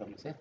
[0.00, 0.40] establecer.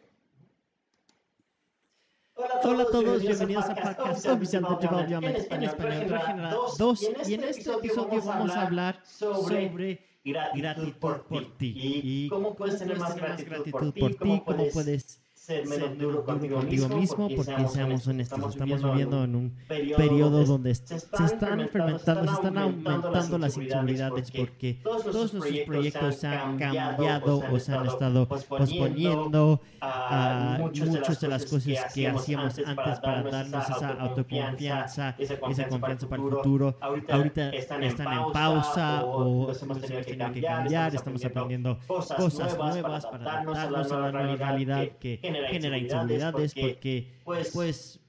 [2.64, 7.44] Hola a todos, bienvenidos al podcast oficial de Development en español regenerado 2 y en
[7.44, 11.74] este episodio vamos a hablar sobre gratitud por ti.
[11.76, 17.28] y cómo puedes tener más gratitud por ti, cómo puedes ser menos duro contigo mismo,
[17.36, 19.56] porque seamos honestos, estamos viviendo en un
[19.98, 26.28] periodo donde se están fermentando, se están aumentando las inseguridades porque todos nuestros proyectos se
[26.28, 33.00] han cambiado o se han estado posponiendo a muchas de las cosas que hacíamos antes
[33.00, 36.78] para darnos esa autoconfianza, esa confianza para el futuro.
[36.80, 43.92] Ahorita están en pausa o hemos tenido que cambiar, estamos aprendiendo cosas nuevas para adaptarnos
[43.92, 48.00] a la nueva realidad que genera, inseguridades porque, pues, pues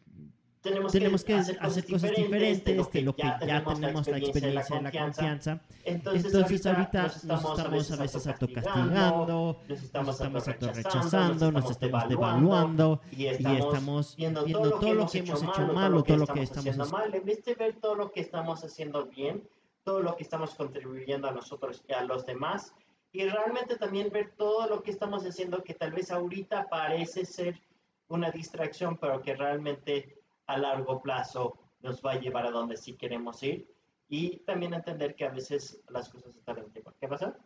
[0.63, 5.61] tenemos que, hacer, cosas diferentes de lo que ya tenemos la experiencia y la confianza.
[5.85, 14.17] Entonces, ahorita nos estamos a veces autocastigando, nos estamos autorrechazando, nos estamos devaluando y estamos
[14.17, 17.15] viendo todo lo que hemos hecho mal o todo lo que estamos haciendo mal.
[17.15, 19.49] En vez de ver todo lo que estamos haciendo bien,
[19.83, 22.75] todo lo que estamos contribuyendo a nosotros y a los demás,
[23.13, 27.61] y realmente también ver todo lo que estamos haciendo que tal vez ahorita parece ser
[28.09, 32.95] una distracción, pero que realmente a largo plazo nos va a llevar a donde sí
[32.95, 33.69] queremos ir.
[34.09, 36.93] Y también entender que a veces las cosas están en tiempo.
[37.01, 37.37] ¿Qué pasa?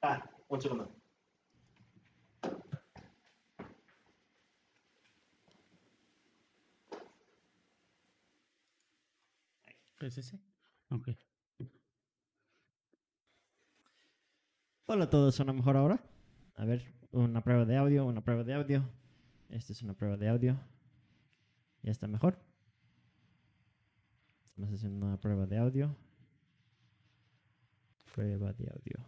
[0.00, 0.90] Ah, un segundo.
[10.00, 10.38] ¿Es ese?
[10.90, 11.08] Ok.
[14.90, 16.02] Hola a todos, ¿suena mejor ahora?
[16.56, 18.88] A ver, una prueba de audio, una prueba de audio.
[19.50, 20.58] Esta es una prueba de audio.
[21.82, 22.38] Ya está mejor.
[24.46, 25.94] Estamos haciendo una prueba de audio.
[28.14, 29.04] Prueba de audio.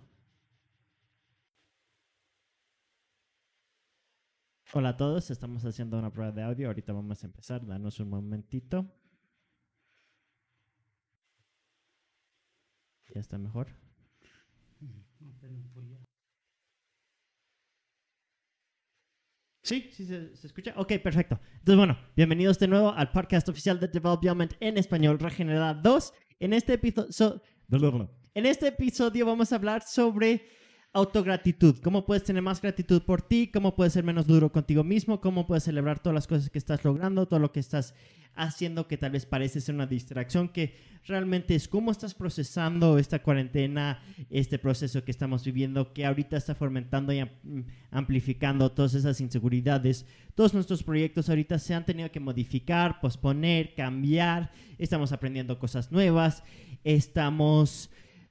[4.75, 6.67] Hola a todos, estamos haciendo una prueba de audio.
[6.67, 7.65] Ahorita vamos a empezar.
[7.67, 8.85] Danos un momentito.
[13.15, 13.90] Ya está mejor.
[19.71, 20.75] Sí, sí, se, escucha.
[20.77, 21.39] Ok, perfecto.
[21.59, 26.13] Entonces, bueno, bienvenidos de nuevo al podcast oficial de Development en español, Regenerada 2.
[26.41, 27.41] En este episodio,
[28.35, 30.45] en este episodio vamos a hablar sobre
[30.93, 31.77] autogratitud.
[31.83, 33.49] ¿Cómo puedes tener más gratitud por ti?
[33.53, 35.21] ¿Cómo puedes ser menos duro contigo mismo?
[35.21, 37.27] ¿Cómo puedes celebrar todas las cosas que estás logrando?
[37.27, 37.95] Todo lo que estás
[38.35, 40.75] haciendo que tal vez parece ser una distracción, que
[41.07, 46.55] realmente es cómo estás procesando esta cuarentena, este proceso que estamos viviendo, que ahorita está
[46.55, 47.23] fomentando y
[47.91, 50.07] amplificando todas esas inseguridades.
[50.35, 56.43] Todos nuestros proyectos ahorita se han tenido que modificar, posponer, cambiar, estamos aprendiendo cosas nuevas,
[56.83, 57.91] estamos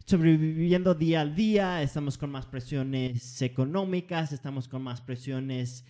[0.10, 5.86] sobreviviendo día al día, estamos con más presiones económicas, estamos con más presiones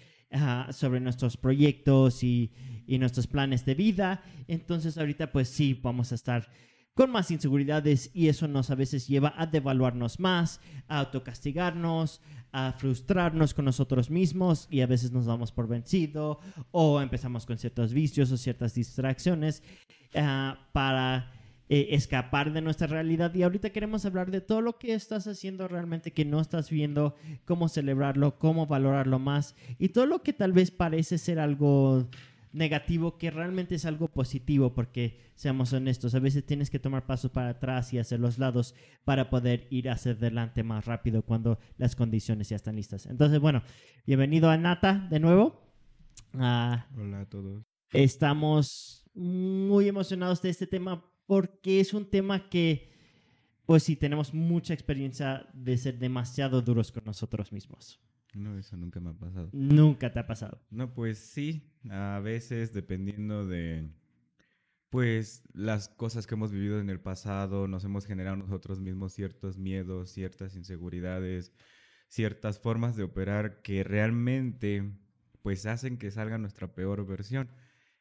[0.72, 2.52] sobre nuestros proyectos y,
[2.85, 4.22] y, nuestros planes de vida.
[4.50, 6.50] Entonces ahorita pues sí, vamos a estar
[6.94, 10.59] con más inseguridades y eso nos a veces lleva a devaluarnos más,
[10.90, 12.19] a autocastigarnos,
[12.51, 16.41] a frustrarnos con nosotros mismos y a veces nos damos por vencido
[16.72, 19.63] o empezamos con ciertos vicios o ciertas distracciones
[20.13, 21.38] ah, para
[21.72, 23.31] eh, escapar de nuestra realidad.
[23.35, 27.16] Y ahorita queremos hablar de todo lo que estás haciendo realmente que no estás viendo,
[27.46, 32.09] cómo celebrarlo, cómo valorarlo más y todo lo que tal vez parece ser algo
[32.52, 37.30] negativo que realmente es algo positivo porque seamos honestos, a veces tienes que tomar pasos
[37.30, 38.74] para atrás y hacer los lados
[39.06, 43.06] para poder ir hacia adelante más rápido cuando las condiciones ya están listas.
[43.06, 43.62] Entonces, bueno,
[44.07, 45.62] bienvenido a Nata de nuevo.
[46.34, 47.63] Ah, Hola a todos.
[47.94, 52.90] Estamos muy emocionados de este tema porque es un tema que,
[53.67, 58.00] pues sí, tenemos mucha experiencia de ser demasiado duros con nosotros mismos.
[58.34, 59.47] No, eso nunca me ha pasado.
[59.53, 60.59] Nunca te ha pasado.
[60.72, 63.91] No, pues sí, a veces dependiendo de,
[64.89, 69.59] pues, las cosas que hemos vivido en el pasado, nos hemos generado nosotros mismos ciertos
[69.59, 71.54] miedos, ciertas inseguridades,
[72.07, 74.98] ciertas formas de operar que realmente,
[75.44, 77.51] pues, hacen que salga nuestra peor versión.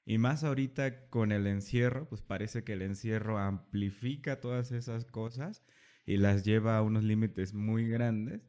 [0.08, 5.62] Y más ahorita con el encierro, pues parece que el encierro amplifica todas esas cosas
[6.06, 8.40] y las lleva a unos límites muy grandes.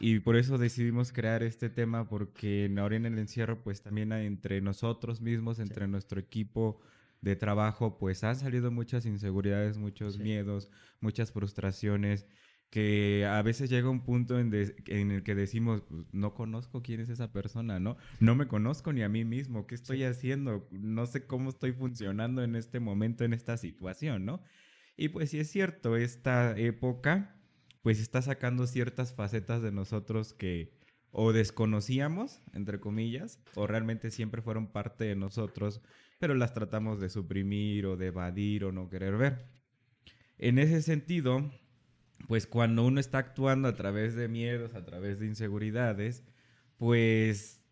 [0.00, 4.60] Y por eso decidimos crear este tema, porque ahora en el encierro, pues también entre
[4.60, 6.80] nosotros mismos, entre nuestro equipo
[7.20, 10.68] de trabajo, pues han salido muchas inseguridades, muchos miedos,
[11.00, 12.26] muchas frustraciones
[12.70, 17.08] que a veces llega un punto en, el que decimos, pues, no conozco quién es
[17.08, 17.96] esa persona, ¿no?
[18.20, 20.68] No me conozco ni a mí mismo, ¿qué estoy haciendo?
[20.70, 24.42] No sé cómo estoy funcionando en este momento, en esta situación, ¿no?
[24.96, 27.36] Y pues sí es cierto, esta época
[27.82, 30.76] pues está sacando ciertas facetas de nosotros que
[31.12, 35.80] o desconocíamos, entre comillas, o realmente siempre fueron parte de nosotros,
[36.18, 39.46] pero las tratamos de suprimir o de evadir o no querer ver.
[40.36, 41.50] En ese sentido,
[42.28, 46.24] pues cuando uno está actuando a través de miedos, a través de inseguridades,
[46.78, 47.62] pues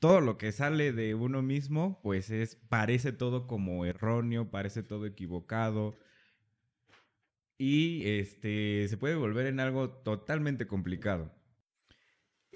[0.00, 5.06] todo lo que sale de uno mismo, pues es, parece todo como erróneo, parece todo
[5.06, 5.96] equivocado.
[7.56, 11.32] Y este se puede volver en algo totalmente complicado.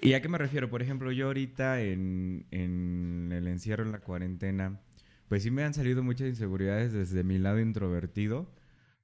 [0.01, 0.69] ¿Y a qué me refiero?
[0.69, 4.81] Por ejemplo, yo ahorita en, en el encierro, en la cuarentena,
[5.27, 8.53] pues sí me han salido muchas inseguridades desde mi lado introvertido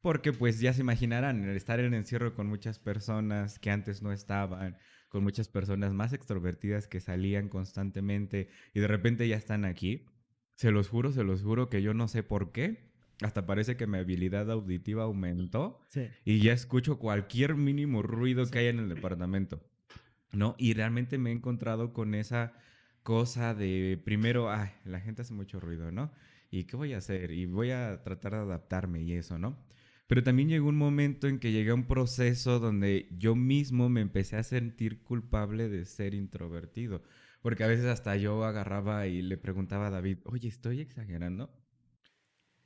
[0.06, 4.12] porque pues ya se imaginarán, estar en el encierro con muchas personas que antes no
[4.12, 4.78] estaban,
[5.10, 10.06] con muchas personas más extrovertidas que salían constantemente y de repente ya están aquí.
[10.54, 12.94] Se los juro, se los juro que yo no sé por qué.
[13.24, 15.82] Hasta parece que mi habilidad auditiva aumentó
[16.24, 19.68] y ya escucho cualquier mínimo ruido que haya en el departamento.
[20.34, 20.54] ¿No?
[20.60, 22.54] Y realmente me he encontrado con esa
[23.02, 26.12] cosa de primero, ay, la gente hace mucho ruido, ¿no?
[26.52, 27.32] ¿Y qué voy a hacer?
[27.32, 29.66] Y voy a tratar de adaptarme y eso, ¿no?
[30.08, 34.02] Pero también llegó un momento en que llegué a un proceso donde yo mismo me
[34.02, 37.02] empecé a sentir culpable de ser introvertido.
[37.42, 41.52] Porque a veces hasta yo agarraba y le preguntaba a David, oye, ¿estoy exagerando?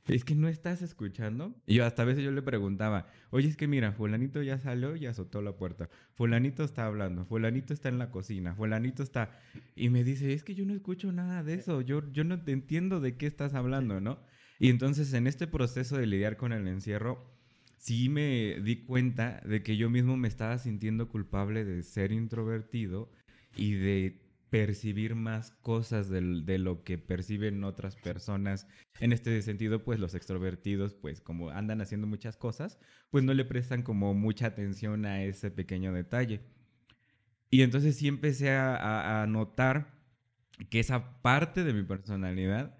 [0.07, 1.55] Es que no estás escuchando.
[1.67, 4.95] Y yo hasta a veces yo le preguntaba, oye, es que mira, fulanito ya salió
[4.95, 5.89] y azotó la puerta.
[6.15, 9.39] Fulanito está hablando, fulanito está en la cocina, fulanito está...
[9.75, 12.51] Y me dice, es que yo no escucho nada de eso, yo, yo no te
[12.51, 14.19] entiendo de qué estás hablando, ¿no?
[14.59, 17.33] Y entonces en este proceso de lidiar con el encierro,
[17.77, 23.09] sí me di cuenta de que yo mismo me estaba sintiendo culpable de ser introvertido
[23.55, 26.21] y de percibir más cosas de,
[26.57, 28.67] lo que perciben otras personas.
[28.99, 32.79] En este sentido, pues los extrovertidos, pues como andan haciendo muchas cosas,
[33.11, 36.41] pues no le prestan como mucha atención a ese pequeño detalle.
[37.51, 39.99] Y entonces sí empecé a, a notar
[40.69, 42.78] que esa parte de mi personalidad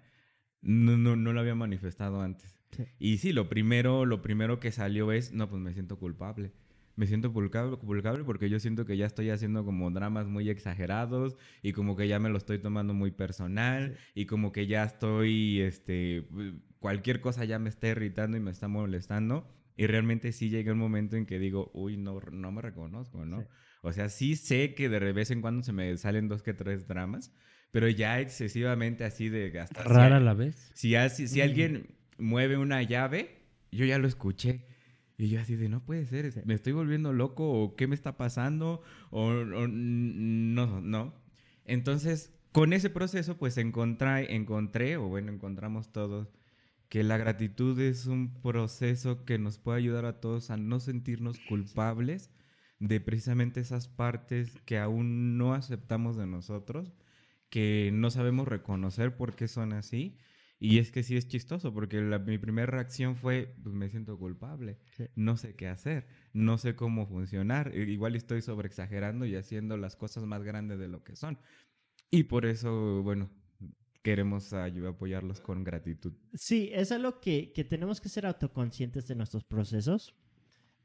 [0.62, 2.56] no, no, no lo había manifestado antes.
[2.98, 6.52] Y sí, lo primero, lo primero que salió es, no, pues me siento culpable.
[6.96, 11.36] Me siento culpable, culpable porque yo siento que ya estoy haciendo como dramas muy exagerados
[11.62, 15.60] y como que ya me lo estoy tomando muy personal y como que ya estoy,
[15.60, 16.26] este,
[16.78, 19.48] cualquier cosa ya me está irritando y me está molestando.
[19.76, 23.46] Y realmente sí llega un momento en que digo, uy, no, no me reconozco, ¿no?
[23.82, 26.86] O sea, sí sé que de vez en cuando se me salen dos que tres
[26.86, 27.32] dramas,
[27.70, 29.88] pero ya excesivamente así de gastar.
[29.88, 30.70] Rara a la vez.
[30.74, 31.42] Si, si, mm.
[31.42, 31.86] alguien
[32.18, 33.38] mueve una llave,
[33.70, 34.66] yo ya lo escuché.
[35.16, 38.16] Y yo así de, no puede ser, me estoy volviendo loco o qué me está
[38.16, 41.14] pasando o, no, no.
[41.66, 46.32] Entonces, con ese proceso, pues encontré, encontré, o bueno, encontramos todos,
[46.88, 51.38] que la gratitud es un proceso que nos puede ayudar a todos a no sentirnos
[51.48, 52.30] culpables
[52.78, 56.94] de precisamente esas partes que aún no aceptamos de nosotros
[57.50, 60.16] que no sabemos reconocer por qué son así.
[60.62, 64.78] Y es que sí es chistoso, porque mi primera reacción fue, pues me siento culpable,
[65.14, 70.24] no sé qué hacer, no sé cómo funcionar, igual estoy sobreexagerando y haciendo las cosas
[70.24, 71.38] más grandes de lo que son.
[72.10, 73.30] Y por eso, bueno,
[74.02, 76.12] queremos ayudar, apoyarlos con gratitud.
[76.34, 80.14] Sí, es algo que, que tenemos que ser autoconscientes de nuestros procesos,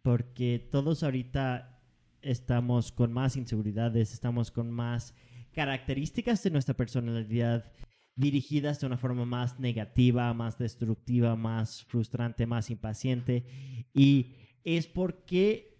[0.02, 1.82] porque todos ahorita
[2.22, 5.14] estamos con más inseguridades, estamos con más
[5.56, 7.72] características de nuestra personalidad
[8.16, 13.46] dirigidas de una forma más negativa, más destructiva, más frustrante, más impaciente.
[13.94, 15.78] Y es porque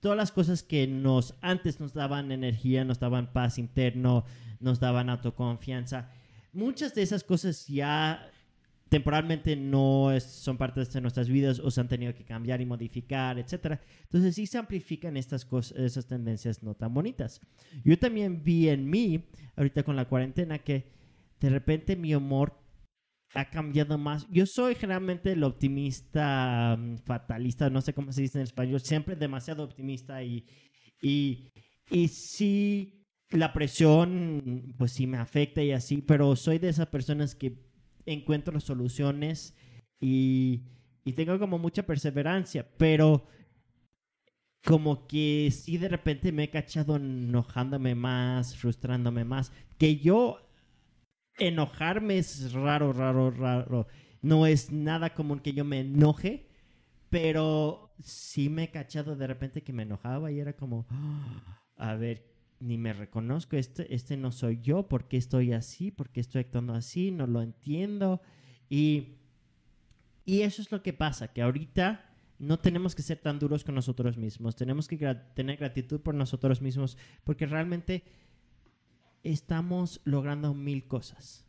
[0.00, 4.24] todas las cosas que nos antes nos daban energía, nos daban paz interno,
[4.60, 6.10] nos daban autoconfianza,
[6.52, 8.30] muchas de esas cosas ya
[8.94, 13.40] temporalmente no son parte de nuestras vidas o se han tenido que cambiar y modificar,
[13.40, 13.80] etc.
[14.02, 17.40] Entonces sí se amplifican estas cosas, esas tendencias no tan bonitas.
[17.84, 19.24] Yo también vi en mí,
[19.56, 20.92] ahorita con la cuarentena, que
[21.40, 22.56] de repente mi humor
[23.34, 24.28] ha cambiado más.
[24.30, 29.16] Yo soy generalmente el optimista mm, fatalista, no sé cómo se dice en español, siempre
[29.16, 30.46] demasiado optimista y,
[31.02, 31.50] y,
[31.90, 37.34] y sí, la presión, pues sí me afecta y así, pero soy de esas personas
[37.34, 37.73] que
[38.06, 39.54] encuentro soluciones
[40.00, 40.62] y,
[41.14, 43.26] tengo como mucha perseverancia, pero
[44.64, 50.38] como que sí de repente me he cachado enojándome más, frustrándome más, que yo
[51.38, 53.86] enojarme es raro, raro, raro.
[54.22, 56.48] No es nada común que yo me enoje,
[57.10, 61.94] pero sí me he cachado de repente que me enojaba y era como, ah, a
[61.94, 62.33] ver,
[62.64, 65.90] ni me reconozco, este, este no soy yo, ¿por qué estoy así?
[65.90, 67.10] ¿Por qué estoy actuando así?
[67.10, 68.22] No lo entiendo.
[68.70, 69.18] Y,
[70.24, 73.74] y eso es lo que pasa, que ahorita no tenemos que ser tan duros con
[73.74, 74.96] nosotros mismos, tenemos que
[75.34, 78.02] tener gratitud por nosotros mismos, porque realmente
[79.22, 81.44] estamos logrando mil cosas.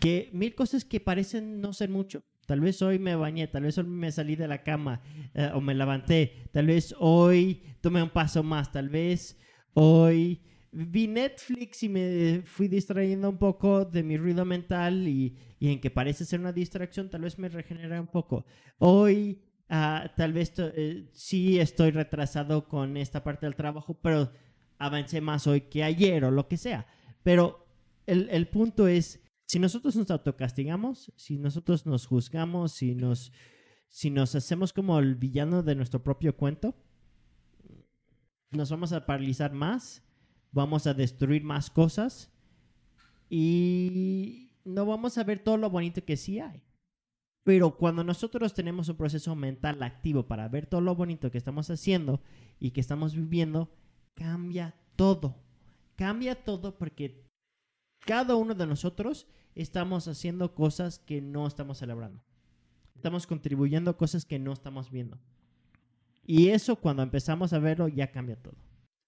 [0.00, 2.22] Que mil cosas que parecen no ser mucho.
[2.46, 5.00] Tal vez hoy me bañé, tal vez hoy me salí de la cama
[5.34, 9.38] eh, o me levanté, tal vez hoy tomé un paso más, tal vez
[9.78, 10.40] hoy
[10.72, 15.90] vi Netflix y me fui distrayendo un poco de mi ruido mental y, en que
[15.90, 18.46] parece ser una distracción, tal vez me regenera un poco.
[18.78, 24.32] Hoy ah, tal vez eh, sí estoy retrasado con esta parte del trabajo, pero
[24.78, 26.86] avancé más hoy que ayer o lo que sea.
[27.22, 27.66] Pero
[28.06, 34.98] el, punto es, si nosotros nos autocastigamos, si nosotros nos juzgamos, si nos hacemos como
[34.98, 36.74] el villano de nuestro propio cuento,
[38.50, 40.02] nos vamos a paralizar más,
[40.52, 42.30] vamos a destruir más cosas
[43.28, 46.62] y no vamos a ver todo lo bonito que sí hay.
[47.44, 51.70] Pero cuando nosotros tenemos un proceso mental activo para ver todo lo bonito que estamos
[51.70, 52.20] haciendo
[52.58, 53.70] y que estamos viviendo,
[54.14, 55.36] cambia todo.
[55.94, 57.24] Cambia todo porque
[58.00, 62.20] cada uno de nosotros estamos haciendo cosas que no estamos celebrando.
[62.96, 65.20] Estamos contribuyendo a cosas que no estamos viendo.
[66.26, 68.56] Y eso cuando empezamos a verlo ya cambia todo.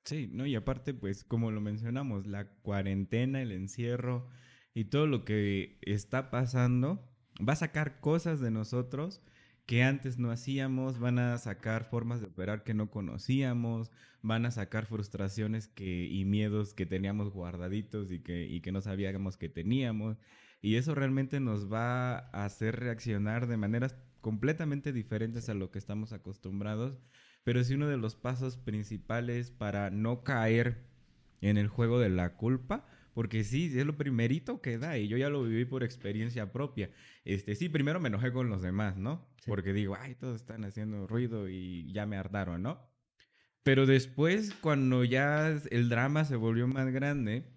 [0.04, 4.28] Sí, no, y aparte, pues como lo mencionamos, la cuarentena, el encierro
[4.72, 7.04] y todo lo que está pasando
[7.46, 9.20] va a sacar cosas de nosotros
[9.66, 13.90] que antes no hacíamos, van a sacar formas de operar que no conocíamos,
[14.22, 18.80] van a sacar frustraciones que, y miedos que teníamos guardaditos y que, y que no
[18.80, 20.16] sabíamos que teníamos.
[20.62, 25.78] Y eso realmente nos va a hacer reaccionar de maneras completamente diferentes a lo que
[25.78, 26.98] estamos acostumbrados.
[27.44, 30.84] Pero sí uno de los pasos principales para no caer
[31.40, 32.87] en el juego de la culpa
[33.18, 36.92] porque sí, es lo primerito que da y yo ya lo viví por experiencia propia.
[37.25, 39.26] Este, sí, primero me enojé con los demás, ¿no?
[39.44, 42.88] Porque digo, ay, todos están haciendo ruido y ya me hartaron, ¿no?
[43.64, 47.50] Pero después, cuando ya el drama se volvió más grande,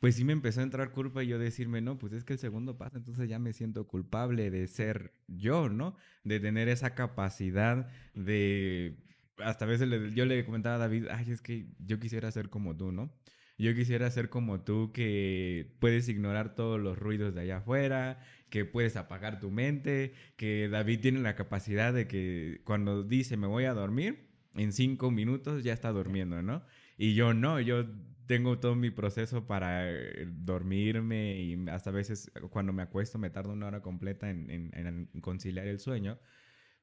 [0.00, 2.38] pues sí me empezó a entrar culpa y yo decirme, no, pues es que el
[2.38, 5.94] segundo paso, entonces ya me siento culpable de ser yo, ¿no?
[6.24, 8.96] De tener esa capacidad de...
[9.38, 12.76] Hasta a veces yo le comentaba a David, ay, es que yo quisiera ser como
[12.76, 13.14] tú, ¿no?
[13.58, 18.64] Yo quisiera ser como tú, que puedes ignorar todos los ruidos de allá afuera, que
[18.64, 23.64] puedes apagar tu mente, que David tiene la capacidad de que cuando dice me voy
[23.64, 26.64] a dormir, en cinco minutos ya está durmiendo, ¿no?
[26.96, 27.86] Y yo no, yo
[28.30, 33.52] tengo todo mi proceso para eh, dormirme y hasta veces cuando me acuesto me tardo
[33.52, 36.16] una hora completa en, en conciliar el sueño.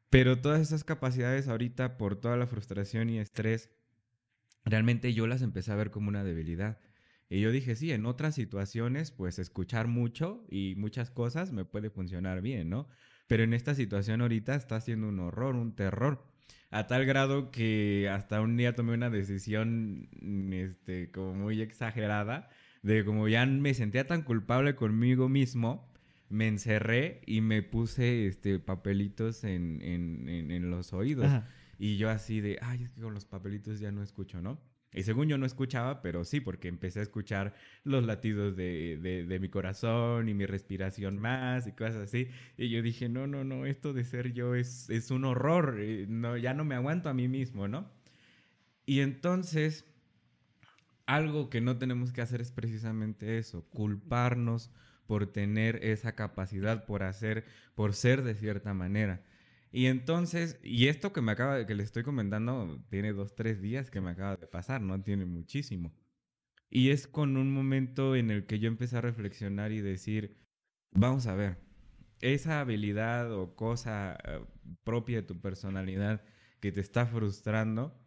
[0.09, 3.71] Pero todas esas capacidades ahorita por toda la frustración y estrés
[4.65, 6.81] realmente yo las empecé a ver como una debilidad.
[7.29, 11.89] Y yo dije, sí, en otras situaciones, pues escuchar mucho y muchas cosas me puede
[11.89, 12.89] funcionar bien, ¿no?
[13.27, 16.27] Pero en esta situación ahorita está siendo un horror, un terror.
[16.69, 20.09] A tal grado que hasta un día tomé una decisión,
[20.51, 22.49] este, como muy exagerada,
[22.83, 25.91] de como ya me sentía tan culpable conmigo mismo,
[26.29, 31.27] me encerré y me puse, este, papelitos en, en, en los oídos.
[31.79, 34.59] Y yo así de, ay, es que con los papelitos ya no escucho, ¿no?
[34.93, 37.53] Y según yo no escuchaba, pero sí, porque empecé a escuchar
[37.83, 42.29] los latidos de, de, mi corazón y mi respiración más y cosas así.
[42.57, 46.05] Y yo dije, no, no, no, esto de ser yo es, es un horror, eh,
[46.07, 47.91] no, ya no me aguanto a mí mismo, ¿no?
[48.85, 49.85] Y entonces,
[51.05, 54.71] algo que no tenemos que hacer es precisamente eso, culparnos
[55.07, 59.21] por tener esa capacidad, por hacer, por ser de cierta manera.
[59.71, 63.91] Y entonces, y esto que me acaba, que le estoy comentando, tiene dos, tres días
[63.91, 65.93] que me acaba de pasar, no tiene muchísimo.
[66.69, 70.37] Y es con un momento en el que yo empecé a reflexionar y decir,
[70.91, 71.57] vamos a ver,
[72.21, 74.41] esa habilidad o cosa eh,
[74.83, 76.23] propia de tu personalidad
[76.59, 77.97] que te está frustrando,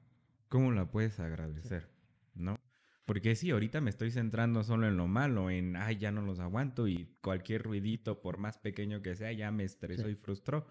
[0.49, 1.89] ¿cómo la puedes agradecer?
[2.35, 2.59] ¿No?
[3.05, 6.39] Porque sí, ahorita me estoy centrando solo en lo malo, en, ay, ya no los
[6.39, 10.67] aguanto y cualquier ruidito, por más pequeño que sea, ya me estresó y frustró.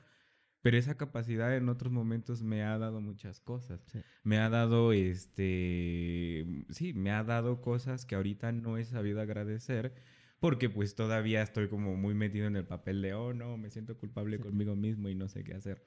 [0.61, 3.81] Pero esa capacidad en otros momentos me ha dado muchas cosas.
[4.23, 9.93] Me ha dado, este, sí, me ha dado cosas que ahorita no he sabido agradecer
[10.39, 13.97] porque pues todavía estoy como muy metido en el papel de, oh, no, me siento
[13.97, 15.85] culpable conmigo mismo y no sé qué hacer.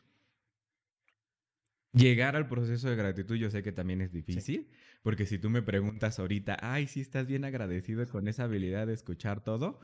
[1.92, 4.70] Llegar al proceso de gratitud yo sé que también es difícil,
[5.02, 8.94] porque si tú me preguntas ahorita, ay, sí estás bien agradecido con esa habilidad de
[8.94, 9.78] escuchar todo,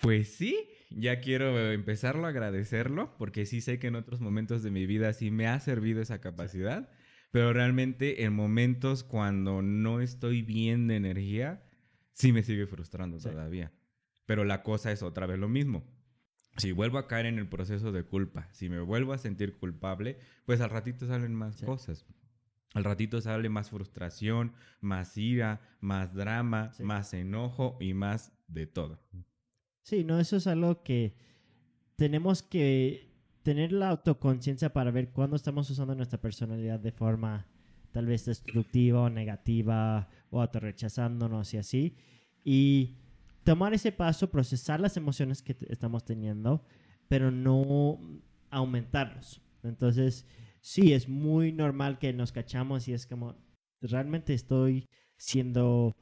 [0.00, 4.70] pues sí, ya quiero empezarlo a agradecerlo, porque sí sé que en otros momentos de
[4.70, 6.90] mi vida sí me ha servido esa capacidad,
[7.30, 11.62] pero realmente en momentos cuando no estoy bien de energía,
[12.12, 13.72] sí me sigue frustrando todavía.
[14.26, 15.84] Pero la cosa es otra vez lo mismo.
[16.56, 20.18] si vuelvo a caer en el proceso de culpa, si me vuelvo a sentir culpable,
[20.44, 21.64] pues al ratito salen más Sí.
[21.64, 22.04] cosas.
[22.74, 26.82] Al ratito sale más frustración, más ira, más drama, Sí.
[26.82, 29.00] más enojo y más de todo.
[29.82, 31.14] Sí, no, eso es algo que
[31.96, 33.10] tenemos que
[33.42, 37.46] tener la autoconciencia para ver cuándo estamos usando nuestra personalidad de forma
[37.90, 41.96] tal vez destructiva o negativa o autorrechazándonos y así.
[42.44, 42.96] Y
[43.44, 46.64] tomar ese paso, procesar las emociones que estamos teniendo,
[47.08, 47.98] pero no
[48.50, 49.40] aumentarlos.
[49.62, 50.26] Entonces,
[50.60, 53.36] sí, es muy normal que nos cachamos y es como,
[53.80, 55.96] realmente estoy siendo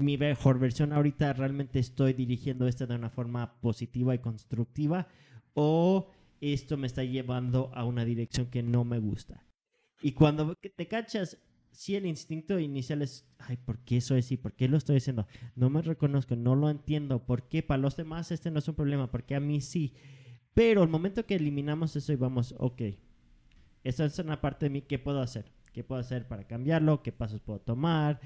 [0.00, 5.08] mi mejor versión ahorita realmente estoy dirigiendo esto de una forma positiva y constructiva
[5.54, 6.08] o
[6.40, 9.44] esto me está llevando a una dirección que no me gusta.
[10.02, 11.38] Y cuando te cachas,
[11.70, 14.36] sí el instinto inicial es, ay, ¿por qué soy así?
[14.36, 15.26] ¿Por qué lo estoy haciendo?
[15.54, 17.26] No me reconozco, no lo entiendo.
[17.26, 19.10] ¿Por qué para los demás este no es un problema?
[19.10, 19.94] ¿Por qué a mí sí?
[20.54, 22.82] Pero el momento que eliminamos eso y vamos, ok,
[23.84, 25.52] esta es una parte de mí, ¿qué puedo hacer?
[25.72, 27.02] ¿Qué puedo hacer para cambiarlo?
[27.02, 28.20] ¿Qué pasos puedo tomar?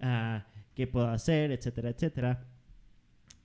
[0.00, 0.46] Ah,
[0.80, 2.46] qué puedo hacer, etcétera, etcétera.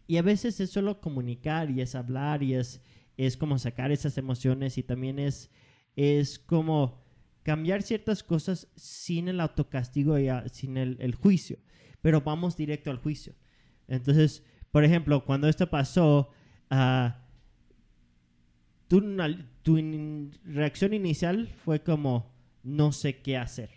[0.08, 2.82] Y a veces es solo comunicar y es hablar y es,
[3.18, 5.50] es como sacar esas emociones y también es,
[5.98, 7.02] es como
[7.44, 11.58] cambiar ciertas cosas sin el autocastigo y a- sin el, juicio,
[12.02, 13.34] pero vamos directo al juicio.
[13.90, 16.30] Entonces, por ejemplo, cuando esto pasó,
[16.70, 17.20] ah,
[18.88, 19.02] tu,
[19.62, 23.72] tu reacción inicial fue como, no sé qué hacer.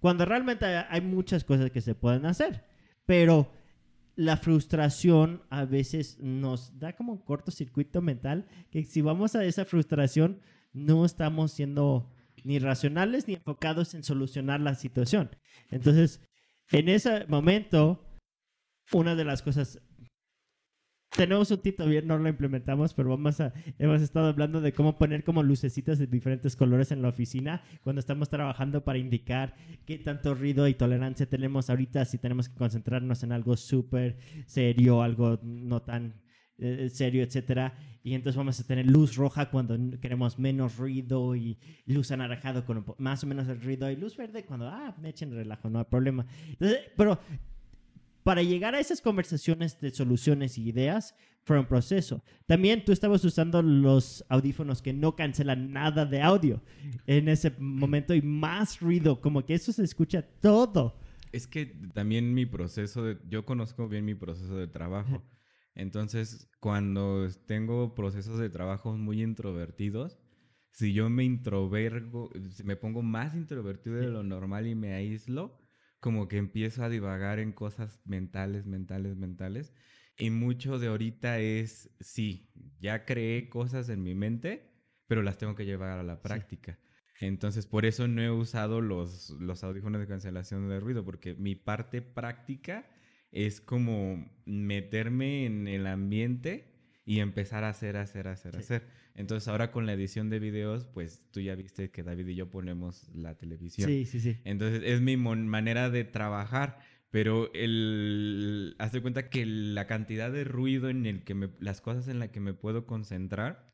[0.00, 2.64] Cuando realmente hay muchas cosas que se pueden hacer,
[3.06, 3.52] pero
[4.14, 9.64] la frustración a veces nos da como un cortocircuito mental que si vamos a esa
[9.64, 10.40] frustración
[10.72, 12.12] no estamos siendo
[12.44, 15.30] ni racionales ni enfocados en solucionar la situación.
[15.70, 16.20] Entonces,
[16.70, 18.04] en ese momento,
[18.92, 19.80] una de las cosas
[21.10, 24.98] tenemos un tip todavía, no lo implementamos, pero vamos a, hemos estado hablando de cómo
[24.98, 29.54] poner como lucecitas de diferentes colores en la oficina cuando estamos trabajando para indicar
[29.86, 35.02] qué tanto ruido y tolerancia tenemos ahorita, si tenemos que concentrarnos en algo súper serio,
[35.02, 36.20] algo no tan
[36.58, 37.74] eh, serio, etcétera.
[38.02, 42.84] Y entonces vamos a tener luz roja cuando queremos menos ruido y luz anaranjado con
[42.98, 45.84] más o menos el ruido y luz verde cuando, ah, me echen relajo, no hay
[45.84, 46.26] problema.
[46.48, 47.18] Entonces, pero
[48.28, 51.14] para llegar a esas conversaciones de soluciones y ideas
[51.44, 52.22] fue un proceso.
[52.44, 56.62] También tú estabas usando los audífonos que no cancelan nada de audio
[57.06, 61.00] en ese momento y más ruido, como que eso se escucha todo.
[61.32, 65.24] Es que también mi proceso de, yo conozco bien mi proceso de trabajo.
[65.74, 70.18] Entonces, cuando tengo procesos de trabajo muy introvertidos,
[70.72, 75.56] si yo me introvergo, si me pongo más introvertido de lo normal y me aíslo,
[76.00, 79.72] como que empiezo a divagar en cosas mentales, mentales, mentales.
[80.16, 84.70] Y mucho de ahorita es, sí, ya creé cosas en mi mente,
[85.06, 86.78] pero las tengo que llevar a la práctica.
[87.20, 91.54] Entonces, por eso no he usado los, los audífonos de cancelación de ruido, porque mi
[91.56, 92.88] parte práctica
[93.32, 96.77] es como meterme en el ambiente
[97.08, 98.58] y empezar a hacer, hacer, hacer, Sí.
[98.60, 98.82] hacer.
[99.14, 102.50] Entonces, ahora con la edición de videos, pues tú ya viste que David y yo
[102.50, 103.88] ponemos la televisión.
[103.88, 104.36] Sí, sí, sí.
[104.44, 106.80] Entonces, es mi manera de trabajar.
[107.10, 111.80] Pero el, haz de cuenta que la cantidad de ruido en el que me, las
[111.80, 113.72] cosas en las que me puedo concentrar,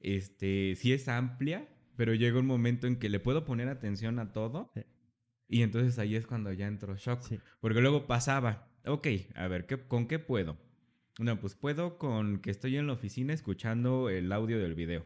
[0.00, 4.32] este, sí es amplia, pero llega un momento en que le puedo poner atención a
[4.32, 4.72] todo.
[4.74, 4.80] Sí.
[5.46, 7.20] Y entonces ahí es cuando ya entro shock.
[7.20, 7.38] Sí.
[7.60, 10.58] Porque luego pasaba, ok, a ver, ¿qué, ¿con qué puedo?
[11.18, 15.04] No, pues puedo con que estoy en la oficina escuchando el audio del video.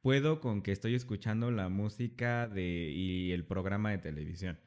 [0.00, 4.58] Puedo con que estoy escuchando la música de, y el programa de televisión.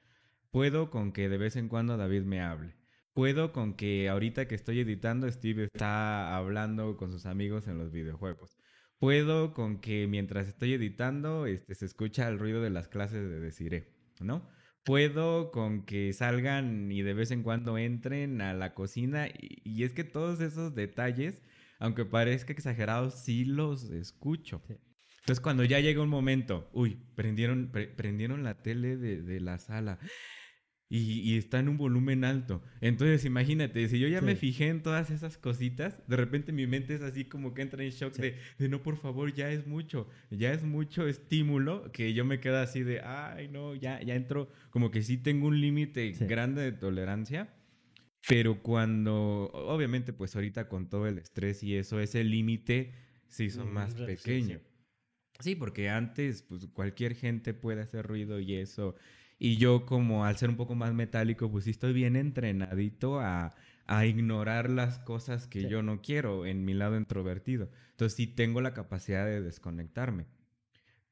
[0.52, 2.76] Puedo con que de vez en cuando David me hable.
[3.14, 7.92] Puedo con que ahorita que estoy editando Steve está hablando con sus amigos en los
[7.92, 8.56] videojuegos.
[9.00, 13.40] Puedo con que mientras estoy editando este, se escucha el ruido de las clases de
[13.40, 14.48] Desiree, ¿no?
[14.86, 19.84] Puedo con que salgan y de vez en cuando entren a la cocina y, y
[19.84, 21.42] es que todos esos detalles,
[21.80, 24.62] aunque parezca exagerados, sí los escucho.
[24.68, 24.76] Sí.
[25.22, 29.58] Entonces cuando ya llega un momento, uy, prendieron, pre- prendieron la tele de, de la
[29.58, 29.98] sala
[30.88, 32.62] y, y está en un volumen alto.
[32.82, 34.26] Entonces imagínate, si yo ya Sí.
[34.26, 37.84] me fijé en todas esas cositas, de repente mi mente es así como que entra
[37.84, 38.22] en shock Sí.
[38.22, 42.40] de, de no, por favor, ya es mucho, ya es mucho estímulo que yo me
[42.40, 46.26] quedo así de, ay, no, ya, ya entro, como que sí tengo un límite Sí.
[46.26, 47.54] grande de tolerancia.
[48.28, 52.94] Pero cuando, obviamente, pues ahorita con todo el estrés y eso, ese límite
[53.28, 54.62] se hizo Mm, más pequeño.
[55.40, 58.96] Sí, porque antes, pues cualquier gente puede hacer ruido y eso.
[59.38, 63.54] Y yo, como al ser un poco más metálico, pues sí estoy bien entrenadito a,
[63.86, 65.68] a ignorar las cosas que Sí.
[65.68, 67.70] yo no quiero en mi lado introvertido.
[67.92, 70.26] Entonces sí tengo la capacidad de desconectarme.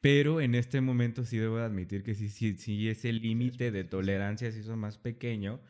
[0.01, 4.51] Pero en este momento sí debo admitir que sí, sí, sí ese límite de tolerancia
[4.51, 5.61] se hizo más pequeño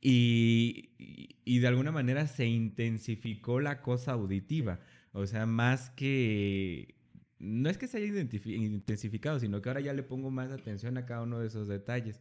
[0.00, 4.80] y, y- y de alguna manera se intensificó la cosa auditiva.
[5.12, 6.96] O sea, más que...
[7.38, 11.06] No es que se haya intensificado, sino que ahora ya le pongo más atención a
[11.06, 12.20] cada uno de esos detalles.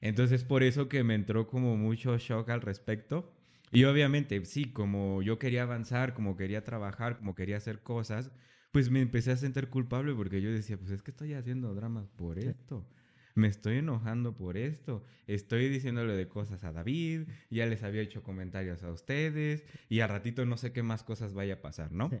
[0.00, 3.32] Entonces, por eso que me entró como mucho shock al respecto.
[3.72, 8.30] Y obviamente, sí, como yo quería avanzar, como quería trabajar, como quería hacer cosas,
[8.70, 12.08] pues me empecé a sentir culpable porque yo decía, pues es que estoy haciendo dramas
[12.08, 12.48] por Sí.
[12.48, 12.86] esto.
[13.34, 15.04] Me estoy enojando por esto.
[15.26, 20.06] Estoy diciéndole de cosas a David, ya les había hecho comentarios a ustedes y a
[20.06, 22.10] ratito no sé qué más cosas vaya a pasar, ¿no?
[22.10, 22.16] Sí.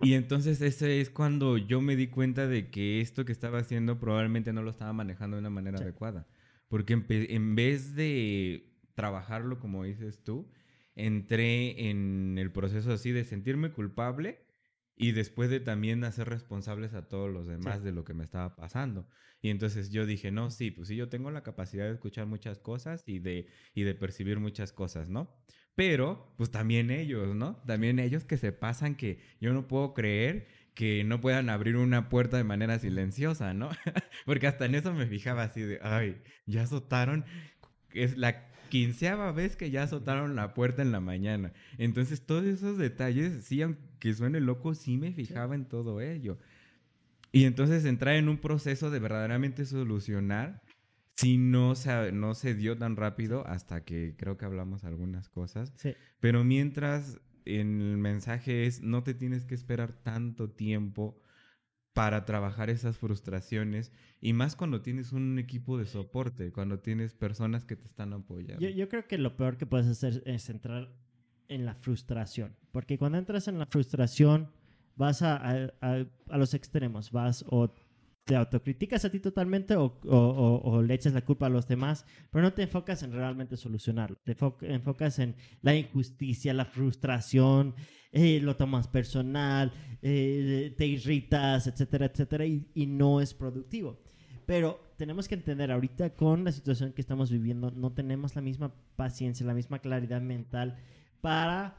[0.00, 3.98] Y entonces ese es cuando yo me di cuenta de que esto que estaba haciendo
[3.98, 5.84] probablemente no lo estaba manejando de una manera Sí.
[5.84, 6.26] adecuada.
[6.68, 10.50] Porque en vez de trabajarlo como dices tú,
[10.94, 14.44] entré en el proceso así de sentirme culpable
[14.96, 17.84] y después de también hacer responsables a todos los demás Sí.
[17.84, 19.08] de lo que me estaba pasando.
[19.42, 22.58] Y entonces yo dije, no, sí, pues sí, yo tengo la capacidad de escuchar muchas
[22.58, 25.36] cosas y de, y de percibir muchas cosas, ¿no?
[25.76, 27.56] Pero, pues también ellos, ¿no?
[27.66, 32.10] También ellos que se pasan que yo no puedo creer que no puedan abrir una
[32.10, 33.70] puerta de manera silenciosa, ¿no?
[34.26, 37.24] Porque hasta en eso me fijaba así de, ay, ya azotaron,
[37.92, 41.52] es la quinceava vez que ya azotaron la puerta en la mañana.
[41.78, 46.38] Entonces, todos esos detalles, sí, aunque suene loco, sí me fijaba en todo ello.
[47.32, 50.62] Y entonces entrar en un proceso de verdaderamente solucionar,
[51.16, 55.72] si no se, no se dio tan rápido hasta que creo que hablamos algunas cosas.
[55.76, 55.94] Sí.
[56.20, 61.18] Pero mientras en el mensaje es, no te tienes que esperar tanto tiempo
[61.94, 67.64] para trabajar esas frustraciones y más cuando tienes un equipo de soporte, cuando tienes personas
[67.64, 68.60] que te están apoyando.
[68.60, 70.92] Yo, yo creo que lo peor que puedes hacer es entrar
[71.48, 72.54] en la frustración.
[72.72, 74.50] Porque cuando entras en la frustración,
[74.96, 77.12] vas a, a- a- a los extremos.
[77.12, 77.72] Vas o
[78.26, 82.52] te autocriticas a ti totalmente o, le echas la culpa a los demás, pero no
[82.52, 84.16] te enfocas en realmente solucionarlo.
[84.24, 87.76] Te enfo- enfocas en la injusticia, la frustración,
[88.10, 94.02] eh, lo tomas personal, eh, te irritas, etcétera, etcétera, y, y no es productivo.
[94.44, 98.74] Pero tenemos que entender, ahorita con la situación que estamos viviendo, no tenemos la misma
[98.96, 100.78] paciencia, la misma claridad mental
[101.20, 101.78] para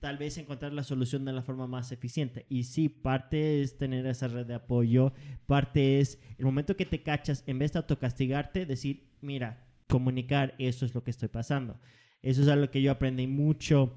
[0.00, 2.46] tal vez encontrar la solución de la forma más eficiente.
[2.48, 5.12] Y sí, parte es tener esa red de apoyo,
[5.46, 10.84] parte es el momento que te cachas, en vez de autocastigarte, decir, mira, comunicar, eso
[10.84, 11.78] es lo que estoy pasando.
[12.22, 13.96] Eso es algo que yo aprendí mucho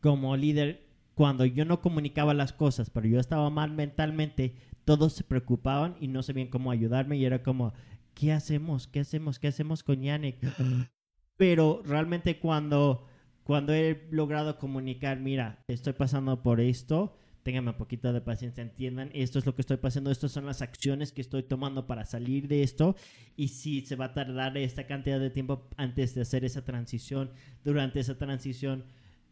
[0.00, 5.24] como líder cuando yo no comunicaba las cosas, pero yo estaba mal mentalmente, todos se
[5.24, 7.72] preocupaban y no sabían cómo ayudarme y era como,
[8.14, 8.86] ¿qué hacemos?
[8.86, 9.38] ¿Qué hacemos?
[9.38, 10.38] ¿Qué hacemos con Yannick?
[11.36, 13.06] Pero realmente cuando,
[13.44, 19.10] cuando he logrado comunicar, mira, estoy pasando por esto, ténganme un poquito de paciencia, entiendan,
[19.14, 22.46] esto es lo que estoy pasando, estas son las acciones que estoy tomando para salir
[22.46, 22.94] de esto
[23.36, 27.30] y si se va a tardar esta cantidad de tiempo antes de hacer esa transición,
[27.64, 28.84] durante esa transición,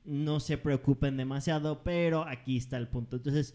[0.05, 3.17] no se preocupen demasiado, pero aquí está el punto.
[3.17, 3.55] Entonces,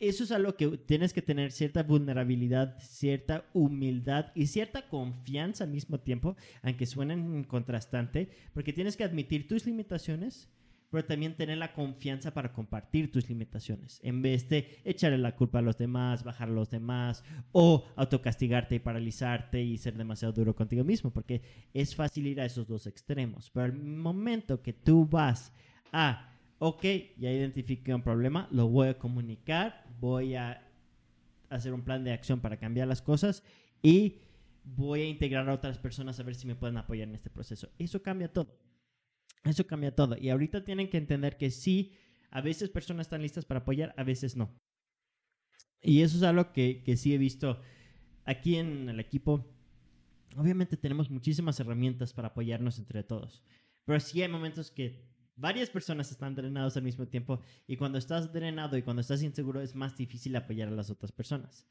[0.00, 5.70] eso es algo que tienes que tener cierta vulnerabilidad, cierta humildad y cierta confianza al
[5.70, 10.48] mismo tiempo, aunque suenen contrastante, porque tienes que admitir tus limitaciones,
[10.90, 15.58] pero también tener la confianza para compartir tus limitaciones, en vez de echarle la culpa
[15.58, 20.56] a los demás, bajar a los demás, o autocastigarte y paralizarte y ser demasiado duro
[20.56, 21.42] contigo mismo, porque
[21.74, 23.50] es fácil ir a esos dos extremos.
[23.50, 25.52] Pero al momento que tú vas
[25.92, 26.29] a
[26.60, 26.84] ok,
[27.16, 30.70] ya identifiqué un problema, lo voy a comunicar, voy a
[31.48, 33.42] hacer un plan de acción para cambiar las cosas
[33.82, 34.18] y
[34.62, 37.70] voy a integrar a otras personas a ver si me pueden apoyar en este proceso.
[37.78, 38.60] Eso cambia todo.
[39.42, 40.18] Eso cambia todo.
[40.18, 41.94] Y ahorita tienen que entender que sí,
[42.30, 44.54] a veces personas están listas para apoyar, a veces no.
[45.80, 47.58] Y eso es algo que, que sí he visto
[48.26, 49.46] aquí en el equipo.
[50.36, 53.42] Obviamente tenemos muchísimas herramientas para apoyarnos entre todos.
[53.86, 55.09] Pero sí hay momentos que
[55.40, 59.60] varias personas están drenados al mismo tiempo y cuando estás drenado y cuando estás inseguro
[59.60, 61.66] es más difícil apoyar a las otras personas.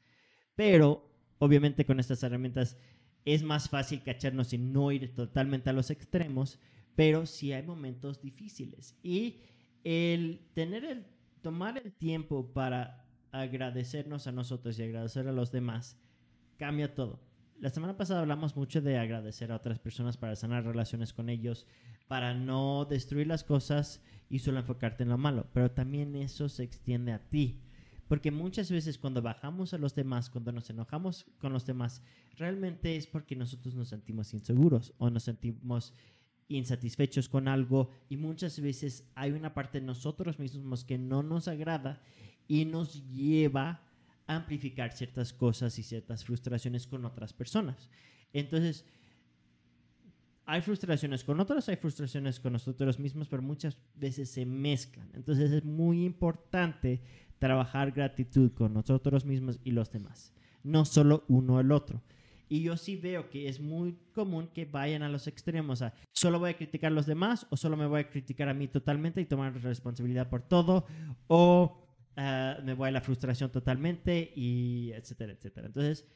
[0.54, 2.76] Pero obviamente con estas herramientas
[3.24, 6.58] es más fácil cacharnos y no ir totalmente a los extremos,
[6.96, 9.42] pero sí hay momentos difíciles y
[9.84, 11.06] el tener el
[11.40, 15.96] tomar el tiempo para agradecernos a nosotros y agradecer a los demás
[16.58, 17.20] cambia todo.
[17.60, 21.66] La semana pasada hablamos mucho de agradecer a otras personas para sanar relaciones con ellos,
[22.08, 26.62] para no destruir las cosas y solo enfocarte en lo malo, pero también eso se
[26.62, 27.60] extiende a ti.
[28.08, 32.02] Porque muchas veces cuando bajamos a los demás, cuando nos enojamos con los demás,
[32.38, 35.92] realmente es porque nosotros nos sentimos inseguros o nos sentimos
[36.48, 41.46] insatisfechos con algo y muchas veces hay una parte de nosotros mismos que no nos
[41.46, 42.00] agrada
[42.48, 43.82] y nos lleva
[44.36, 47.88] amplificar ciertas cosas y ciertas frustraciones con otras personas.
[48.32, 48.84] Entonces,
[50.46, 55.08] hay frustraciones con otros, hay frustraciones con nosotros mismos, pero muchas veces se mezclan.
[55.14, 57.00] Entonces es muy importante
[57.38, 62.02] trabajar gratitud con nosotros mismos y los demás, no solo uno el otro.
[62.48, 65.82] Y yo sí veo que es muy común que vayan a los extremos.
[65.82, 68.54] A, solo voy a criticar a los demás o solo me voy a criticar a
[68.54, 70.84] mí totalmente y tomar responsabilidad por todo.
[71.28, 71.89] O
[72.20, 75.66] ah, me voy a la frustración totalmente y etcétera, etcétera.
[75.68, 76.06] Entonces,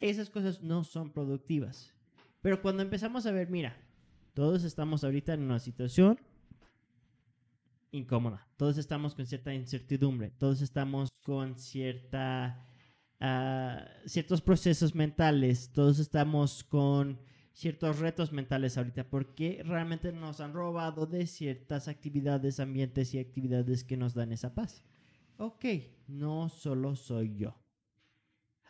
[0.00, 1.92] esas cosas no son productivas.
[2.40, 3.76] Pero cuando empezamos a ver, mira,
[4.34, 6.18] todos estamos ahorita en una situación
[7.92, 8.48] incómoda.
[8.56, 10.30] Todos estamos con cierta incertidumbre.
[10.30, 12.66] Todos estamos con cierta
[13.20, 15.70] uh, ciertos procesos mentales.
[15.72, 17.20] Todos estamos con
[17.52, 23.84] ciertos retos mentales ahorita porque realmente nos han robado de ciertas actividades, ambientes y actividades
[23.84, 24.84] que nos dan esa paz.
[25.40, 25.64] Ok,
[26.06, 27.56] no solo soy yo.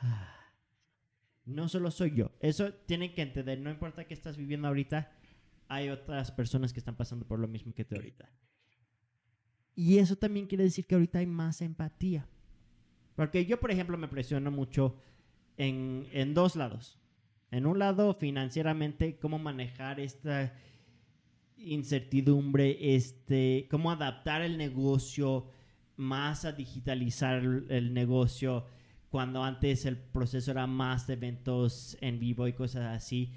[1.47, 2.31] No solo soy yo.
[2.39, 3.59] Eso tienen que entender.
[3.59, 5.11] No importa qué estás viviendo ahorita,
[5.67, 8.31] hay otras personas que están pasando por lo mismo que tú ahorita.
[9.75, 12.29] Y eso también quiere decir que ahorita hay más empatía.
[13.17, 14.97] Porque yo, por ejemplo, me presiono mucho
[15.57, 17.01] en, en dos lados.
[17.51, 20.55] En un lado, financieramente, cómo manejar esta
[21.57, 25.49] incertidumbre, este, cómo adaptar el negocio
[26.01, 28.65] más a digitalizar el negocio
[29.11, 33.33] cuando antes el proceso era más de eventos en vivo y cosas así.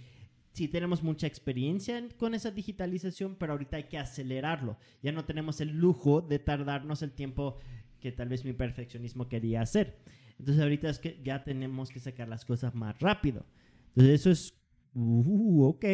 [0.54, 4.78] Sí tenemos mucha experiencia con esa digitalización, pero ahorita hay que acelerarlo.
[5.02, 7.58] Ya no tenemos el lujo de tardarnos el tiempo
[8.00, 10.00] que tal vez mi perfeccionismo quería hacer.
[10.40, 13.46] Entonces ahorita es que ya tenemos que sacar las cosas más rápido.
[13.90, 14.54] Entonces eso es,
[14.94, 15.86] uh, ok.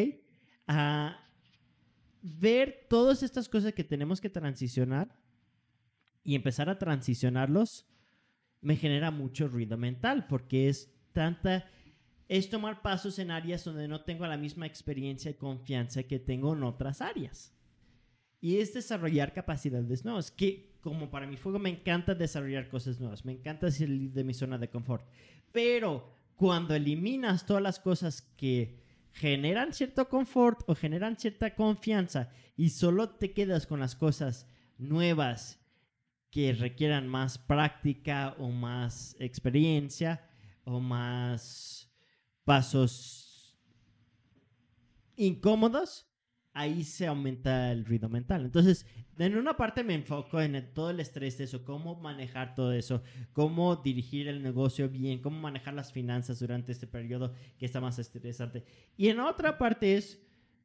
[0.68, 1.10] Uh,
[2.22, 5.18] ver todas estas cosas que tenemos que transicionar
[6.24, 7.88] y empezar a transicionarlos
[8.62, 11.66] me genera mucho ruido mental porque es tanta
[12.28, 16.54] es tomar pasos en áreas donde no tengo la misma experiencia y confianza que tengo
[16.54, 17.56] en otras áreas.
[18.40, 23.26] Y es desarrollar capacidades nuevas, que como para mi fuego me encanta desarrollar cosas nuevas,
[23.26, 25.10] me encanta salir de mi zona de confort.
[25.52, 28.80] Pero cuando eliminas todas las cosas que
[29.12, 35.59] generan cierto confort o generan cierta confianza y solo te quedas con las cosas nuevas
[36.30, 40.28] que requieran más práctica o más experiencia
[40.64, 41.92] o más
[42.44, 43.58] pasos
[45.16, 46.08] incómodos,
[46.54, 48.46] ahí se aumenta el ruido mental.
[48.46, 48.86] Entonces,
[49.18, 53.04] en una parte me enfoco en todo el estrés de eso, cómo manejar todo eso,
[53.34, 58.00] cómo dirigir el negocio bien, cómo manejar las finanzas durante este periodo que está más
[58.00, 58.64] estresante.
[58.96, 60.22] Y en otra parte es,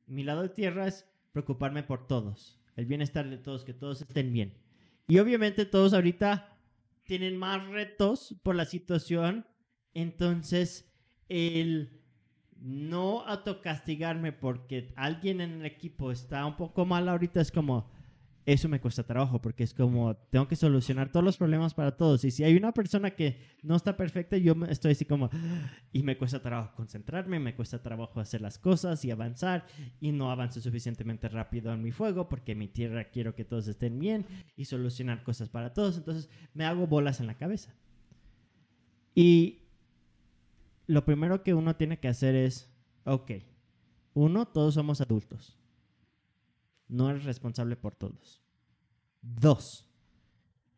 [0.07, 4.33] mi lado de tierra es preocuparme por todos, el bienestar de todos, que todos estén
[4.33, 4.64] bien.
[5.07, 6.59] Y obviamente todos ahorita
[7.05, 9.47] tienen más retos por la situación.
[9.93, 10.91] Entonces,
[11.29, 12.01] el
[12.59, 17.91] no autocastigarme porque alguien en el equipo está un poco mal ahorita es como,
[18.47, 22.25] eso me cuesta trabajo porque es como, tengo que solucionar todos los problemas para todos.
[22.25, 25.31] Y si hay una persona que no está perfecta, yo estoy así como,
[25.93, 29.67] y me cuesta trabajo concentrarme, me cuesta trabajo hacer las cosas y avanzar,
[29.99, 33.99] y no avanzo suficientemente rápido en mi fuego porque mi tierra quiero que todos estén
[33.99, 34.27] bien
[34.57, 35.97] y solucionar cosas para todos.
[35.97, 37.75] Entonces me hago bolas en la cabeza.
[39.15, 39.63] Y
[40.87, 42.71] lo primero que uno tiene que hacer es,
[43.05, 43.31] ok,
[44.13, 45.59] uno, todos somos adultos
[46.89, 48.43] no eres responsable por todos.
[49.23, 49.89] Dos,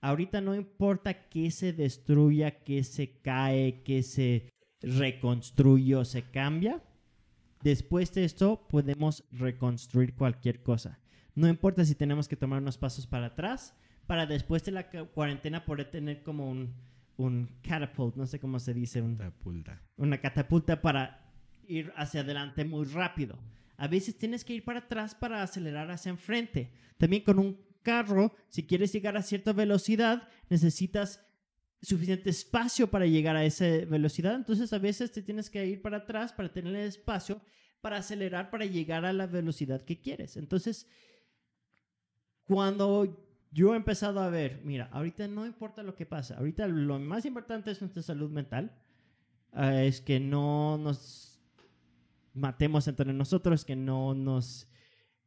[0.00, 4.48] ahorita no importa que se destruya, que se cae, que se
[4.80, 6.82] reconstruye o se cambia.
[7.62, 11.00] Después de esto podemos reconstruir cualquier cosa.
[11.34, 13.74] No importa si tenemos que tomar unos pasos para atrás,
[14.06, 16.74] para después de la cuarentena poder tener como un,
[17.16, 19.02] un catapult, no sé cómo se dice.
[19.02, 19.82] Un, catapulta.
[19.96, 21.32] Una catapulta para
[21.66, 23.38] ir hacia adelante muy rápido.
[23.76, 26.72] A veces tienes que ir para atrás para acelerar hacia enfrente.
[26.98, 31.24] También con un carro, si quieres llegar a cierta velocidad, necesitas
[31.82, 34.34] suficiente espacio para llegar a esa velocidad.
[34.34, 37.40] Entonces a veces te tienes que ir para atrás para tener el espacio
[37.86, 40.36] para acelerar, para llegar a la velocidad que quieres.
[40.36, 40.88] Entonces,
[42.42, 46.98] cuando yo he empezado a ver, mira, ahorita no importa lo que pasa, ahorita lo
[46.98, 48.76] más importante es nuestra salud mental,
[49.52, 51.35] ah, es que no nos
[52.36, 54.68] matemos entre nosotros, que no nos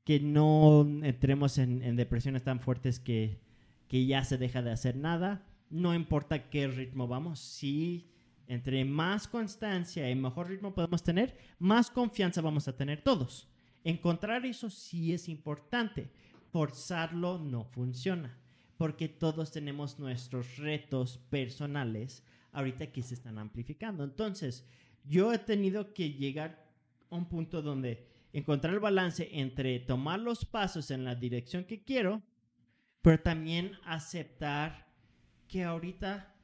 [0.06, 3.41] que no entremos en, depresiones tan fuertes que,
[3.88, 5.45] que, ya se deja de hacer nada.
[5.69, 8.10] No importa qué ritmo vamos, si
[8.48, 13.48] entre más constancia y mejor ritmo podemos tener, más confianza vamos a tener todos.
[13.84, 16.10] Encontrar eso sí es importante.
[16.52, 18.36] Forzarlo no funciona,
[18.78, 24.04] porque todos tenemos nuestros retos personales ahorita que se están amplificando.
[24.04, 24.65] Entonces,
[25.04, 26.68] yo he tenido que llegar
[27.10, 32.22] un punto donde encontrar el balance entre tomar los pasos en la dirección que quiero,
[33.02, 34.88] pero también aceptar
[35.48, 36.36] que ahorita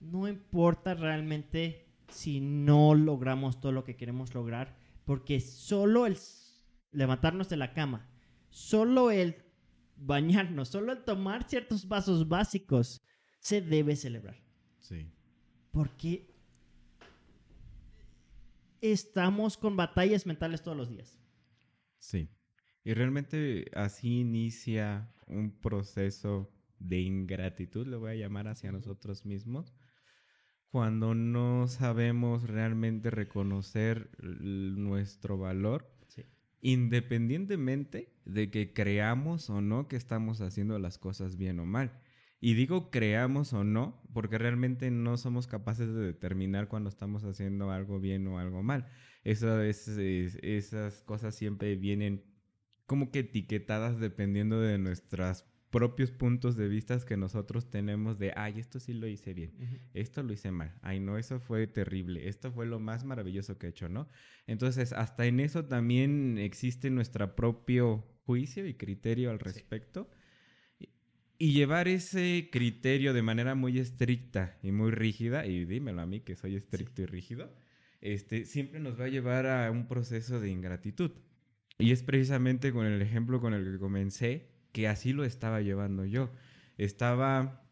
[0.00, 6.16] no importa realmente si no logramos todo lo que queremos lograr, porque solo el
[6.90, 8.08] levantarnos de la cama,
[8.48, 9.36] solo el
[9.96, 13.02] bañarnos, solo el tomar ciertos pasos básicos
[13.40, 14.36] se debe celebrar.
[14.80, 15.10] Sí.
[15.70, 16.34] Porque
[18.80, 21.18] estamos con batallas mentales todos los días.
[21.98, 22.28] Sí.
[22.84, 29.74] Y realmente así inicia un proceso de ingratitud, lo voy a llamar hacia nosotros mismos,
[30.70, 35.90] cuando no sabemos realmente reconocer nuestro valor,
[36.60, 42.00] independientemente de que creamos o no que estamos haciendo las cosas bien o mal.
[42.40, 47.70] Y digo creamos o no, porque realmente no somos capaces de determinar cuando estamos haciendo
[47.70, 48.86] algo bien o algo mal.
[49.24, 52.24] Eso es, esas cosas siempre vienen
[52.86, 58.58] como que etiquetadas dependiendo de nuestros propios puntos de vista que nosotros tenemos de, ay,
[58.58, 59.52] esto sí lo hice bien,
[59.92, 63.66] esto lo hice mal, ay, no, eso fue terrible, esto fue lo más maravilloso que
[63.66, 64.08] he hecho, ¿no?
[64.46, 70.08] Entonces, hasta en eso también existe nuestro propio juicio y criterio al respecto.
[71.40, 76.20] Y llevar ese criterio de manera muy estricta y muy rígida, y dímelo a mí
[76.20, 77.54] que soy estricto y rígido,
[78.00, 81.12] este, siempre nos va a llevar a un proceso de ingratitud.
[81.78, 86.04] Y es precisamente con el ejemplo con el que comencé, que así lo estaba llevando
[86.04, 86.32] yo.
[86.76, 87.62] Estaba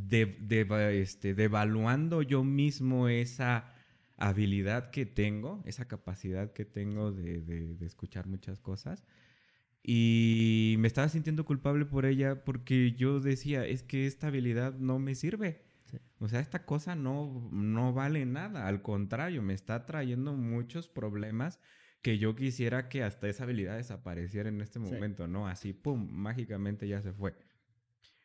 [0.00, 3.74] este, devaluando yo mismo esa
[4.16, 9.04] habilidad que tengo, esa capacidad que tengo de, de escuchar muchas cosas
[9.82, 14.98] y me estaba sintiendo culpable por ella porque yo decía, es que esta habilidad no
[14.98, 15.62] me sirve.
[16.18, 18.66] O sea, esta cosa no, no vale nada.
[18.66, 21.60] Al contrario, me está trayendo muchos problemas
[22.02, 25.48] que yo quisiera que hasta esa habilidad desapareciera en este momento, ¿no?
[25.48, 27.34] Así, ¡pum!, mágicamente ya se fue.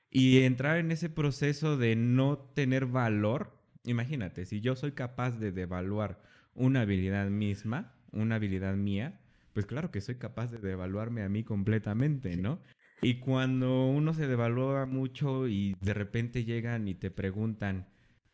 [0.09, 5.51] Y entrar en ese proceso de no tener valor, imagínate, si yo soy capaz de
[5.51, 6.21] devaluar
[6.53, 9.19] una habilidad misma, una habilidad mía,
[9.53, 12.59] pues claro que soy capaz de devaluarme a mí completamente, ¿no?
[13.01, 17.89] Y cuando uno se devalúa mucho y de repente llegan y te preguntan,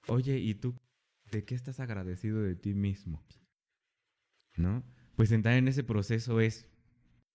[0.08, 0.75] oye, ¿y tú
[1.32, 3.25] de qué estás agradecido de ti mismo?
[4.55, 4.84] ¿No?
[5.15, 6.67] Pues entrar en ese proceso es,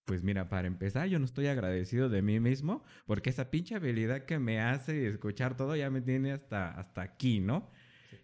[0.05, 4.27] pues mira, para empezar, yo no estoy agradecido de mí mismo porque esa pinche habilidad
[4.27, 7.69] que me hace escuchar todo ya me tiene hasta, hasta aquí, ¿no?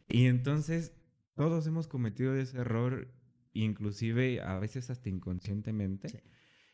[0.09, 0.95] Y entonces
[1.35, 3.09] todos hemos cometido ese error
[3.53, 6.23] inclusive a veces hasta inconscientemente.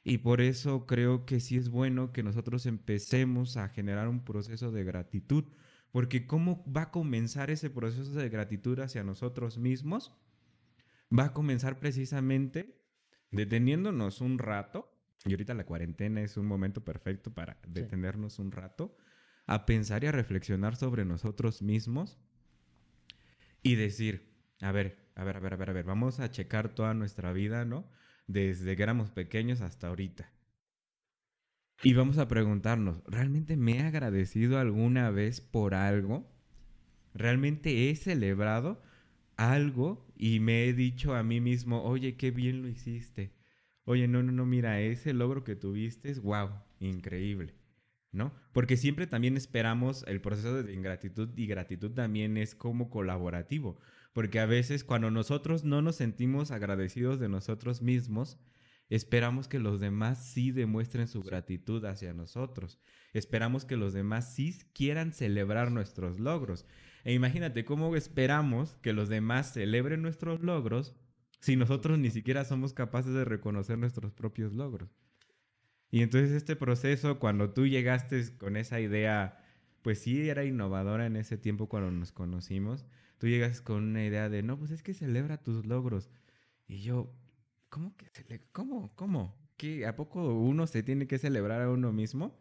[0.04, 4.70] Y por eso creo que sí es bueno que nosotros empecemos a generar un proceso
[4.70, 5.44] de gratitud,
[5.90, 10.12] porque ¿cómo va a comenzar ese proceso de gratitud hacia nosotros mismos?
[11.16, 12.80] Va a comenzar precisamente
[13.30, 14.92] deteniéndonos un rato,
[15.24, 18.96] y ahorita la cuarentena es un momento perfecto para detenernos un rato,
[19.46, 22.18] a pensar y a reflexionar sobre nosotros mismos
[23.62, 26.68] y decir, a ver, a ver, a ver, a ver, a ver, vamos a checar
[26.68, 27.90] toda nuestra vida, ¿no?
[28.26, 30.30] Desde que éramos pequeños hasta ahorita.
[31.82, 36.30] Y vamos a preguntarnos, ¿realmente me he agradecido alguna vez por algo?
[37.14, 38.82] ¿Realmente he celebrado
[39.36, 43.32] algo y me he dicho a mí mismo, oye, qué bien lo hiciste?
[43.84, 47.54] Oye, no, no, no, mira, ese logro que tuviste es wow, increíble.
[48.16, 48.32] ¿no?
[48.52, 53.78] Porque siempre también esperamos el proceso de ingratitud y gratitud también es como colaborativo.
[54.16, 58.38] Porque a veces cuando nosotros no nos sentimos agradecidos de nosotros mismos,
[58.88, 62.80] esperamos que los demás sí demuestren su gratitud hacia nosotros.
[63.12, 66.64] Esperamos que los demás sí quieran celebrar nuestros logros.
[67.04, 70.94] E imagínate cómo esperamos que los demás celebren nuestros logros
[71.40, 74.96] si nosotros ni siquiera somos capaces de reconocer nuestros propios logros.
[75.90, 79.44] Y entonces este proceso, cuando tú llegaste con esa idea,
[79.82, 82.86] pues sí era innovadora en ese tiempo cuando nos conocimos,
[83.18, 86.10] tú llegas con una idea de, no, pues es que celebra tus logros.
[86.66, 87.12] Y yo,
[87.68, 88.46] ¿cómo que celebra?
[88.52, 88.94] ¿Cómo?
[88.96, 89.36] ¿Cómo?
[89.56, 89.86] ¿Qué?
[89.86, 92.38] ¿A poco uno se tiene que celebrar a uno mismo?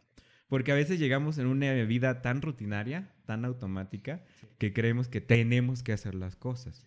[0.47, 4.23] Porque a veces llegamos en una vida tan rutinaria, tan automática,
[4.57, 6.85] que creemos que tenemos que hacer las cosas.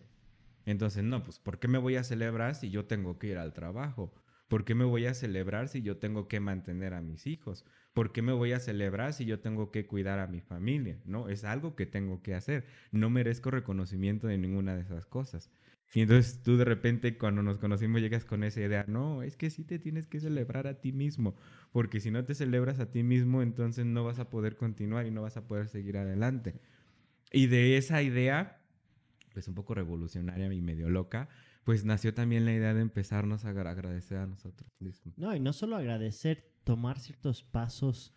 [0.65, 3.53] Entonces, no, pues ¿por qué me voy a celebrar si yo tengo que ir al
[3.53, 4.13] trabajo?
[4.47, 7.65] ¿Por qué me voy a celebrar si yo tengo que mantener a mis hijos?
[7.93, 10.99] ¿Por qué me voy a celebrar si yo tengo que cuidar a mi familia?
[11.05, 12.65] No, es algo que tengo que hacer.
[12.91, 15.49] No merezco reconocimiento de ninguna de esas cosas.
[15.93, 19.49] Y entonces tú de repente cuando nos conocimos llegas con esa idea, no, es que
[19.49, 21.35] sí te tienes que celebrar a ti mismo,
[21.71, 25.11] porque si no te celebras a ti mismo, entonces no vas a poder continuar y
[25.11, 26.59] no vas a poder seguir adelante.
[27.31, 28.61] Y de esa idea,
[29.33, 31.27] pues un poco revolucionaria y medio loca,
[31.63, 35.17] pues nació también la idea de empezarnos a agradecer a nosotros mismos.
[35.17, 38.13] No, y no solo agradecer, tomar ciertos pasos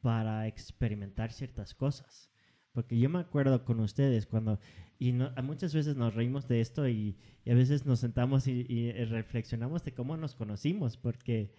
[0.00, 2.30] para experimentar ciertas cosas.
[2.72, 4.58] Porque yo me acuerdo con ustedes cuando,
[4.98, 9.92] y muchas veces nos reímos de esto y, a veces nos sentamos y, reflexionamos de
[9.92, 11.54] cómo nos conocimos, porque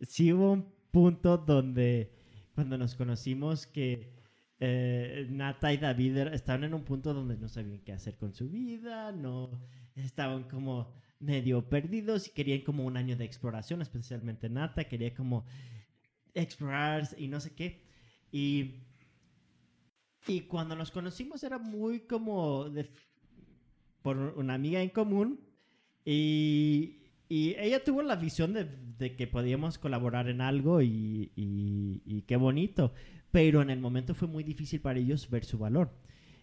[0.00, 2.10] sí hubo un punto donde
[2.56, 4.12] cuando nos conocimos que
[4.58, 8.50] eh, Nata y David estaban en un punto donde no sabían qué hacer con su
[8.50, 9.50] vida, no
[9.94, 15.46] estaban como medio perdidos y querían como un año de exploración, especialmente Nata, quería como
[16.36, 17.82] explorar y no sé qué.
[18.30, 18.74] Y,
[20.26, 22.66] y cuando nos conocimos era muy como
[24.02, 25.40] por una amiga en común
[26.04, 28.68] y, y ella tuvo la visión de,
[28.98, 32.92] de, que podíamos colaborar en algo y, y, y qué bonito,
[33.30, 35.90] pero en el momento fue muy difícil para ellos ver su valor.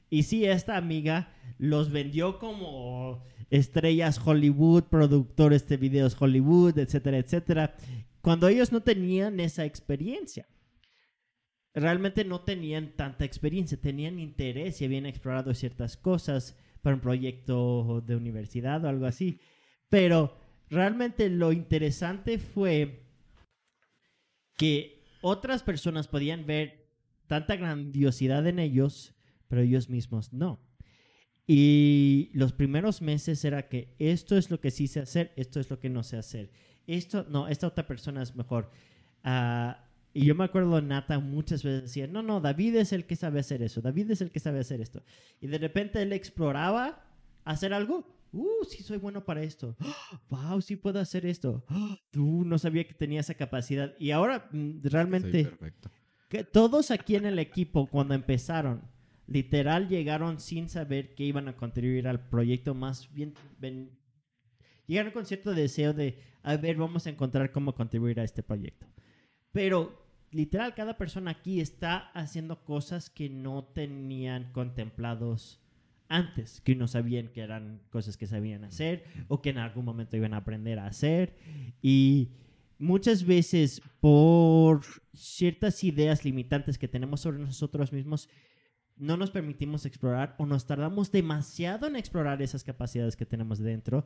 [0.09, 7.75] Y sí, esta amiga los vendió como estrellas Hollywood, productores de videos Hollywood, etcétera, etcétera,
[8.23, 10.47] cuando ellos no tenían esa experiencia.
[11.73, 18.01] Realmente no tenían tanta experiencia, tenían interés y habían explorado ciertas cosas para un proyecto
[18.05, 19.41] de universidad o algo así.
[19.89, 20.37] Pero
[20.69, 23.03] realmente lo interesante fue
[24.55, 26.87] que otras personas podían ver
[27.27, 29.13] tanta grandiosidad en ellos,
[29.49, 30.61] pero ellos mismos no.
[31.45, 35.69] Y los primeros meses era que esto es lo que sí sé hacer, esto es
[35.69, 36.51] lo que no sé hacer.
[36.87, 38.71] Esto, no, esta otra persona es mejor.
[39.23, 43.15] Ah, y yo me acuerdo, Nata muchas veces decía, no, no, David es el que
[43.15, 45.03] sabe hacer eso, David es el que sabe hacer esto.
[45.41, 47.03] Y de repente él exploraba
[47.43, 48.07] hacer algo.
[48.31, 49.75] Uh, sí soy bueno para esto.
[50.29, 51.65] wow, sí puedo hacer esto.
[52.11, 53.95] tú no sabía que tenía esa capacidad.
[53.99, 55.51] Y ahora mm, realmente
[56.29, 58.81] que todos aquí en el equipo cuando empezaron
[59.27, 63.33] literal llegaron sin saber que iban a contribuir al proyecto, más bien
[64.85, 68.87] llegaron con cierto deseo de, a ver, vamos a encontrar cómo contribuir a este proyecto.
[69.51, 75.61] Pero literal, cada persona aquí está haciendo cosas que no tenían contemplados
[76.09, 80.17] antes, que no sabían que eran cosas que sabían hacer o que en algún momento
[80.17, 81.37] iban a aprender a hacer.
[81.81, 82.31] Y
[82.77, 84.81] muchas veces por
[85.13, 88.29] ciertas ideas limitantes que tenemos sobre nosotros mismos,
[88.95, 94.05] no nos permitimos explorar o nos tardamos demasiado en explorar esas capacidades que tenemos dentro.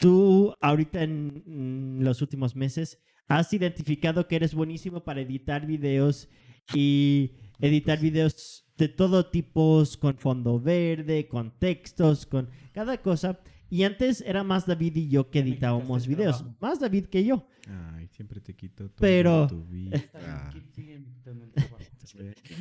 [0.00, 6.28] Tú ahorita en los últimos meses has identificado que eres buenísimo para editar videos
[6.74, 13.40] y editar videos de todo tipo, con fondo verde, con textos, con cada cosa.
[13.70, 16.44] Y antes era más David y yo que editábamos videos.
[16.60, 17.46] Más David que yo.
[17.94, 19.46] Ay, siempre te quito todo Pero...
[19.46, 20.02] tu vida.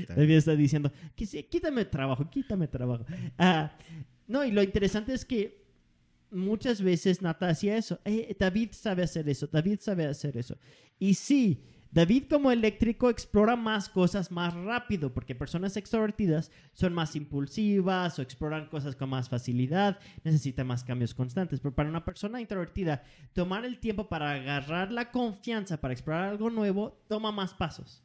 [0.09, 3.05] David está diciendo, quítame trabajo, quítame trabajo.
[3.37, 3.71] Ah,
[4.27, 5.65] no, y lo interesante es que
[6.31, 7.99] muchas veces Nata hacía eso.
[8.03, 10.57] Eh, David sabe hacer eso, David sabe hacer eso.
[10.99, 11.63] Y sí,
[11.97, 18.21] David como eléctrico explora más cosas más rápido, porque personas extrovertidas son más impulsivas o
[18.21, 21.59] exploran cosas con más facilidad, necesitan más cambios constantes.
[21.59, 26.51] Pero para una persona introvertida, tomar el tiempo para agarrar la confianza para explorar algo
[26.51, 28.03] nuevo toma más pasos.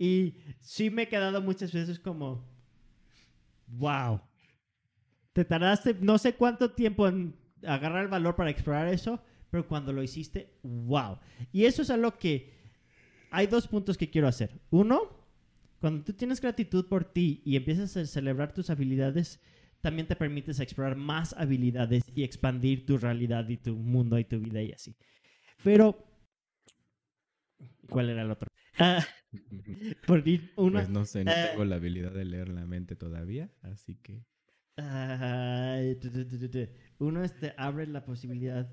[0.00, 2.44] Y sí me he quedado muchas veces como,
[3.68, 4.20] wow,
[5.32, 9.92] te tardaste no sé cuánto tiempo en agarrar el valor para explorar eso, pero cuando
[9.92, 11.20] lo hiciste, wow.
[11.52, 12.55] Y eso es algo que
[13.36, 14.58] hay dos puntos que quiero hacer.
[14.70, 15.10] Uno,
[15.78, 19.40] cuando tú tienes gratitud por ti y empiezas a celebrar tus habilidades,
[19.82, 24.40] también te permites explorar más habilidades y expandir tu realidad y tu mundo y tu
[24.40, 24.96] vida y así.
[25.62, 26.02] Pero,
[27.90, 28.48] ¿cuál era el otro?
[30.06, 30.24] Por
[30.56, 33.96] una, pues no sé, no ah, tengo la habilidad de leer la mente todavía, así
[33.96, 34.24] que...
[36.98, 38.66] uno este, abre la posibilidad.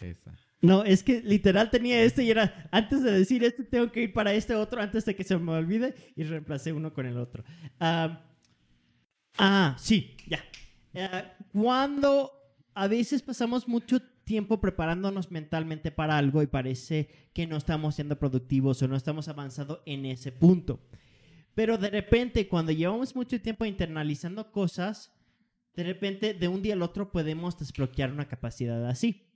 [0.00, 0.38] Esa.
[0.62, 4.12] No, es que literal tenía este y era, antes de decir este, tengo que ir
[4.12, 7.44] para este otro antes de que se me olvide y reemplacé uno con el otro.
[7.78, 10.44] ah, sí, ya.
[10.94, 12.32] Ah, cuando
[12.74, 18.18] a veces pasamos mucho tiempo preparándonos mentalmente para algo y parece que no estamos siendo
[18.18, 20.80] productivos o no estamos avanzando en ese punto.
[21.54, 25.12] Pero de repente, cuando llevamos mucho tiempo internalizando cosas,
[25.74, 29.29] de repente, de un día al otro podemos desbloquear una capacidad así.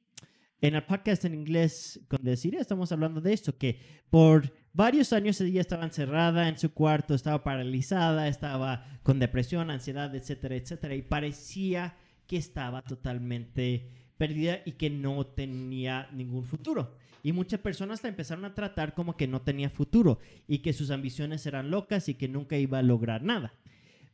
[0.67, 5.39] En el podcast en inglés con Desiree estamos hablando de esto, que por varios años
[5.43, 11.03] ella estaba encerrada en su cuarto, estaba paralizada, estaba con depresión, ansiedad, etcétera, etcétera, y
[11.03, 16.97] parecía que estaba totalmente perdida y que no tenía ningún futuro.
[17.23, 20.91] Y muchas personas la empezaron a tratar como que no tenía futuro y que sus
[20.91, 23.53] ambiciones eran locas y que nunca iba a lograr nada.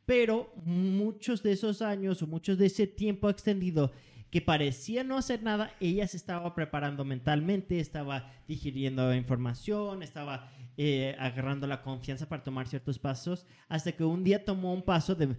[0.04, 3.92] Pero muchos de esos años o muchos de ese tiempo extendido
[4.30, 11.16] que parecía no hacer nada, ella se estaba preparando mentalmente, estaba digiriendo información, estaba eh,
[11.18, 15.36] agarrando la confianza para tomar ciertos pasos, hasta que un día tomó un paso de,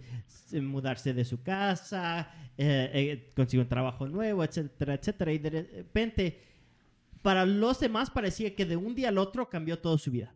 [0.60, 6.52] mudarse de su casa, eh, eh, consiguió un trabajo nuevo, etcétera, etcétera, y de repente
[7.22, 10.34] para los demás parecía que de un día al otro cambió toda su vida.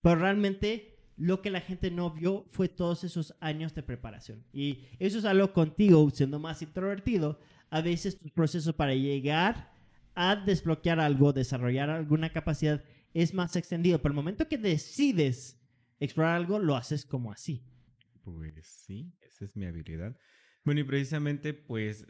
[0.00, 4.42] Pero realmente lo que la gente no vio fue todos esos años de preparación.
[4.54, 7.38] Y eso es algo contigo, siendo más introvertido.
[7.70, 9.72] A veces tu proceso para llegar
[10.14, 12.82] a desbloquear algo, desarrollar alguna capacidad,
[13.14, 14.02] es más extendido.
[14.02, 15.58] Pero el momento que decides
[15.98, 17.62] explorar algo, lo haces como así.
[18.22, 20.16] Pues sí, esa es mi habilidad.
[20.64, 22.06] Bueno, y precisamente, pues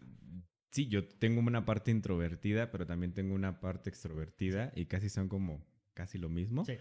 [0.70, 5.28] sí, yo tengo una parte introvertida, pero también tengo una parte extrovertida y casi son
[5.28, 6.64] como casi lo mismo.
[6.64, 6.74] Sí.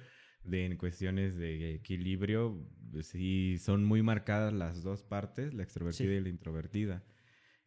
[0.44, 2.66] De, en cuestiones de equilibrio,
[3.02, 7.04] sí, son muy marcadas las dos partes, la extrovertida y la introvertida.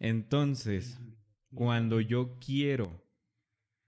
[0.03, 1.01] Entonces,
[1.55, 3.03] cuando yo quiero,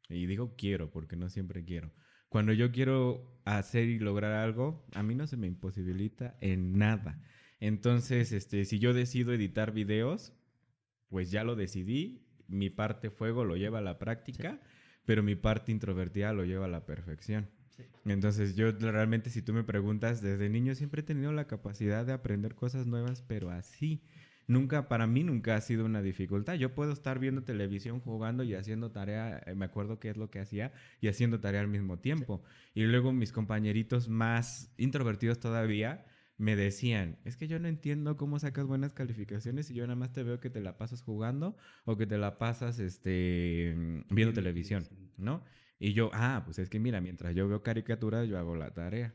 [0.08, 1.92] y digo quiero porque no siempre quiero,
[2.28, 7.20] cuando yo quiero hacer y lograr algo, a mí no se me imposibilita en nada.
[7.60, 10.32] Entonces, este, si yo decido editar videos,
[11.08, 14.60] pues ya lo decidí mi parte fuego lo lleva a la práctica,
[15.04, 17.50] pero mi parte introvertida lo lleva a la perfección.
[18.04, 22.12] Entonces yo realmente si tú me preguntas, desde niño siempre he tenido la capacidad de
[22.12, 24.02] aprender cosas nuevas, pero así.
[24.46, 26.54] Nunca, para mí nunca ha sido una dificultad.
[26.54, 30.30] Yo puedo estar viendo televisión, jugando y haciendo tarea, eh, me acuerdo qué es lo
[30.30, 32.42] que hacía, y haciendo tarea al mismo tiempo.
[32.74, 36.04] Y luego mis compañeritos más introvertidos todavía,
[36.36, 40.12] me decían, es que yo no entiendo cómo sacas buenas calificaciones y yo nada más
[40.12, 43.74] te veo que te la pasas jugando o que te la pasas este,
[44.10, 45.44] viendo televisión, ¿no?
[45.78, 49.14] Y yo, ah, pues es que mira, mientras yo veo caricaturas, yo hago la tarea.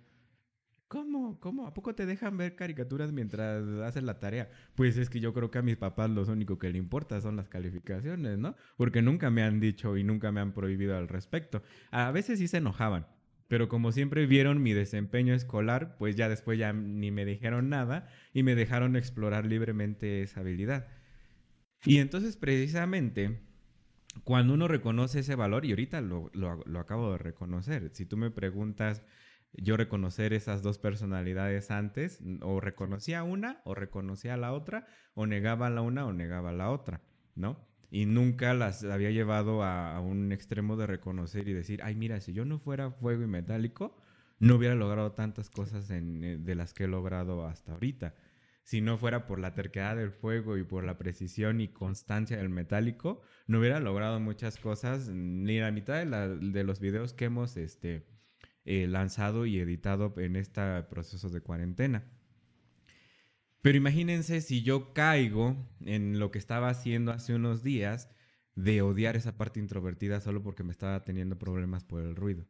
[0.90, 1.40] ¿Cómo?
[1.40, 1.68] ¿Cómo?
[1.68, 4.50] ¿A poco te dejan ver caricaturas mientras haces la tarea?
[4.74, 7.36] Pues es que yo creo que a mis papás lo único que le importa son
[7.36, 8.56] las calificaciones, ¿no?
[8.76, 11.62] Porque nunca me han dicho y nunca me han prohibido al respecto.
[11.92, 13.06] A veces sí se enojaban,
[13.48, 18.08] pero como siempre vieron mi desempeño escolar, pues ya después ya ni me dijeron nada
[18.34, 20.88] y me dejaron explorar libremente esa habilidad.
[21.86, 23.42] Y entonces precisamente
[24.24, 28.32] cuando uno reconoce ese valor, y ahorita lo, lo, acabo de reconocer, si tú me
[28.32, 29.04] preguntas
[29.54, 35.70] yo reconocer esas dos personalidades antes, o reconocía una o reconocía la otra, o negaba
[35.70, 37.02] la una o negaba la otra,
[37.36, 37.70] ¿no?
[37.92, 42.34] y nunca las había llevado a, un extremo de reconocer y decir, ay, mira, si
[42.34, 43.98] yo no fuera fuego y metálico,
[44.40, 46.02] no hubiera logrado tantas cosas eh,
[46.40, 48.16] de las que he logrado hasta ahorita.
[48.64, 52.50] Si no fuera por la terquedad del fuego y por la precisión y constancia del
[52.50, 58.06] metálico, no hubiera logrado muchas cosas, ni la mitad de, los videos que hemos este,
[58.72, 62.04] eh, lanzado y editado en este proceso de cuarentena.
[63.64, 68.12] Pero imagínense si yo caigo en lo que estaba haciendo hace unos días
[68.54, 72.46] de odiar esa parte introvertida solo porque me estaba teniendo problemas por el ruido,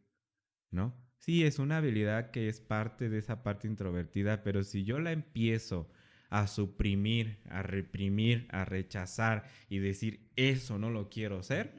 [0.71, 0.93] ¿no?
[1.19, 5.13] Sí, es una habilidad que es parte de esa parte introvertida, pero si yo la
[5.13, 5.89] empiezo
[6.29, 11.73] a suprimir, a reprimir, a rechazar y decir, eso no lo quiero ser,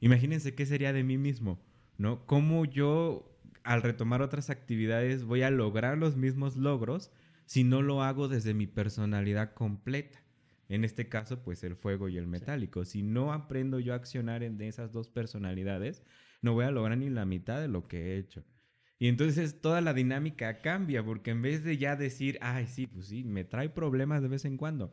[0.00, 1.67] imagínense qué sería de mí mismo,
[1.98, 2.24] ¿no?
[2.24, 7.10] Cómo yo, al retomar otras actividades, voy a lograr los mismos logros
[7.44, 10.22] si no lo hago desde mi personalidad completa.
[10.68, 12.84] En este caso, pues el fuego y el metálico.
[12.84, 16.02] Si no aprendo yo a accionar en esas dos personalidades,
[16.42, 18.44] no voy a lograr ni la mitad de lo que he hecho.
[18.98, 23.06] Y entonces toda la dinámica cambia, porque en vez de ya decir, ay, sí, pues
[23.06, 24.92] sí, me trae problemas de vez en cuando.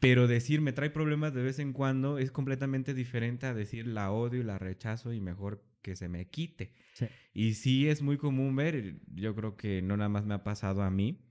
[0.00, 4.10] Pero decir me trae problemas de vez en cuando es completamente diferente a decir la
[4.10, 6.72] odio y la rechazo y mejor que se me quite.
[7.32, 10.82] Y sí es muy común ver, yo creo que no nada más me ha pasado
[10.82, 11.22] a mí,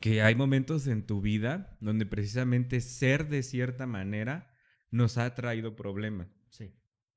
[0.00, 4.54] que hay momentos en tu vida donde precisamente ser de cierta manera
[4.90, 6.28] nos ha traído problemas.
[6.48, 6.72] Sí.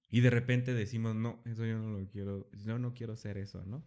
[0.09, 3.65] Y de repente decimos, no, eso yo no lo quiero, yo no quiero ser eso,
[3.65, 3.85] ¿no?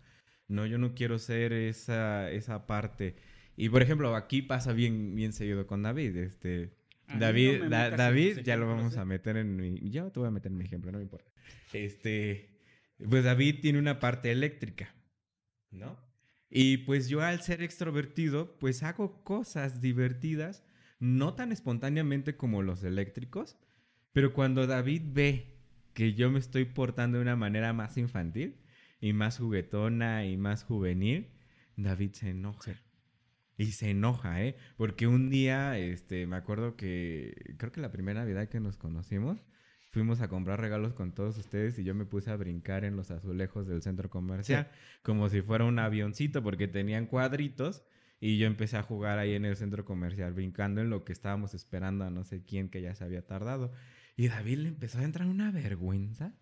[0.48, 3.16] No, yo no quiero ser esa, esa parte.
[3.60, 6.16] Y por ejemplo, aquí pasa bien, bien seguido con David.
[6.16, 6.72] Este,
[7.18, 10.56] David, David, ya lo vamos a meter en mi, yo te voy a meter en
[10.56, 11.30] mi ejemplo, no me importa.
[11.74, 12.58] Este,
[13.06, 14.94] pues David tiene una parte eléctrica,
[15.70, 15.98] ¿no?
[16.48, 20.64] Y pues yo al ser extrovertido, pues hago cosas divertidas,
[20.98, 23.58] no tan espontáneamente como los eléctricos,
[24.12, 25.58] Pero cuando David ve
[25.92, 28.56] que yo me estoy portando de una manera más infantil
[29.02, 31.28] y más juguetona y más juvenil,
[31.76, 32.80] David se enoja.
[33.60, 34.56] Y se enoja, ¿eh?
[34.78, 39.44] Porque un día, este, me acuerdo que, creo que la primera Navidad que nos conocimos,
[39.90, 43.10] fuimos a comprar regalos con todos ustedes y yo me puse a brincar en los
[43.10, 44.70] azulejos del centro comercial,
[45.02, 47.84] como si fuera un avioncito, porque tenían cuadritos.
[48.18, 51.52] Y yo empecé a jugar ahí en el centro comercial, brincando en lo que estábamos
[51.52, 53.74] esperando a no sé quién que ya se había tardado.
[54.16, 56.32] Y David le empezó a entrar una vergüenza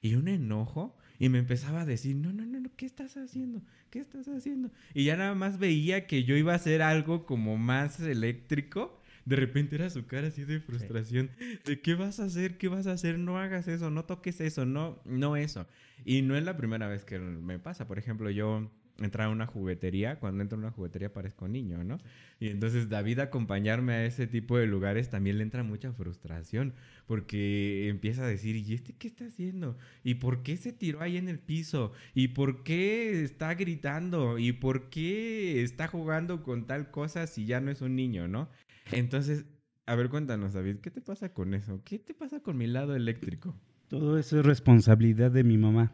[0.00, 3.62] y un enojo y me empezaba a decir, no, no, no, no, ¿qué estás haciendo?
[3.90, 4.70] ¿Qué estás haciendo?
[4.94, 9.00] Y ya nada más veía que yo iba a hacer algo como más eléctrico.
[9.24, 11.30] De repente era su cara así de frustración.
[11.64, 14.66] De qué vas a hacer, qué vas a hacer, no hagas eso, no toques eso,
[14.66, 15.66] no, no eso.
[16.04, 17.86] Y no es la primera vez que me pasa.
[17.86, 21.98] Por ejemplo, yo entrar a una juguetería, cuando entro a una juguetería parezco niño, ¿no?
[22.38, 26.74] Y entonces David acompañarme a ese tipo de lugares también le entra mucha frustración,
[27.06, 29.76] porque empieza a decir, ¿y este qué está haciendo?
[30.04, 31.92] ¿Y por qué se tiró ahí en el piso?
[32.14, 34.38] ¿Y por qué está gritando?
[34.38, 38.48] ¿Y por qué está jugando con tal cosa si ya no es un niño, ¿no?
[38.92, 39.46] Entonces,
[39.86, 41.82] a ver, cuéntanos, David, ¿qué te pasa con eso?
[41.84, 43.54] ¿Qué te pasa con mi lado eléctrico?
[43.88, 45.92] Todo eso es responsabilidad de mi mamá.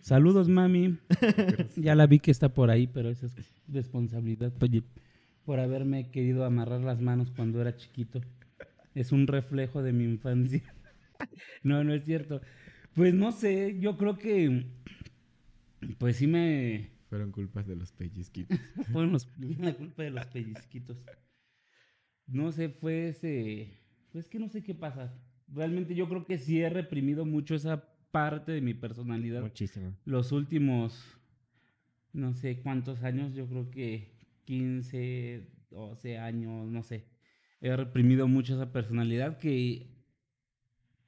[0.00, 0.98] Saludos, mami.
[1.76, 3.36] ya la vi que está por ahí, pero esa es
[3.68, 4.52] responsabilidad
[5.44, 8.20] por haberme querido amarrar las manos cuando era chiquito.
[8.94, 10.62] Es un reflejo de mi infancia.
[11.62, 12.40] no, no es cierto.
[12.94, 14.66] Pues no sé, yo creo que
[15.98, 18.58] pues sí me fueron culpas de los pellizquitos.
[18.92, 19.16] Fueron
[19.58, 21.04] la culpa de los pellizquitos.
[22.26, 23.80] No sé, fue ese
[24.12, 25.12] pues que no sé qué pasa.
[25.48, 29.42] Realmente yo creo que sí he reprimido mucho esa parte de mi personalidad.
[29.42, 29.94] Muchísimo.
[30.04, 31.18] Los últimos,
[32.12, 34.12] no sé cuántos años, yo creo que
[34.44, 37.06] 15, 12 años, no sé.
[37.60, 39.86] He reprimido mucho esa personalidad que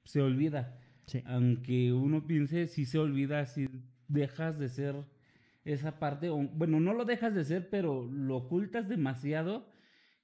[0.04, 0.78] se olvida.
[1.24, 3.68] Aunque uno piense, si se olvida, si
[4.08, 4.94] dejas de ser
[5.64, 9.70] esa parte, o, bueno, no lo dejas de ser, pero lo ocultas demasiado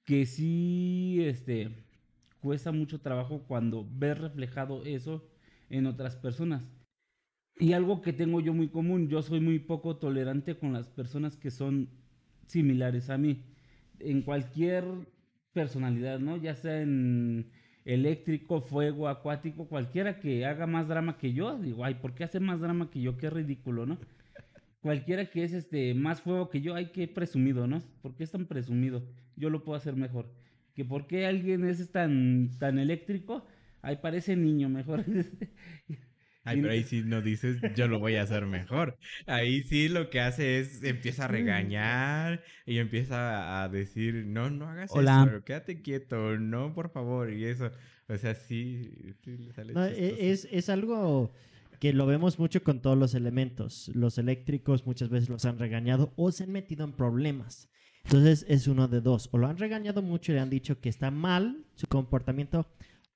[0.05, 1.69] que sí, este,
[2.39, 5.28] cuesta mucho trabajo cuando ves reflejado eso
[5.69, 6.67] en otras personas.
[7.57, 11.35] Y algo que tengo yo muy común, yo soy muy poco tolerante con las personas
[11.35, 11.89] que son
[12.47, 13.43] similares a mí.
[13.99, 14.85] En cualquier
[15.51, 16.37] personalidad, ¿no?
[16.37, 17.51] Ya sea en
[17.85, 22.39] eléctrico, fuego, acuático, cualquiera que haga más drama que yo, digo, ay, ¿por qué hace
[22.39, 23.17] más drama que yo?
[23.17, 23.97] Qué ridículo, ¿no?
[24.81, 27.81] Cualquiera que es este más fuego que yo, ay, qué presumido, ¿no?
[28.01, 29.03] ¿Por qué es tan presumido?
[29.35, 30.31] Yo lo puedo hacer mejor.
[30.75, 33.45] Que por qué alguien es tan, tan eléctrico,
[33.81, 35.05] Ay, parece niño, mejor.
[36.43, 38.97] Ay, pero ahí sí no dices, yo lo voy a hacer mejor.
[39.27, 44.67] Ahí sí lo que hace es, empieza a regañar y empieza a decir, no, no
[44.69, 47.71] hagas eso, quédate quieto, no, por favor, y eso.
[48.07, 48.89] O sea, sí,
[49.25, 51.31] e, es, es algo
[51.79, 53.91] que lo vemos mucho con todos los elementos.
[53.93, 57.69] Los eléctricos muchas veces los han regañado o se han metido en problemas.
[58.03, 59.29] Entonces es uno de dos.
[59.31, 62.67] O lo han regañado mucho y le han dicho que está mal su comportamiento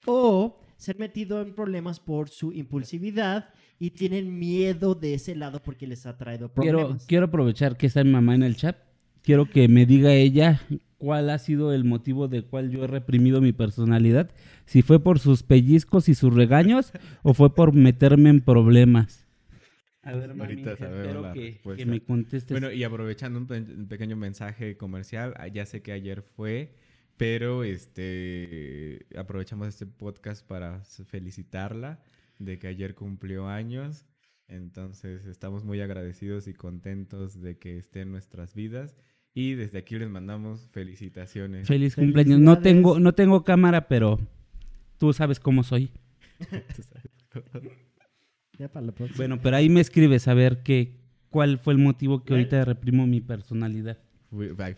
[0.06, 3.50] o ser metido en problemas por su impulsividad
[3.80, 6.84] y tienen miedo de ese lado porque les ha traído problemas.
[6.84, 8.78] Quiero, quiero aprovechar que está mi mamá en el chat.
[9.22, 10.62] Quiero que me diga ella
[10.98, 14.32] cuál ha sido el motivo de cual yo he reprimido mi personalidad.
[14.66, 16.92] Si fue por sus pellizcos y sus regaños
[17.24, 19.26] o fue por meterme en problemas.
[20.02, 22.52] A ver, mami, espero que, que, me contestes.
[22.52, 26.76] Bueno, y aprovechando un pequeño mensaje comercial, ya sé que ayer fue
[27.18, 32.04] pero este aprovechamos este podcast para felicitarla
[32.40, 34.06] de que ayer cumplió años.
[34.48, 38.96] Entonces estamos muy agradecidos y contentos de que esté en nuestras vidas.
[39.34, 41.68] Y desde aquí les mandamos felicitaciones.
[41.68, 42.40] Feliz cumpleaños.
[42.40, 44.20] No tengo, no tengo cámara, pero
[45.00, 45.90] tú sabes cómo soy.
[49.18, 51.00] bueno, pero ahí me escribes a ver qué,
[51.30, 54.03] cuál fue el motivo que ahorita reprimo mi personalidad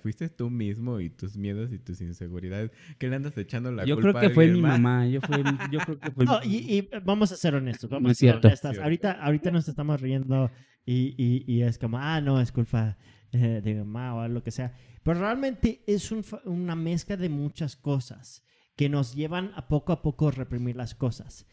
[0.02, 2.72] fuiste tú mismo y tus miedos y tus inseguridades.
[2.98, 5.08] ¿Qué le andas echando la yo culpa creo que fue mi mamá.
[5.08, 5.20] Yo,
[5.72, 7.90] yo creo que fue no, y, vamos a ser honestos.
[7.90, 8.50] Vamos es cierto.
[8.82, 10.52] Ahorita, ahorita nos estamos riendo
[10.86, 12.98] y, y, es como, ah, no, es culpa
[13.32, 14.74] eh, de mamá o lo que sea.
[15.04, 18.44] Pero realmente es un, una mezcla de muchas cosas
[18.76, 21.48] que nos llevan a poco a poco reprimir las cosas.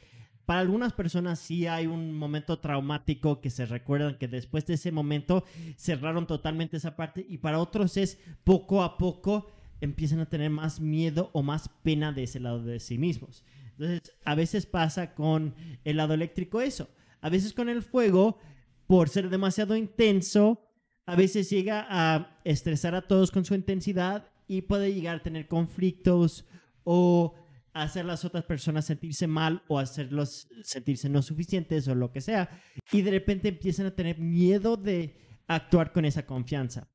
[0.47, 4.91] Para algunas personas sí hay un momento traumático que se recuerdan que después de ese
[4.91, 5.45] momento
[5.77, 9.47] cerraron totalmente esa parte y para otros es poco a poco
[9.81, 13.45] empiezan a tener más miedo o más pena de ese lado de sí mismos.
[13.73, 16.89] Entonces, a veces pasa con el lado eléctrico eso.
[17.21, 18.39] A veces con el fuego,
[18.87, 20.69] por ser demasiado intenso,
[21.07, 25.49] a veces llega a estresar a todos con su intensidad y puede llegar a tener
[25.49, 26.45] conflictos
[26.85, 27.35] o
[27.73, 32.49] hacer las otras personas sentirse mal o hacerlos sentirse no suficientes o lo que sea.
[32.93, 35.17] Y de repente empiezan a tener miedo de
[35.47, 36.89] actuar con esa confianza.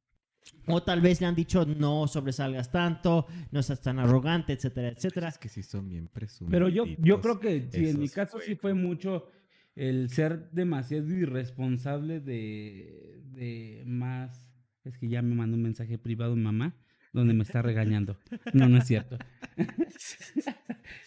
[0.67, 5.29] O tal vez le han dicho no sobresalgas tanto, no seas tan arrogante, etcétera, etcétera.
[5.29, 6.51] Es que sí son bien presumidos.
[6.51, 9.27] Pero yo, yo creo que sí, en mi caso sí fue mucho
[9.75, 14.49] el ser demasiado irresponsable de, de más.
[14.85, 16.77] Es que ya me mandó un mensaje privado mi mamá
[17.17, 18.17] donde me está regañando.
[18.53, 19.17] No, no es cierto.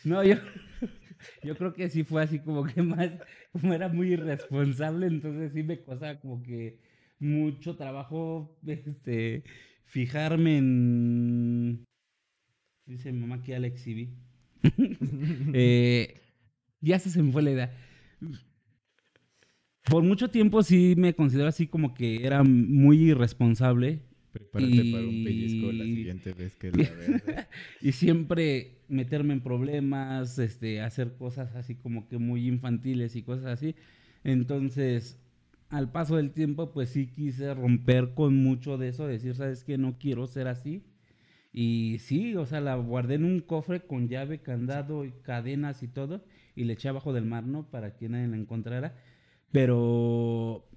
[0.05, 0.37] no, yo,
[1.43, 3.11] yo creo que sí fue así como que más,
[3.53, 6.81] como era muy irresponsable, entonces sí me costaba como que
[7.19, 9.45] mucho trabajo este,
[9.85, 11.85] fijarme en...
[12.87, 14.17] Dice mi mamá que ya la exhibí.
[15.53, 16.21] Eh,
[16.81, 17.77] ya se, se me fue la idea.
[19.85, 25.21] Por mucho tiempo sí me considero así como que era muy irresponsable Prepárate para un
[25.21, 27.23] pellizco la y- siguiente vez que la veas.
[27.81, 33.47] y siempre meterme en problemas, este, hacer cosas así como que muy infantiles y cosas
[33.47, 33.75] así.
[34.25, 35.19] Entonces,
[35.69, 39.79] al paso del tiempo, pues sí quise romper con mucho de eso, decir, sabes que
[39.79, 40.85] no quiero ser así.
[41.53, 45.89] Y sí, o sea, la guardé en un cofre con llave, candado y cadenas y
[45.89, 46.25] todo,
[46.55, 47.69] y le eché abajo del mar, ¿no?
[47.71, 48.95] Para que nadie la encontrara.
[49.53, 50.69] Pero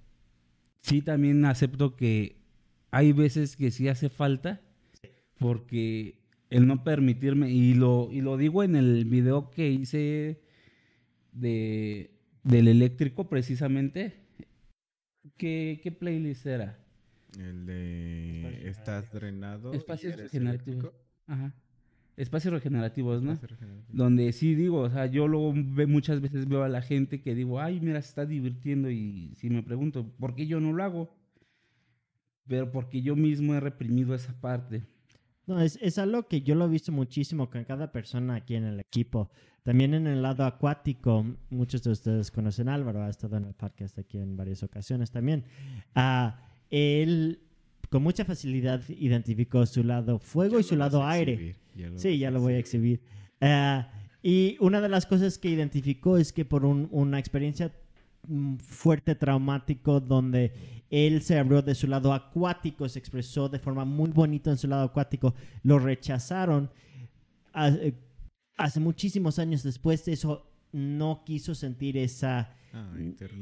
[0.79, 2.42] sí también acepto que
[2.93, 4.61] hay veces que sí hace falta,
[5.39, 6.19] porque
[6.51, 10.39] el no permitirme, y lo, y lo digo en el video que hice
[11.31, 12.11] de,
[12.43, 14.13] del eléctrico precisamente,
[15.37, 16.79] ¿qué, qué playlist era?
[17.39, 19.73] El de estás drenado.
[19.73, 20.93] Espacios regenerativos.
[21.25, 21.51] Ajá.
[22.15, 23.31] Espacios regenerativos, ¿no?
[23.31, 23.97] Espacio regenerativo.
[23.97, 27.33] Donde sí digo, o sea, yo luego ve, muchas veces veo a la gente que
[27.33, 30.83] digo, ay, mira, se está divirtiendo y si me pregunto, ¿por qué yo no lo
[30.83, 31.22] hago?
[32.47, 34.83] Pero porque yo mismo he reprimido esa parte.
[35.45, 38.63] No, es, es algo que yo lo he visto muchísimo con cada persona aquí en
[38.65, 39.29] el equipo.
[39.63, 43.53] También en el lado acuático, muchos de ustedes conocen a Álvaro, ha estado en el
[43.53, 45.45] podcast aquí en varias ocasiones también.
[45.95, 46.39] Ah,
[46.69, 47.39] él
[47.89, 51.33] con mucha facilidad identificó su lado fuego Ya y su lado aire.
[51.33, 53.01] exhibir, ya Sí, ya lo voy a exhibir.
[53.39, 53.89] Ah,
[54.21, 57.71] y una de las cosas que identificó es que por un- una experiencia
[58.59, 64.11] fuerte traumático donde él se abrió de su lado acuático, se expresó de forma muy
[64.11, 66.69] bonita en su lado acuático, lo rechazaron.
[67.53, 67.93] Ah, eh,
[68.55, 72.55] Hace muchísimos años después de eso no quiso sentir esa,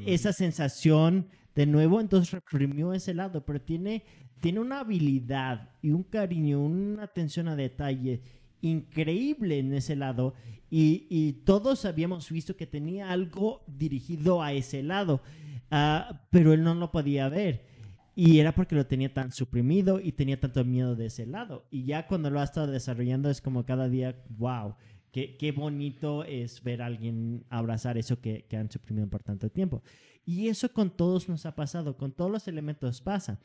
[0.05, 4.05] esa sensación de nuevo, entonces reprimió ese lado, pero tiene,
[4.39, 8.21] tiene una habilidad y un cariño, una atención a detalle
[8.61, 10.33] increíble en ese lado
[10.69, 15.21] y, y todos habíamos visto que tenía algo dirigido a ese lado,
[15.69, 17.69] ah, pero él no lo podía ver.
[18.15, 21.65] Y era porque lo tenía tan suprimido y tenía tanto miedo de ese lado.
[21.71, 24.75] Y ya cuando lo ha estado desarrollando es como cada día, wow,
[25.11, 29.49] qué, qué bonito es ver a alguien abrazar eso que, que han suprimido por tanto
[29.49, 29.81] tiempo.
[30.25, 33.39] Y eso con todos nos ha pasado, con todos los elementos pasa.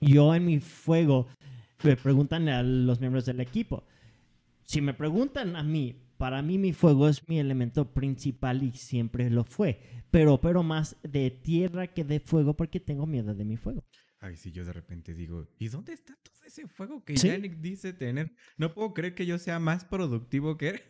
[0.00, 1.28] Yo en mi fuego,
[1.84, 3.84] me preguntan a los miembros del equipo,
[4.68, 9.30] si me preguntan a mí, para mí mi fuego es mi elemento principal y siempre
[9.30, 13.56] lo fue, pero pero más de tierra que de fuego porque tengo miedo de mi
[13.56, 13.82] fuego.
[14.20, 17.28] Ay, si yo de repente digo, ¿y dónde está todo ese fuego que Sí.
[17.28, 18.34] Yannick dice tener?
[18.58, 20.80] No puedo creer que yo sea más productivo que él.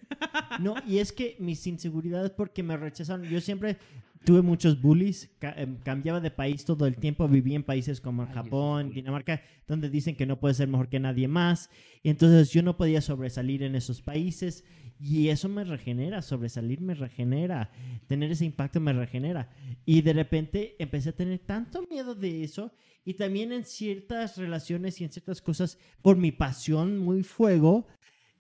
[0.61, 3.27] No, y es que mis inseguridades porque me rechazaron.
[3.27, 3.77] Yo siempre
[4.25, 8.91] tuve muchos bullies, em, cambiaba de país todo el tiempo, viví en países como Japón.
[8.91, 11.71] Dinamarca, donde dicen que no puedes ser mejor que nadie más.
[12.03, 14.65] Y entonces yo no podía sobresalir en esos países
[15.01, 17.71] y eso me regenera, sobresalir me regenera,
[18.07, 19.51] tener ese impacto me regenera.
[19.85, 22.73] Y de repente empecé a tener tanto miedo de eso
[23.05, 27.87] y también en ciertas relaciones y en ciertas cosas por mi pasión muy fuego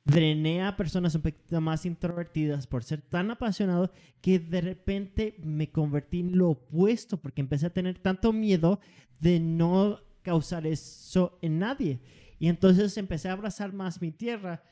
[0.08, 5.70] drené a personas un poquito más introvertidas por ser tan apasionado que de repente me
[5.70, 8.80] convertí en lo opuesto porque empecé a tener tanto miedo
[9.20, 12.00] de no causar eso en nadie.
[12.38, 14.62] Y entonces empecé a abrazar más mi tierra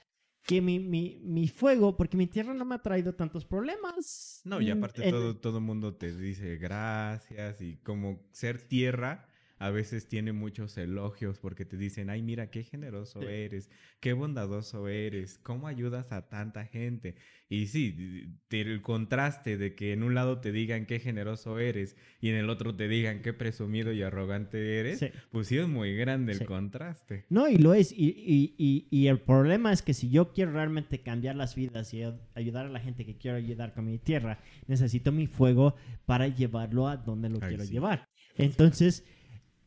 [0.42, 4.40] que mi, mi, mi fuego, porque mi tierra no me ha traído tantos problemas.
[4.44, 9.28] No, y Mm, aparte en- todo, todo mundo te dice gracias y como ser tierra
[9.58, 13.26] a veces tiene muchos elogios porque te dicen, ay, mira, qué generoso Sí.
[13.28, 17.14] eres, qué bondadoso eres, cómo ayudas a tanta gente.
[17.48, 22.28] Y sí, el contraste de que en un lado te digan qué generoso eres y
[22.28, 25.06] en el otro te digan qué presumido y arrogante eres, Sí.
[25.30, 27.24] pues sí es muy grande el contraste.
[27.30, 27.92] No, y lo es.
[27.92, 31.94] Y, y- y- y el problema es que si yo quiero realmente cambiar las vidas
[31.94, 35.76] y ay- ayudar a la gente que quiero ayudar con mi tierra, necesito mi fuego
[36.04, 38.08] para llevarlo a donde lo Ay, quiero llevar.
[38.38, 39.04] Entonces,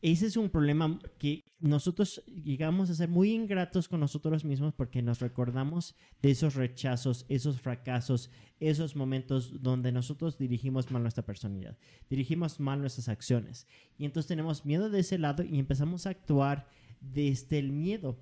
[0.02, 5.02] ese es un problema que nosotros llegamos a ser muy ingratos con nosotros mismos porque
[5.02, 8.30] nos recordamos de esos rechazos, esos fracasos,
[8.60, 11.76] esos momentos donde nosotros dirigimos mal nuestra personalidad,
[12.08, 13.66] dirigimos mal nuestras acciones.
[13.98, 16.66] Y entonces tenemos miedo de ese lado y empezamos a actuar
[17.00, 18.18] desde el miedo.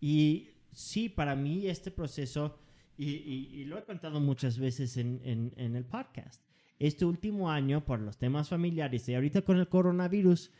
[0.00, 2.58] Y sí, para mí este proceso,
[2.98, 6.42] y, lo he contado muchas veces en, en el podcast,
[6.80, 10.50] este último año por los temas familiares y ahorita con el coronavirus,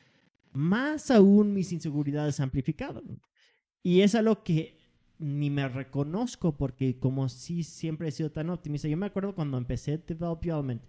[0.53, 3.03] más aún mis inseguridades amplificadas.
[3.82, 4.78] Y es algo que
[5.18, 8.88] ni me reconozco porque como sí siempre he sido tan optimista.
[8.88, 10.82] Yo me acuerdo cuando empecé Develop Element,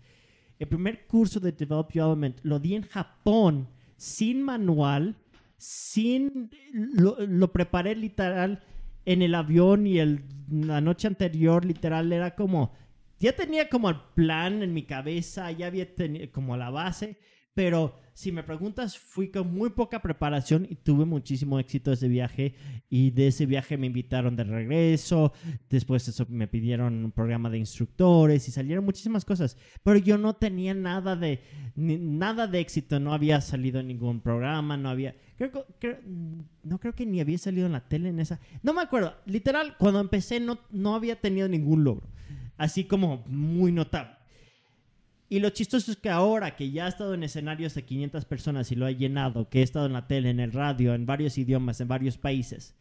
[0.60, 5.16] el primer curso de Develop Element lo di en Japón, sin manual,
[5.58, 6.50] sin...
[6.74, 8.64] Lo, lo preparé literal
[9.06, 12.74] en el avión y el, la noche anterior literal era como...
[13.20, 17.18] Ya tenía como el plan en mi cabeza, ya había tenido como la base,
[17.54, 22.56] pero si me preguntas, fui con muy poca preparación y tuve muchísimo éxito ese viaje.
[22.90, 25.34] Y de ese viaje me invitaron de regreso.
[25.70, 29.58] Después eso me pidieron un programa de instructores y salieron muchísimas cosas.
[29.82, 31.42] Pero yo no tenía nada de,
[31.76, 33.00] nada de éxito.
[33.00, 35.16] No había salido ningún programa, no había...
[36.64, 38.40] no creo que ni había salido en la tele en esa...
[38.62, 39.16] No me acuerdo.
[39.26, 42.08] Literal, cuando empecé no, no había tenido ningún logro.
[42.58, 44.23] Así como muy notable.
[45.34, 48.72] Y lo chistoso es que ahora que ya he estado en escenarios de 500 personas
[48.72, 51.40] y lo he llenado, que he estado en la tele, en el radio, en varios
[51.40, 52.76] idiomas, en varios países,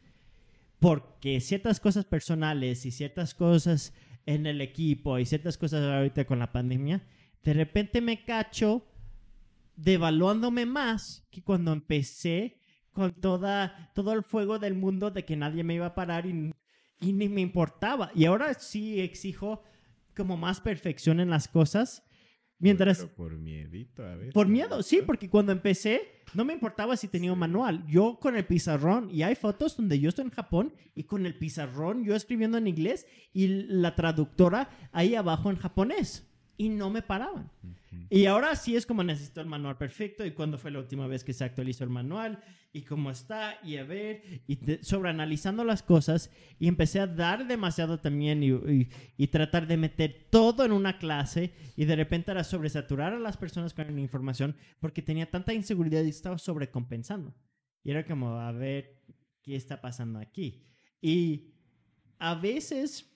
[0.79, 3.95] porque ciertas cosas personales y ciertas cosas
[4.27, 7.03] en el equipo y ciertas cosas ahorita con la pandemia,
[7.43, 8.87] de repente me cacho
[9.75, 15.65] devaluándome más que cuando empecé con toda, todo el fuego del mundo de que nadie
[15.65, 16.53] me iba a parar y,
[17.01, 18.11] y ni me importaba.
[18.15, 19.63] Y ahora sí exijo
[20.15, 22.05] como más perfección en las cosas
[22.63, 23.05] Mientras...
[23.17, 24.33] por miedito a veces.
[24.33, 27.85] Por miedo, sí, porque cuando empecé no me importaba si tenía un manual.
[27.89, 31.35] Yo con el pizarrón, y hay fotos donde yo estoy en Japón y con el
[31.35, 36.27] pizarrón yo escribiendo en inglés y la traductora ahí abajo en japonés.
[36.57, 37.51] Y no me paraban.
[38.09, 41.25] Y ahora sí es como necesito el manual perfecto y cuándo fue la última vez
[41.25, 46.31] que se actualizó el manual y cómo está y a ver y sobreanalizando las cosas
[46.59, 51.53] y empecé a dar demasiado también y, y, tratar de meter todo en una clase
[51.77, 56.09] y de repente era sobresaturar a las personas con información porque tenía tanta inseguridad y
[56.09, 57.35] estaba sobrecompensando.
[57.85, 59.03] Y era como, a ver,
[59.43, 60.63] ¿qué está pasando aquí?
[61.01, 61.53] Y
[62.19, 63.12] a veces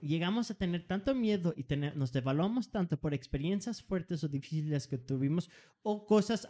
[0.00, 4.86] llegamos a tener tanto miedo y tener, nos devaluamos tanto por experiencias fuertes o difíciles
[4.86, 5.50] que tuvimos
[5.82, 6.46] o cosas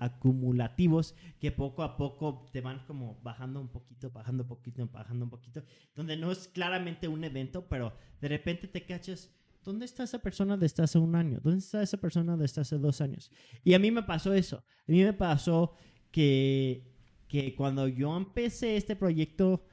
[0.00, 5.24] acumulativos que poco a poco te van como bajando un poquito, bajando un poquito, bajando
[5.24, 5.62] un poquito,
[5.94, 9.32] donde no es claramente un evento, pero de repente te cachas.
[9.64, 11.40] ¿Dónde está esa persona desde hace un año?
[11.42, 13.32] ¿Dónde está esa persona desde hace dos años?
[13.64, 14.58] Y a mí me pasó eso.
[14.58, 15.72] A mí me pasó
[16.12, 16.94] que,
[17.26, 19.64] que cuando yo empecé este proyecto,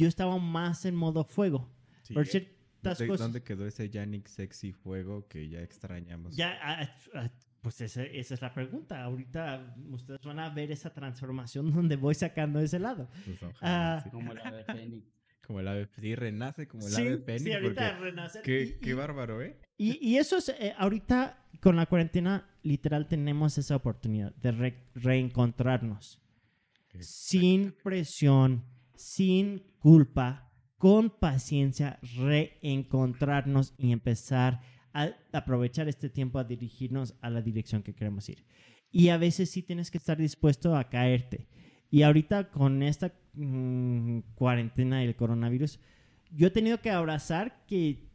[0.00, 1.70] yo estaba más en modo fuego.
[2.12, 3.26] Por ciertas ¿Dónde, cosas.
[3.26, 6.34] ¿Dónde quedó ese Yannick sexy fuego que ya extrañamos?
[6.34, 7.30] Ya, ah, ah,
[7.60, 9.04] pues esa, es la pregunta.
[9.04, 13.08] Ahorita ustedes van a ver esa transformación donde voy sacando ese lado.
[13.26, 15.06] Pues ah, como la de Fénix.
[15.50, 17.42] Como la de sí, renace como la de Fénix.
[17.42, 18.40] Sí, ahorita renace.
[18.42, 19.58] Qué, qué bárbaro, ¿eh?
[19.76, 26.20] Y, y eso es, eh, ahorita con la cuarentena, literal, tenemos esa oportunidad de reencontrarnos.
[27.00, 28.64] Sin presión,
[29.00, 34.60] sin culpa, con paciencia, reencontrarnos y empezar
[34.92, 38.44] a aprovechar este tiempo a dirigirnos a la dirección que queremos ir.
[38.92, 41.48] Y a veces sí tienes que estar dispuesto a caerte.
[41.90, 45.80] Y ahorita con esta mm, cuarentena y el coronavirus,
[46.30, 48.10] yo he tenido que abrazar que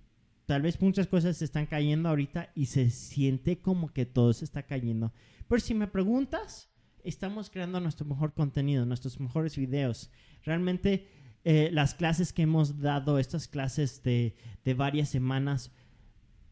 [0.46, 4.46] tal vez muchas cosas se están cayendo ahorita y se siente como que todo se
[4.46, 5.12] está cayendo.
[5.48, 6.70] Pero si me preguntas,
[7.06, 10.12] estamos creando nuestro mejor contenido, nuestros mejores videos.
[10.44, 11.08] Realmente
[11.44, 15.72] eh, las clases que hemos dado, estas clases de, de, varias semanas,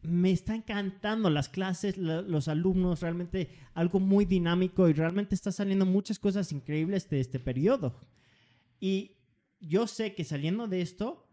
[0.02, 5.86] me está encantando las clases, los alumnos, realmente algo muy dinámico y realmente está saliendo
[5.86, 7.98] muchas cosas increíbles de este periodo.
[8.78, 9.16] Y
[9.60, 11.26] yo sé que saliendo de esto,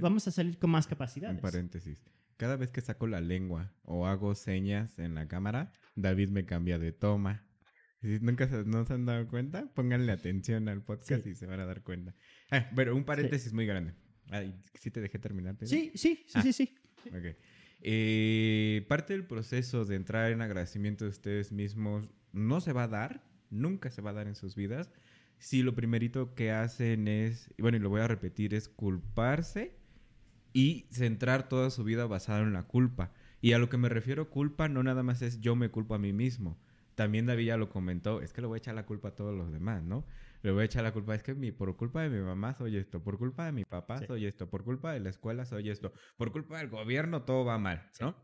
[0.00, 1.30] vamos a salir con más capacidad.
[1.30, 2.04] En paréntesis,
[2.36, 6.78] cada vez que saco la lengua o hago señas en la cámara, David me cambia
[6.78, 7.45] de toma.
[8.02, 11.60] Si nunca se, no se han dado cuenta, pónganle atención al podcast y se van
[11.60, 12.14] a dar cuenta.
[12.50, 13.94] Ah, pero un paréntesis muy grande.
[14.74, 15.56] ¿Sí te dejé terminar?
[15.62, 16.78] Sí, sí, sí, sí, sí.
[17.06, 17.36] Ok.
[17.82, 22.88] Eh, parte del proceso de entrar en agradecimiento de ustedes mismos no se va a
[22.88, 24.90] dar, nunca se va a dar en sus vidas,
[25.38, 29.76] si lo primerito que hacen es, bueno, y lo voy a repetir, es culparse
[30.52, 33.12] y centrar toda su vida basada en la culpa.
[33.40, 35.98] Y a lo que me refiero culpa no nada más es yo me culpo a
[35.98, 36.58] mí mismo,
[36.96, 39.36] también David ya lo comentó, es que le voy a echar la culpa a todos
[39.36, 40.04] los demás, ¿no?
[40.42, 42.76] Le voy a echar la culpa, es que mi, por culpa de mi mamá soy
[42.76, 44.06] esto, por culpa de mi papá Sí.
[44.06, 47.58] soy esto, por culpa de la escuela soy esto, por culpa del gobierno todo va
[47.58, 48.16] mal, ¿no?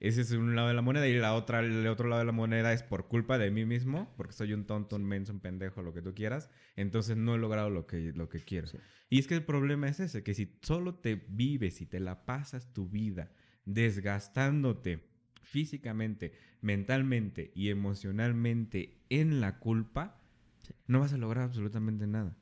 [0.00, 2.32] Ese es un lado de la moneda y la otra, el otro lado de la
[2.32, 5.80] moneda es por culpa de mí mismo, porque soy un tonto, un menso, un pendejo,
[5.80, 8.66] lo que tú quieras, entonces no he logrado lo que, lo que quiero.
[8.66, 8.78] Sí.
[9.10, 12.26] Y es que el problema es ese, que si solo te vives y te la
[12.26, 13.32] pasas tu vida
[13.64, 15.08] desgastándote
[15.42, 16.32] físicamente,
[16.62, 20.18] mentalmente y emocionalmente en la culpa,
[20.62, 20.72] Sí.
[20.86, 22.36] no vas a lograr absolutamente nada.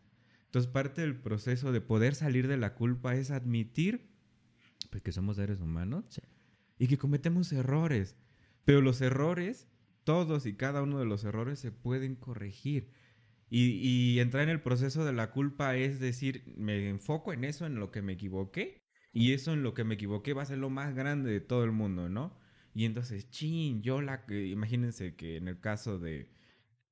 [0.44, 4.10] Entonces parte del proceso de poder salir de la culpa es admitir
[4.90, 6.20] pues, que somos seres humanos Sí.
[6.78, 8.16] y que cometemos errores.
[8.64, 9.68] Pero los errores,
[10.04, 12.90] todos y cada uno de los errores se pueden corregir.
[13.48, 17.66] Y, y entrar en el proceso de la culpa es decir, me enfoco en eso,
[17.66, 20.58] en lo que me equivoqué, y eso en lo que me equivoqué va a ser
[20.58, 22.38] lo más grande de todo el mundo, ¿no?
[22.74, 24.24] Y entonces, chin, yo la...
[24.28, 26.28] Imagínense que en el caso de,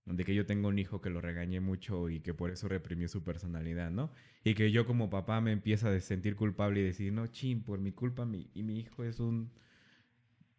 [0.06, 3.08] de que yo tengo un hijo que lo regañé mucho y que por eso reprimió
[3.08, 4.10] su personalidad, ¿no?
[4.44, 7.78] Y que yo como papá me empieza a sentir culpable y decir, no, chin, por
[7.80, 9.52] mi culpa mi, y mi hijo es un...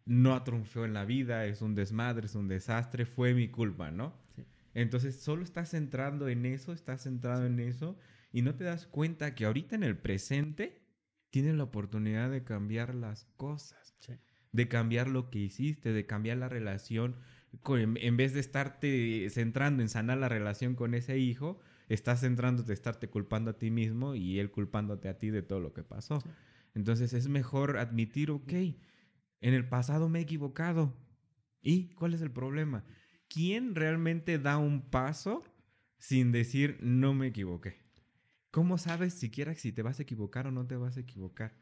[0.06, 4.14] No triunfó en la vida, es un desmadre, es un desastre, fue mi culpa, ¿no?
[4.34, 4.44] Sí.
[4.74, 7.98] Entonces solo estás centrando en eso, estás centrado en eso
[8.32, 10.82] y no te das cuenta que ahorita en el presente
[11.30, 14.14] tienes la oportunidad de cambiar las cosas, Sí.
[14.52, 17.16] De cambiar lo que hiciste, de cambiar la relación.
[17.62, 22.70] con- en, vez de estarte centrando en sanar la relación con ese hijo, estás centrándote
[22.70, 25.82] en estarte culpando a ti mismo y él culpándote a ti de todo lo que
[25.82, 26.20] pasó.
[26.20, 26.28] Sí.
[26.74, 30.96] Entonces es mejor admitir, ok, en el pasado me he equivocado.
[31.62, 32.84] ¿Y cuál es el problema?
[33.28, 35.42] ¿Quién realmente da un paso
[35.98, 37.78] sin decir no me equivoqué?
[38.50, 41.54] ¿Cómo sabes siquiera si te vas a equivocar o no te vas a equivocar?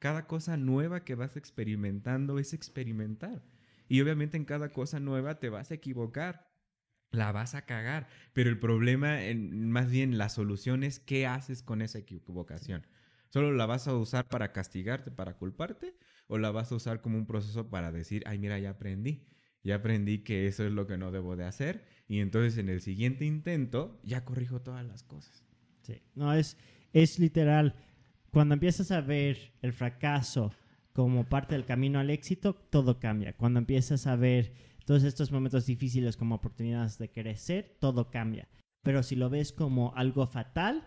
[0.00, 3.44] Cada cosa nueva que vas experimentando es experimentar.
[3.88, 6.50] Y obviamente en cada cosa nueva te vas a equivocar.
[7.12, 8.08] La vas a cagar.
[8.32, 12.86] Pero el problema, en- más bien la solución es qué haces con esa equivocación.
[13.28, 15.96] ¿Solo la vas a usar para castigarte, para culparte?
[16.28, 19.26] ¿O la vas a usar como un proceso para decir, ay, mira, ya aprendí?
[19.62, 21.84] Ya aprendí que eso es lo que no debo de hacer.
[22.08, 25.44] Y entonces en el siguiente intento ya corrijo todas las cosas.
[25.82, 26.02] Sí.
[26.14, 26.56] No, es,
[26.92, 27.74] es literal.
[28.30, 30.52] Cuando empiezas a ver el fracaso
[30.92, 33.36] como parte del camino al éxito, todo cambia.
[33.36, 34.52] Cuando empiezas a ver
[34.84, 38.48] todos estos momentos difíciles como oportunidades de crecer, todo cambia.
[38.82, 40.86] Pero si lo ves como algo fatal,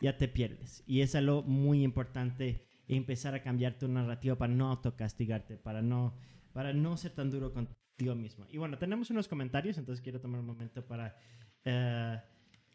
[0.00, 0.82] ya te pierdes.
[0.86, 6.14] Y es algo muy importante empezar a cambiar tu narrativa para no autocastigarte, para no,
[6.52, 8.46] para no ser tan duro contigo mismo.
[8.50, 11.16] Y bueno, tenemos unos comentarios, entonces quiero tomar un momento para
[11.64, 12.20] eh,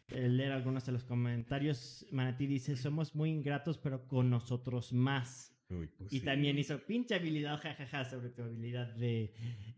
[0.08, 2.06] leer algunos de los comentarios.
[2.10, 5.54] Manatí dice, somos muy ingratos, pero con nosotros más.
[5.68, 9.32] pues y también hizo pinche habilidad, jajaja, sobre tu habilidad de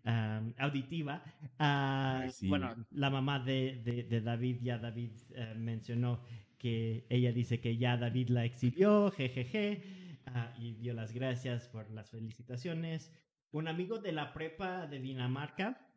[0.05, 1.23] am, auditiva.
[1.59, 2.49] Ah, Ay, sí.
[2.49, 6.23] Bueno, la mamá de, de- de David, ya David eh, mencionó
[6.59, 9.83] que ella dice que ya David la exhibió, jejeje,
[10.27, 13.11] ah, y dio las gracias por las felicitaciones.
[13.51, 15.89] Un amigo de la prepa de Dinamarca,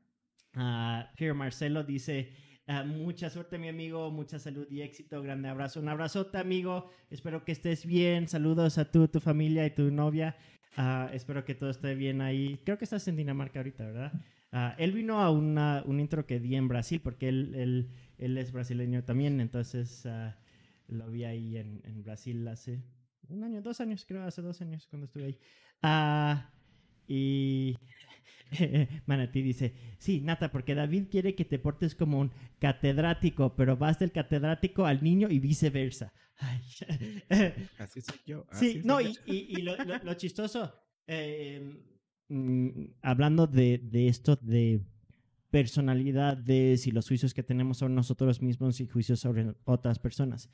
[0.55, 2.33] ah, Pierre Marcelo, dice...
[2.67, 4.09] Ah, mucha suerte, mi amigo.
[4.11, 5.21] Mucha salud y éxito.
[5.21, 5.79] Grande abrazo.
[5.79, 6.89] Un abrazote, amigo.
[7.09, 8.27] Espero que estés bien.
[8.27, 10.35] Saludos a tú, tu familia y tu novia.
[10.77, 12.59] Ah, espero que todo esté bien ahí.
[12.63, 14.13] Creo que estás en Dinamarca ahorita, ¿verdad?
[14.51, 18.51] Ah, él vino a una, un intro que di en Brasil porque él, él, es
[18.51, 19.41] brasileño también.
[19.41, 20.07] Entonces
[20.87, 22.81] lo vi ahí en, en Brasil hace
[23.29, 25.39] un año, dos años, creo, hace dos años cuando estuve ahí.
[25.81, 26.49] Ah,
[27.07, 27.77] y
[29.05, 33.99] Manatí dice, sí, Nata, porque David quiere que te portes como un catedrático, pero vas
[33.99, 36.13] del catedrático al niño y viceversa.
[36.37, 36.61] Ay.
[37.77, 38.45] Así soy yo.
[38.51, 39.21] sí, no, y, yo.
[39.25, 40.73] y- y lo, lo- lo chistoso,
[41.07, 41.79] eh,
[42.29, 42.69] mm,
[43.01, 44.81] hablando de, de esto de
[45.51, 50.49] personalidades y los juicios que tenemos sobre nosotros mismos y juicios sobre otras personas.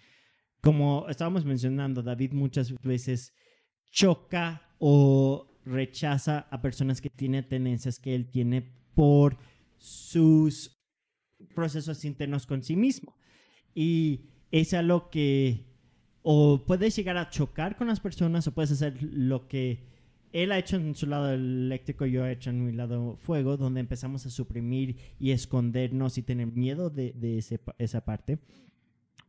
[0.62, 3.34] Como estábamos mencionando, David muchas veces
[3.92, 8.62] choca o rechaza a personas que tienen tendencias que él tiene
[8.96, 9.38] por
[9.78, 10.78] sus
[11.56, 13.16] procesos internos con sí mismo.
[13.74, 15.66] Y es algo que
[16.22, 19.88] o puedes llegar a chocar con las personas o puedes hacer lo que
[20.32, 23.80] él ha hecho en su lado eléctrico, yo he hecho en mi lado fuego, donde
[23.80, 28.38] empezamos a suprimir y escondernos y tener miedo de, de ese esa parte.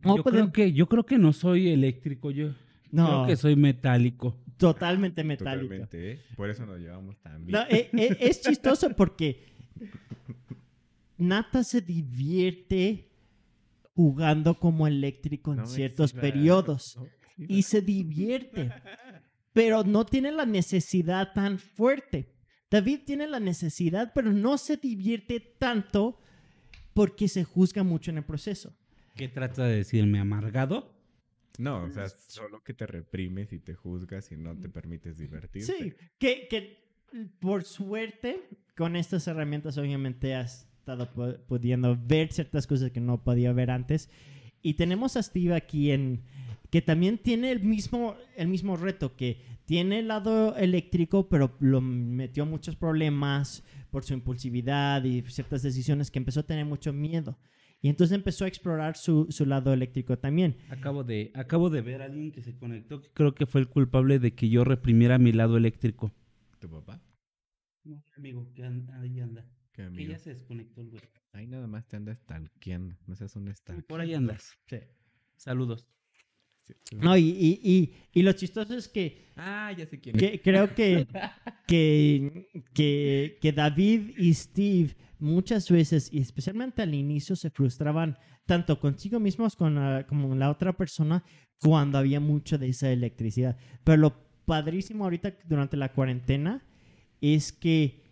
[0.05, 2.51] O Yo pueden- creo, que, yo creo que no soy eléctrico, yo
[2.91, 4.37] no, creo que soy metálico.
[4.57, 5.67] totalmente metálico.
[5.69, 6.21] Totalmente, ¿eh?
[6.37, 7.59] Por eso nos llevamos tan bien.
[7.59, 9.47] No, eh, eh, es chistoso porque
[11.19, 13.11] Nata se divierte
[13.95, 17.07] jugando como eléctrico en No ciertos periodos no
[17.49, 18.71] y se divierte,
[19.53, 22.35] pero no tiene la necesidad tan fuerte.
[22.71, 26.21] David tiene la necesidad, pero no se divierte tanto
[26.95, 28.77] porque se juzga mucho en el proceso.
[29.17, 30.21] ¿Qué trata de decirme?
[30.21, 31.00] ¿Amargado?
[31.61, 35.73] No, o sea, solo que te reprimes y te juzgas y no te permites divertirte.
[35.73, 36.81] Sí, que, que
[37.41, 38.41] por suerte
[38.77, 43.71] con estas herramientas obviamente has estado pu- pudiendo ver ciertas cosas que no podía ver
[43.71, 44.09] antes.
[44.63, 46.23] Y tenemos a Steve aquí en
[46.71, 51.81] que también tiene el mismo, el mismo reto, que tiene el lado eléctrico, pero lo
[51.81, 57.37] metió muchos problemas por su impulsividad y ciertas decisiones que empezó a tener mucho miedo.
[57.83, 60.57] Y entonces empezó a explorar su, su lado eléctrico también.
[60.69, 63.69] Acabo de, acabo de ver a alguien que se conectó que creo que fue el
[63.69, 66.13] culpable de que yo reprimiera mi lado eléctrico.
[66.59, 67.03] ¿Tu papá?
[67.85, 69.47] No, amigo, que ahí anda.
[69.73, 70.11] ¿Qué Que amigo?
[70.13, 71.03] ya se desconectó el güey.
[71.33, 72.97] Ahí nada más te andas stalkeando.
[73.07, 73.85] No seas un stalker.
[73.87, 74.53] Por ahí andas.
[75.37, 75.87] Saludos.
[76.67, 76.97] Sí, sí.
[76.97, 80.23] No, y, y, y, y lo chistoso es que Ah, ya sé quién es.
[80.23, 81.07] Que- creo que,
[81.67, 88.17] que, que, que David y Steve muchas veces, y especialmente al inicio, se frustraban
[88.47, 91.23] tanto consigo mismos con la- como con la otra persona
[91.61, 93.57] cuando había mucho de esa electricidad.
[93.85, 94.15] Pero lo
[94.47, 96.67] padrísimo ahorita durante la cuarentena
[97.21, 98.03] es que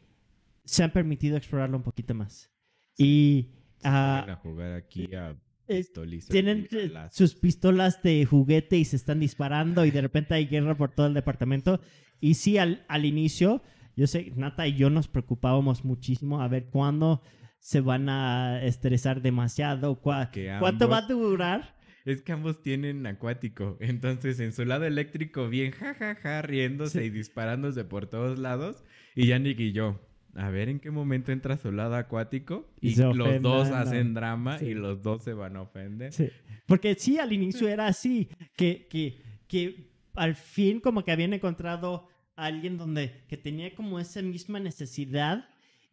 [0.64, 2.50] se han permitido explorarlo un poquito más.
[2.96, 3.52] Y
[3.82, 5.34] ah, Van a jugar aquí a
[5.66, 10.46] pistolizas tienen eh, sus pistolas de juguete y se están disparando y de repente hay
[10.46, 11.80] guerra por todo el departamento.
[12.20, 13.62] Y sí, al, al inicio,
[13.98, 17.20] yo sé, Nata y yo nos preocupábamos muchísimo a ver cuándo
[17.58, 20.30] se van a estresar demasiado, cua-
[20.60, 21.76] cuánto va a durar.
[22.04, 23.76] Es que ambos tienen acuático.
[23.80, 27.06] Entonces, en su lado eléctrico, bien jajaja, riéndose Sí.
[27.06, 28.84] y disparándose por todos lados.
[29.16, 30.00] Y Yannick y yo,
[30.34, 32.70] a ver en qué momento entra su lado acuático.
[32.80, 34.66] Y los dos hacen drama Sí.
[34.66, 36.12] y los dos se van a ofender.
[36.12, 36.30] Sí.
[36.66, 42.08] Porque sí, al inicio era así, que, que, que al fin como que habían encontrado
[42.46, 45.48] alguien donde que tenía como esa misma necesidad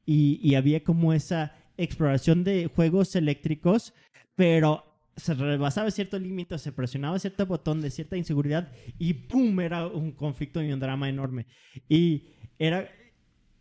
[0.05, 3.93] y, y había como esa exploración de juegos eléctricos,
[4.35, 9.59] pero se rebasaba cierto límite, se presionaba cierto botón de cierta inseguridad y ¡pum!
[9.59, 11.45] Era un conflicto y un drama enorme.
[11.87, 12.27] Y
[12.59, 12.89] era...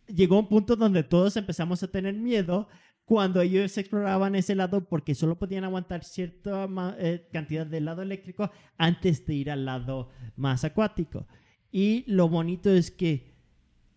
[0.07, 2.67] Llegó un punto donde todos empezamos a tener miedo
[3.05, 6.67] cuando ellos exploraban ese lado porque solo podían aguantar cierta
[6.99, 11.25] eh, cantidad de lado eléctrico antes de ir al lado más acuático.
[11.77, 13.33] Y lo bonito es que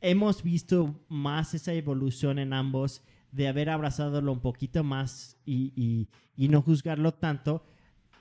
[0.01, 6.49] hemos visto más esa evolución en ambos de haber abrazadolo un poquito más y, y-
[6.49, 7.65] no juzgarlo tanto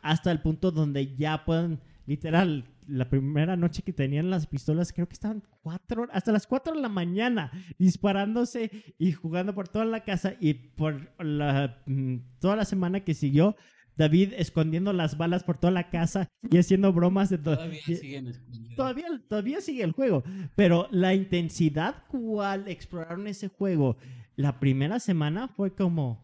[0.03, 5.07] hasta el punto donde ya pueden, literal, la primera noche que tenían las pistolas, creo
[5.07, 10.03] que estaban cuatro, hasta las cuatro de la mañana, disparándose y jugando por toda la
[10.03, 13.55] casa y por mm, toda la semana que siguió,
[13.97, 17.55] David escondiendo las balas por toda la casa y haciendo bromas de todo.
[17.55, 18.33] Todavía siguen.
[18.75, 20.23] Todavía, todavía sigue el juego,
[20.55, 23.97] pero la intensidad cual exploraron ese juego
[24.37, 26.23] la primera semana fue como,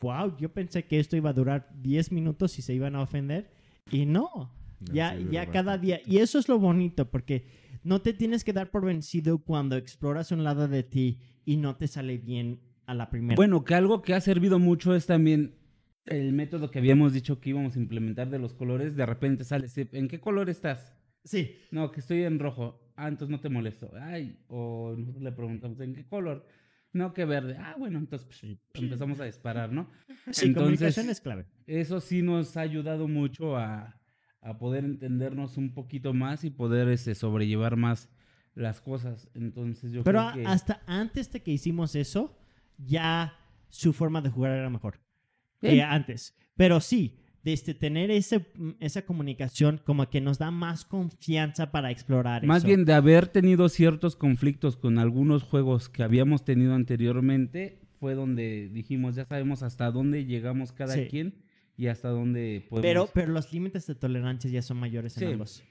[0.00, 3.52] wow, yo pensé que esto iba a durar 10 minutos y se iban a ofender
[3.90, 4.30] y no,
[4.80, 7.46] No, ya, sí ya cada día, y eso es lo bonito porque
[7.84, 11.76] no te tienes que dar por vencido cuando exploras un lado de ti y no
[11.76, 13.36] te sale bien a la primera.
[13.36, 15.54] Bueno, que algo que ha servido mucho es también
[16.10, 18.96] el método que habíamos dicho que íbamos a implementar de los colores.
[18.96, 20.94] De repente sale, ¿en qué color estás?
[21.24, 22.80] sí, No, que estoy en rojo.
[22.96, 23.90] Ah, entonces no te molesto.
[24.00, 26.46] Ay, o nosotros le preguntamos, ¿en qué color?
[26.92, 27.56] No, que verde.
[27.58, 29.88] Ah, bueno, entonces pues, empezamos a disparar, ¿no?
[30.30, 31.46] sí, Entonces- comunicación es clave.
[31.66, 33.98] Eso sí nos ha ayudado mucho a,
[34.42, 38.10] a poder entendernos un poquito más y poder este, sobrellevar más
[38.54, 39.28] las cosas.
[39.34, 40.50] Entonces yo Pero creo que...
[40.50, 42.36] hasta antes de que hicimos eso,
[42.76, 43.34] ya
[43.68, 44.98] su forma de jugar era mejor.
[45.60, 46.34] Que antes.
[46.56, 48.46] Pero sí, desde tener ese,
[48.80, 52.66] esa comunicación como que nos da más confianza para explorar Más eso.
[52.66, 58.68] bien de haber tenido ciertos conflictos con algunos juegos que habíamos tenido anteriormente, fue donde
[58.70, 61.06] dijimos, ya sabemos hasta dónde llegamos cada Sí.
[61.10, 61.34] quien
[61.76, 62.82] y hasta dónde podemos...
[62.88, 65.32] Pero, pero los límites de tolerancia ya son mayores en Sí.
[65.32, 65.62] ambos.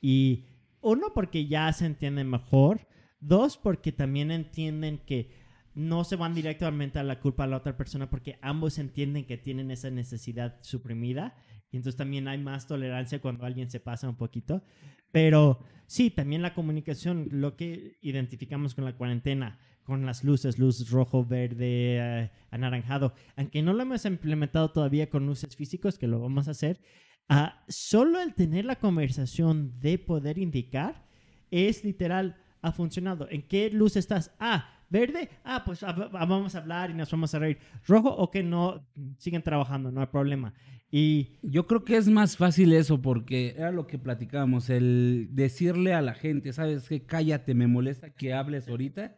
[0.00, 0.44] Y
[0.80, 2.86] uno, porque ya se entienden mejor.
[3.20, 5.30] Dos, porque también entienden que
[5.74, 9.38] no se van directamente a la culpa a la otra persona porque ambos entienden que
[9.38, 11.34] tienen esa necesidad suprimida.
[11.70, 14.62] Y entonces también hay más tolerancia cuando alguien se pasa un poquito.
[15.10, 20.90] Pero sí, también la comunicación, lo que identificamos con la cuarentena, con las luces, luz
[20.90, 26.20] rojo, verde, eh, anaranjado, aunque no lo hemos implementado todavía con luces físicos, que lo
[26.20, 26.80] vamos a hacer,
[27.28, 31.06] ah, solo el tener la conversación de poder indicar
[31.50, 33.28] es literal, ha funcionado.
[33.30, 34.34] ¿En qué luz estás?
[34.38, 35.28] Ah, verde.
[35.42, 37.58] Ah, pues ah, va- vamos a hablar y nos vamos a reír.
[37.88, 38.86] Rojo, ok, no,
[39.18, 40.54] siguen trabajando, no hay problema.
[40.90, 45.94] Y Yo creo que es más fácil eso porque era lo que platicábamos, el decirle
[45.94, 47.04] a la gente, ¿sabes qué?
[47.06, 49.16] Cállate, me molesta que hables ahorita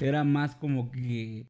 [0.00, 1.46] era más como que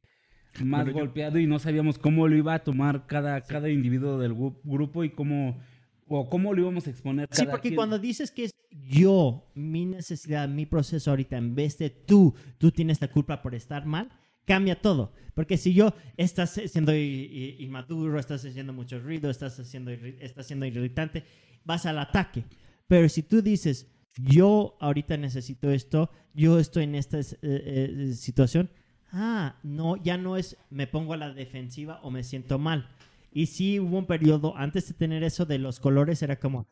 [0.64, 4.34] más golpeado y no sabíamos cómo lo iba a tomar cada, cada individuo del
[4.64, 5.60] grupo y cómo
[6.08, 7.28] o cómo lo íbamos a exponer.
[7.30, 8.50] sí, porque cuando dices que es
[8.90, 13.54] yo, mi necesidad, mi proceso ahorita, en vez de tú, tú tienes la culpa por
[13.54, 14.10] estar mal,
[14.44, 15.12] cambia todo.
[15.34, 21.22] Porque si yo estás siendo inmaduro, estás haciendo mucho ruido, estás haciendo, estás siendo irritante,
[21.64, 22.44] vas al ataque.
[22.88, 23.86] Pero si tú dices,
[24.16, 28.70] yo ahorita necesito esto, yo estoy en esta eh, eh, situación,
[29.12, 32.88] ah, no, ya no es me pongo a la defensiva o me siento mal
[33.32, 36.66] y sí hubo un periodo antes de tener eso de los colores, era como,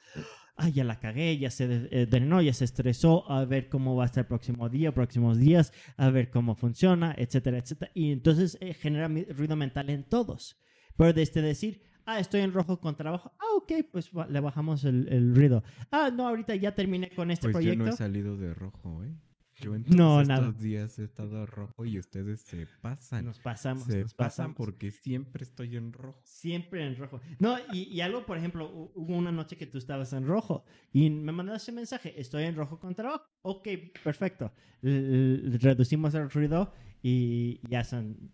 [0.58, 4.02] ay, ya la cagué, ya se eh, drenó, ya se estresó, a ver cómo va
[4.02, 7.90] a estar el próximo día, próximos días, a ver cómo funciona, etcétera, etcétera.
[7.94, 10.60] Y entonces eh, genera ruido mental en todos.
[10.96, 15.08] Pero desde decir, ah, estoy en rojo con trabajo, ah, ok, pues le bajamos el,
[15.08, 15.62] el ruido.
[15.92, 17.78] Ah, no, ahorita ya terminé con este pues proyecto.
[17.78, 19.14] Yo no he salido de rojo, ¿eh?
[19.60, 20.52] Yo en no, estos nada.
[20.52, 23.24] días he estado rojo y ustedes se pasan.
[23.24, 23.84] Nos pasamos.
[23.84, 26.20] Se nos pasan porque siempre estoy en rojo.
[26.24, 27.20] Siempre en rojo.
[27.40, 31.10] No, y, y, algo, por ejemplo, hubo una noche que tú estabas en rojo y
[31.10, 33.24] me mandaste mensaje, estoy en rojo con trabajo.
[33.42, 33.68] Ok,
[34.02, 34.52] perfecto.
[34.82, 36.72] reducimos el ruido
[37.02, 38.30] y ya son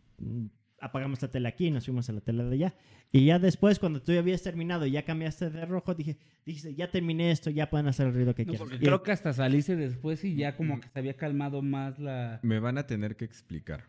[0.84, 2.74] apagamos la tele aquí y nos fuimos a la tele de allá.
[3.10, 6.74] Y ya después, cuando tú ya habías terminado y ya cambiaste de rojo, dije, dije,
[6.74, 8.68] ya terminé esto, ya pueden hacer el ruido que quieran.
[8.68, 12.40] creo que hasta saliste después y ya como que se había calmado más la...
[12.42, 13.84] Me van a tener que explicar.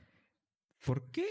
[0.85, 1.25] ¿Por qué?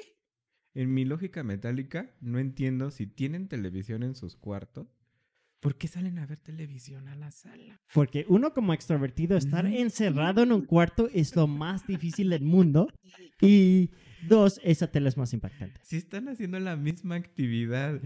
[0.74, 4.88] En mi lógica metálica, no entiendo si tienen televisión en sus cuartos.
[5.64, 7.80] ¿Por qué salen a ver televisión a la sala?
[7.94, 12.88] Porque uno como extrovertido, estar encerrado en un cuarto es lo más difícil del mundo.
[13.40, 13.90] Y
[14.28, 15.80] Dos, esa tela es más impactante.
[15.82, 18.00] Si están haciendo la misma actividad,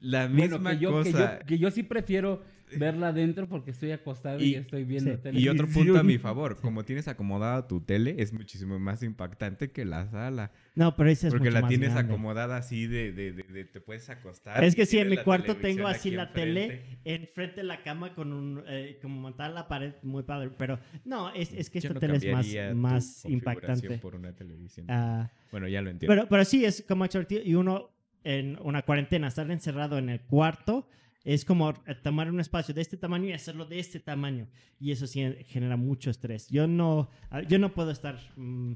[0.00, 1.38] la misma que yo, cosa.
[1.40, 2.42] Que yo, sí prefiero
[2.76, 5.40] verla adentro porque estoy acostado y, estoy viendo tele.
[5.40, 9.70] Y otro punto a mi favor, como tienes acomodada tu tele, es muchísimo más impactante
[9.70, 10.52] que la sala.
[10.74, 14.62] No, pero esa es Porque la tienes acomodada así de, de, de, te puedes acostar.
[14.62, 18.32] Es que sí, en mi cuarto tengo así la tele enfrente de la cama con
[18.32, 20.50] un, eh, como montada la pared, muy padre.
[20.56, 23.98] Pero no, es, es que esta tele es más, más impactante.
[23.98, 24.86] por una televisión.
[24.88, 25.30] Ah.
[25.50, 26.14] bueno, ya lo entiendo.
[26.14, 27.06] Pero, pero sí, es como
[27.44, 30.88] y uno en una cuarentena, estar encerrado en el cuarto,
[31.24, 34.48] es como tomar un espacio de este tamaño y hacerlo de este tamaño.
[34.80, 36.48] Y eso sí genera mucho estrés.
[36.48, 37.10] Yo no,
[37.48, 38.18] yo no puedo estar...
[38.36, 38.74] Mm,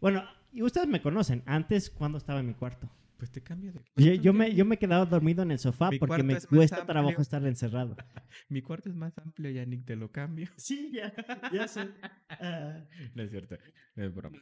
[0.00, 0.22] bueno,
[0.52, 1.42] y ustedes me conocen.
[1.46, 2.90] Antes, cuando estaba en mi cuarto.
[3.16, 6.22] Pues te cambia de yo, yo, me, yo me quedaba dormido en el sofá porque
[6.22, 7.96] me cuesta trabajo estar encerrado.
[8.48, 10.48] mi cuarto es más amplio, Yannick, te lo cambio.
[10.56, 11.12] Sí, ya,
[11.52, 11.88] ya sé.
[12.28, 12.84] Ah.
[13.14, 13.56] No es cierto,
[13.94, 14.36] es broma.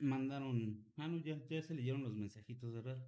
[0.00, 2.98] mandaron, ah, no, ya, ya se leyeron los mensajitos, ¿verdad?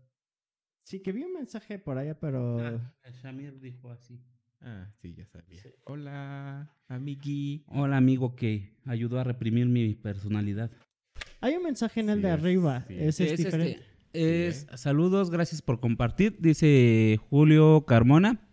[0.90, 2.58] Sí, que vi un mensaje por allá, pero.
[2.58, 4.18] Ah, Shamir dijo así.
[4.60, 5.62] Ah, sí, ya sabía.
[5.84, 7.62] Hola, amigui.
[7.68, 10.72] Hola, amigo que ayudó a reprimir mi personalidad.
[11.40, 12.86] Hay un mensaje en el de arriba.
[12.88, 13.82] Ese es, este, diferente.
[14.12, 14.76] es, ¿eh?
[14.76, 16.36] saludos, gracias por compartir.
[16.40, 18.50] Dice Julio Carmona.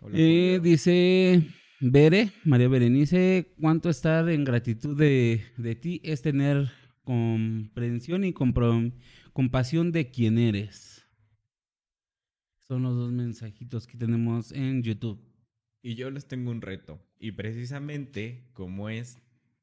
[0.00, 1.46] Hola, eh, dice
[1.80, 6.70] Bere, María Berenice, cuánto estar en gratitud de, de ti es tener
[7.04, 8.96] comprensión y compromiso
[9.34, 11.04] compasión de quién eres.
[12.68, 15.20] Son los dos mensajitos que tenemos en YouTube.
[15.82, 17.04] Y yo les tengo un reto.
[17.18, 19.18] Y precisamente como es,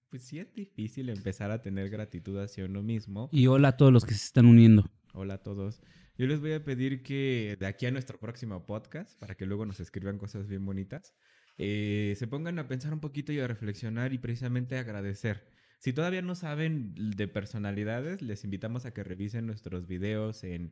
[0.10, 3.30] pues sí es difícil empezar a tener gratitud hacia uno mismo.
[3.32, 4.92] Y hola a todos los que se están uniendo.
[5.14, 5.82] Hola a todos.
[6.18, 9.66] Yo les voy a pedir que de aquí a nuestro próximo podcast, para que luego
[9.66, 11.16] nos escriban cosas bien bonitas,
[11.58, 15.50] eh, se pongan a pensar un poquito y a reflexionar y precisamente agradecer.
[15.82, 20.72] Si todavía no saben de personalidades, les invitamos a que revisen nuestros videos en,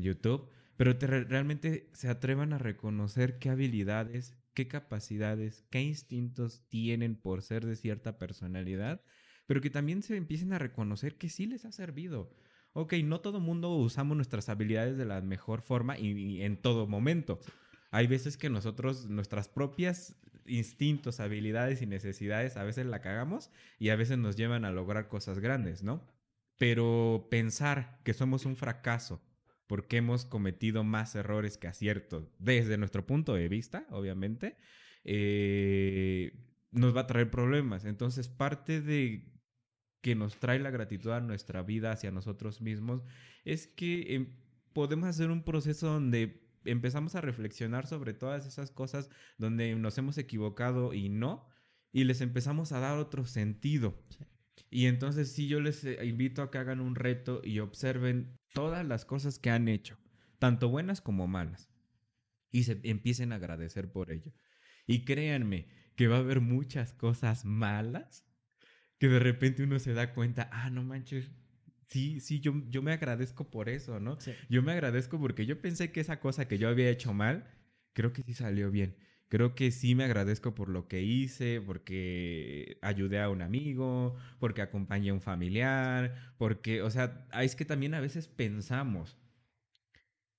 [0.00, 7.42] YouTube, pero realmente se atrevan a reconocer qué habilidades, qué capacidades, qué instintos tienen por
[7.42, 9.02] ser de cierta personalidad,
[9.46, 12.34] pero que también se empiecen a reconocer que sí les ha servido.
[12.72, 17.40] Ok, no todo mundo usamos nuestras habilidades de la mejor forma y en todo momento.
[17.90, 20.16] Hay veces que nosotros, nuestras propias
[20.46, 25.08] instintos, habilidades y necesidades a veces la cagamos y a veces nos llevan a lograr
[25.08, 26.06] cosas grandes, ¿no?
[26.58, 29.22] Pero pensar que somos un fracaso
[29.66, 34.56] porque hemos cometido más errores que aciertos desde nuestro punto de vista, obviamente,
[35.04, 36.32] eh,
[36.70, 37.84] nos va a traer problemas.
[37.84, 39.32] Entonces, parte de
[40.02, 43.02] que nos trae la gratitud a nuestra vida hacia nosotros mismos
[43.44, 44.36] es que em,
[44.74, 50.18] podemos hacer un proceso donde empezamos a reflexionar sobre todas esas cosas donde nos hemos
[50.18, 51.48] equivocado y no,
[51.92, 54.02] y les empezamos a dar otro sentido.
[54.70, 58.84] Y entonces sí, yo les eh, invito a que hagan un reto y observen todas
[58.84, 59.98] las cosas que han hecho,
[60.38, 61.70] tanto buenas como malas,
[62.50, 64.32] y se empiecen a agradecer por ello.
[64.86, 68.26] Y créanme que va a haber muchas cosas malas
[68.98, 71.30] que de repente uno se da cuenta, ah, no manches,
[71.94, 74.20] sí, sí, yo, yo me agradezco por eso, ¿no?
[74.20, 74.32] Sí.
[74.48, 77.46] Yo me agradezco porque yo pensé que esa cosa que yo había hecho mal,
[77.92, 78.96] creo que sí salió bien.
[79.28, 84.60] Creo que sí me agradezco por lo que hice, porque ayudé a un amigo, porque
[84.62, 89.16] acompañé a un familiar, porque, o sea, ah, es que también a veces pensamos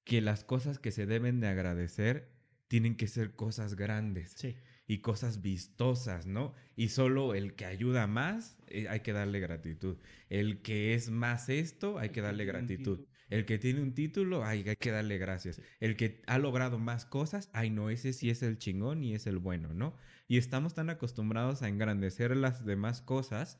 [0.03, 2.29] que las cosas que se deben de agradecer
[2.67, 4.55] tienen que ser cosas grandes Sí.
[4.87, 6.53] Y cosas vistosas, ¿no?
[6.75, 9.97] Y solo el que ayuda más, eh, hay que darle gratitud.
[10.29, 13.05] El que es más esto, hay que darle gratitud.
[13.29, 15.59] El que tiene un título, ay, hay que darle gracias.
[15.79, 19.25] El que ha logrado más cosas, ay, no, ese sí es el chingón y es
[19.25, 19.95] el bueno, ¿no?
[20.27, 23.59] Y estamos tan acostumbrados a engrandecer las demás cosas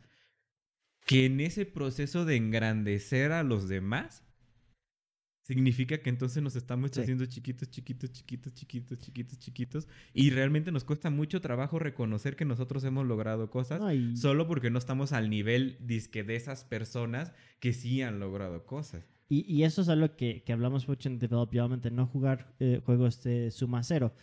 [1.05, 4.23] que en ese proceso de engrandecer a los demás,
[5.45, 7.01] significa que entonces nos estamos Sí.
[7.01, 9.87] haciendo chiquitos, chiquitos, chiquitos, chiquitos, chiquitos, chiquitos.
[10.11, 14.47] Y realmente nos cuesta mucho trabajo reconocer que nosotros hemos logrado cosas No, y- solo
[14.47, 19.05] porque no estamos al nivel disque de esas personas que sí han logrado cosas.
[19.29, 22.81] Y, y eso es algo que, que hablamos mucho en Develop, obviamente, no jugar eh,
[22.83, 24.13] juegos de suma cero,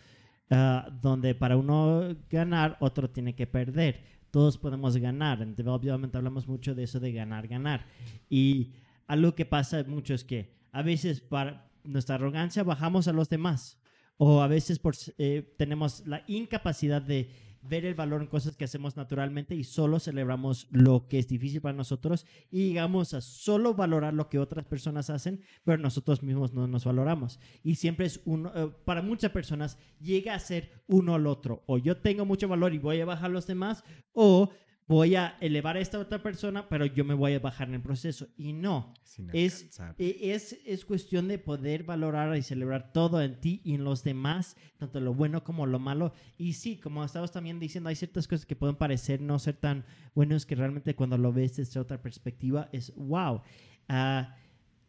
[0.49, 4.01] ah, donde para uno ganar, otro tiene que perder.
[4.29, 5.41] Todos podemos ganar.
[5.41, 7.85] En Develop, obviamente, hablamos mucho de eso de ganar, ganar.
[8.29, 8.73] Y
[9.07, 13.79] algo que pasa mucho es que a veces para nuestra arrogancia bajamos a los demás.
[14.17, 17.31] O a veces por, eh, tenemos la incapacidad de
[17.61, 21.61] ver el valor en cosas que hacemos naturalmente y solo celebramos lo que es difícil
[21.61, 26.53] para nosotros y llegamos a solo valorar lo que otras personas hacen, pero nosotros mismos
[26.53, 27.39] no nos valoramos.
[27.63, 31.63] Y siempre es uno, eh, para muchas personas llega a ser uno al otro.
[31.67, 34.49] O yo tengo mucho valor y voy a bajar a los demás, o
[34.87, 37.81] voy a elevar a esta otra persona, pero yo me voy a bajar en el
[37.81, 38.27] proceso.
[38.37, 38.93] Y no,
[39.31, 43.83] es, e- es, es cuestión de poder valorar y celebrar todo en ti y en
[43.83, 46.13] los demás, tanto lo bueno como lo malo.
[46.37, 49.85] Y sí, como estabas también diciendo, hay ciertas cosas que pueden parecer no ser tan
[50.13, 53.41] buenos que realmente cuando lo ves desde otra perspectiva es wow.
[53.87, 54.35] Ah,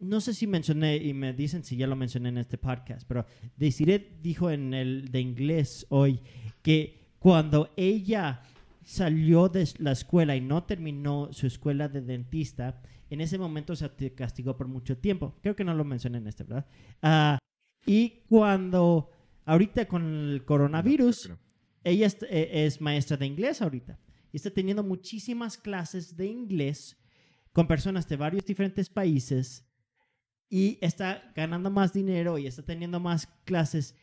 [0.00, 3.24] no sé si mencioné, y me dicen si ya lo mencioné en este podcast, pero
[3.56, 6.20] Desiree dijo en el de inglés hoy
[6.62, 8.42] que cuando ella
[8.84, 12.80] salió de la escuela y no terminó su escuela de dentista,
[13.10, 15.36] en ese momento se castigó por mucho tiempo.
[15.42, 16.66] Creo que no lo mencioné en este, ¿verdad?
[17.02, 17.38] Ah,
[17.86, 19.10] y cuando,
[19.44, 21.38] ahorita con el coronavirus, No,
[21.84, 23.98] ella es, eh, es maestra de inglés ahorita
[24.32, 26.96] y está teniendo muchísimas clases de inglés
[27.52, 29.64] con personas de varios diferentes países
[30.48, 33.94] y está ganando más dinero y está teniendo más clases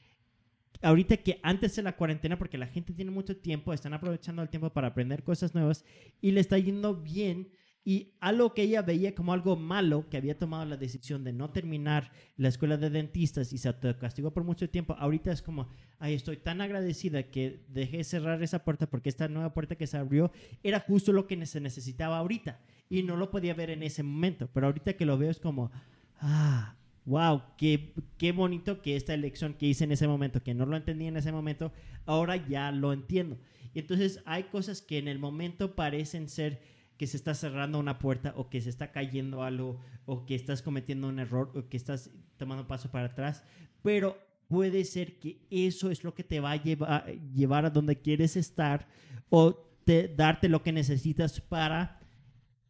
[0.81, 4.49] ahorita que antes de la cuarentena porque la gente tiene mucho tiempo, están aprovechando el
[4.49, 5.85] tiempo para aprender cosas nuevas
[6.21, 7.49] y le está yendo bien
[7.83, 11.49] y algo que ella veía como algo malo, que había tomado la decisión de no
[11.49, 15.67] terminar la escuela de dentistas y se castigó por mucho tiempo, ahorita es como,
[15.97, 19.97] ay, estoy tan agradecida que dejé cerrar esa puerta porque esta nueva puerta que se
[19.97, 20.31] abrió
[20.61, 24.49] era justo lo que se necesitaba ahorita y no lo podía ver en ese momento,
[24.53, 25.71] pero ahorita que lo veo es como,
[26.19, 26.75] ah,
[27.05, 30.77] wow, qué, qué bonito que esta elección que hice en ese momento, que no lo
[30.77, 31.71] entendí en ese momento,
[32.05, 33.37] ahora ya lo entiendo.
[33.73, 36.61] Y entonces hay cosas que en el momento parecen ser
[36.97, 40.61] que se está cerrando una puerta o que se está cayendo algo o que estás
[40.61, 43.43] cometiendo un error o que estás tomando un paso para atrás,
[43.81, 44.17] pero
[44.47, 48.37] puede ser que eso es lo que te va a llevar, llevar a donde quieres
[48.37, 48.87] estar
[49.29, 49.53] o
[49.83, 51.99] te, darte lo que necesitas para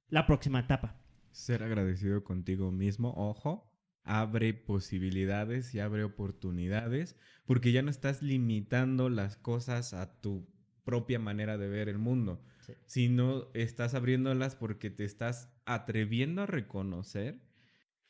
[0.09, 0.95] la próxima etapa.
[1.31, 3.70] Ser agradecido contigo mismo, ojo,
[4.11, 7.15] abre posibilidades y abre oportunidades,
[7.45, 10.49] porque ya no estás limitando las cosas a tu
[10.83, 12.73] propia manera de ver el mundo, Sí.
[12.85, 17.39] sino estás abriéndolas porque te estás atreviendo a reconocer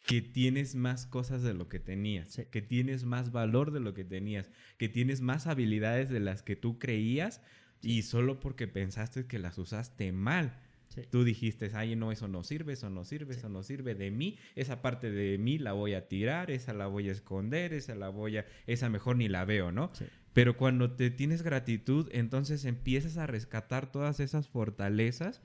[0.07, 2.45] que tienes más cosas de lo que tenías, Sí.
[2.49, 4.49] que tienes más valor de lo que tenías,
[4.80, 7.41] que tienes más habilidades de las que tú creías
[7.84, 10.60] y solo porque pensaste que las usaste mal.
[10.93, 11.03] Sí.
[11.09, 14.38] Tú dijiste, ay, no, eso no sirve, eso no sirve, eso no sirve de mí,
[14.55, 18.09] esa parte de mí la voy a tirar, esa la voy a esconder, esa la
[18.09, 19.89] voy a, esa mejor ni la veo, ¿no?
[19.93, 20.05] Sí.
[20.34, 25.41] Pero cuando te tienes gratitud, entonces empiezas a rescatar todas esas fortalezas,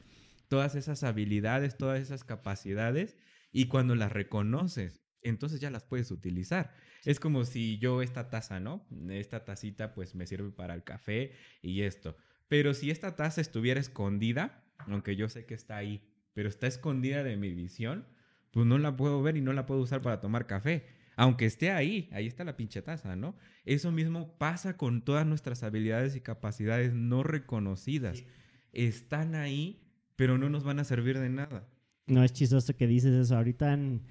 [0.49, 3.17] todas esas habilidades, todas esas capacidades,
[3.53, 6.75] y cuando las reconoces, entonces ya las puedes utilizar.
[7.05, 8.87] Es como si yo esta taza, ¿no?
[9.09, 11.33] Esta tacita pues me sirve para el café
[11.63, 12.17] y esto.
[12.49, 16.03] Pero si esta taza estuviera escondida, aunque yo sé que está ahí,
[16.33, 18.07] pero está escondida de mi visión,
[18.51, 20.87] pues no la puedo ver y no la puedo usar para tomar café.
[21.17, 23.37] Aunque esté ahí, ahí está la pinche taza, ¿no?
[23.65, 28.19] Eso mismo pasa con todas nuestras habilidades y capacidades no reconocidas.
[28.19, 28.27] Sí.
[28.73, 29.83] Están ahí,
[30.15, 31.67] pero no nos van a servir de nada.
[32.07, 33.35] No es chistoso que dices eso.
[33.35, 34.03] Ahorita en,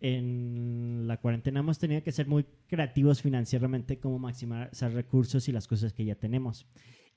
[0.00, 5.66] en la cuarentena hemos tenido que ser muy creativos financieramente, como maximizar recursos y las
[5.66, 6.66] cosas que ya tenemos.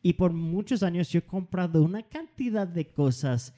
[0.02, 3.54] Y por muchos años yo he comprado una cantidad de cosas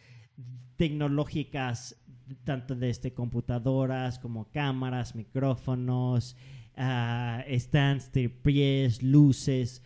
[0.77, 2.01] tecnológicas,
[2.43, 6.35] tanto desde este, computadoras como cámaras, micrófonos,
[6.77, 9.83] uh, stands de pies, luces.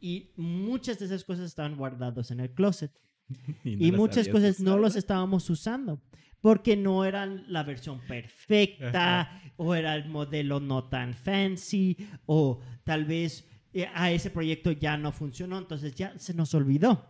[0.00, 2.92] Y muchas de esas cosas estaban guardadas en el closet.
[3.64, 6.02] y, no muchas cosas no los estábamos usando
[6.42, 11.96] porque no eran la versión perfecta o era el modelo no tan fancy
[12.26, 13.48] o tal vez
[13.94, 17.06] a ese proyecto ya no funcionó, entonces ya se nos olvidó.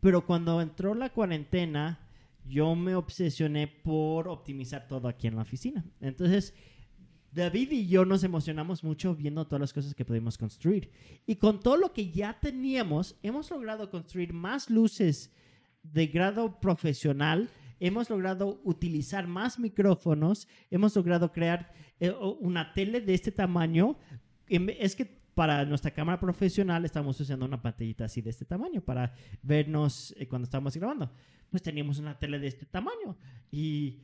[0.00, 2.00] Pero cuando entró la cuarentena,
[2.44, 5.84] yo me obsesioné por optimizar todo aquí en la oficina.
[6.00, 6.54] Entonces,
[7.30, 10.90] David y yo nos emocionamos mucho viendo todas las cosas que pudimos construir.
[11.24, 15.32] Y con todo lo que ya teníamos, hemos logrado construir más luces
[15.84, 17.48] de grado profesional,
[17.80, 23.96] hemos logrado utilizar más micrófonos, hemos logrado crear eh, una tele de este tamaño.
[24.48, 28.80] Ve- Es que para nuestra cámara profesional estamos usando una pantallita así de este tamaño
[28.82, 31.10] para vernos eh, cuando estamos grabando.
[31.50, 33.16] Pues teníamos una tele de este tamaño
[33.50, 34.00] y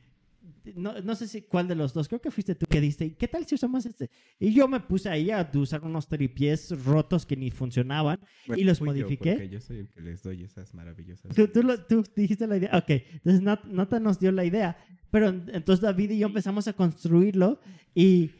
[0.75, 3.27] no, no sé si cuál de los dos, creo que fuiste tú que diste, ¿qué
[3.27, 4.09] tal si usamos este?
[4.39, 8.19] Y yo me puse ahí a usar unos tripiés rotos que ni funcionaban
[8.55, 9.33] y los yo, modifiqué.
[9.33, 11.35] porque yo soy el que les doy esas maravillosas.
[11.35, 12.69] Tú, tú, lo- tú dijiste la idea.
[12.77, 14.77] Ok, entonces Nat- Nata nos dio la idea.
[15.11, 17.59] Pero en- entonces David y yo empezamos a construirlo
[17.93, 18.31] y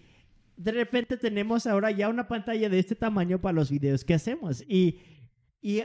[0.60, 4.62] de repente tenemos ahora ya una pantalla de este tamaño para los videos que hacemos.
[4.68, 5.00] Y,
[5.62, 5.82] y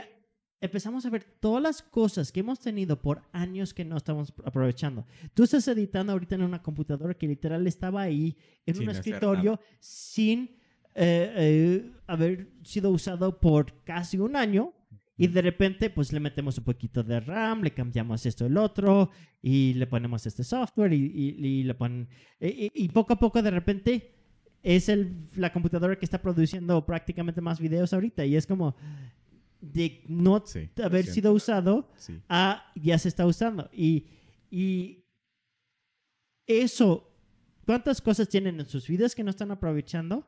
[0.59, 5.05] empezamos a ver todas las cosas que hemos tenido por años que no estamos aprovechando.
[5.33, 8.35] Tú estás editando ahorita en una computadora que literal estaba ahí
[8.65, 10.57] en Sin un escritorio sin
[10.93, 14.73] eh, eh, haber sido usado por casi un año.
[15.17, 19.11] Y de repente, pues le metemos un poquito de RAM, le cambiamos esto, el otro,
[19.41, 22.09] y le ponemos este software, y, y- y le ponen.
[22.41, 24.14] Y poco a poco, de repente,
[24.65, 28.25] es el, la computadora que está produciendo prácticamente más videos ahorita.
[28.25, 28.75] Y es como
[29.61, 32.19] de no Sí, haber sido usado Sí.
[32.27, 33.69] a ya se está usando.
[33.71, 34.07] Y,
[34.49, 35.05] y
[36.47, 37.11] eso,
[37.67, 40.27] ¿cuántas cosas tienen en sus vidas que no están aprovechando?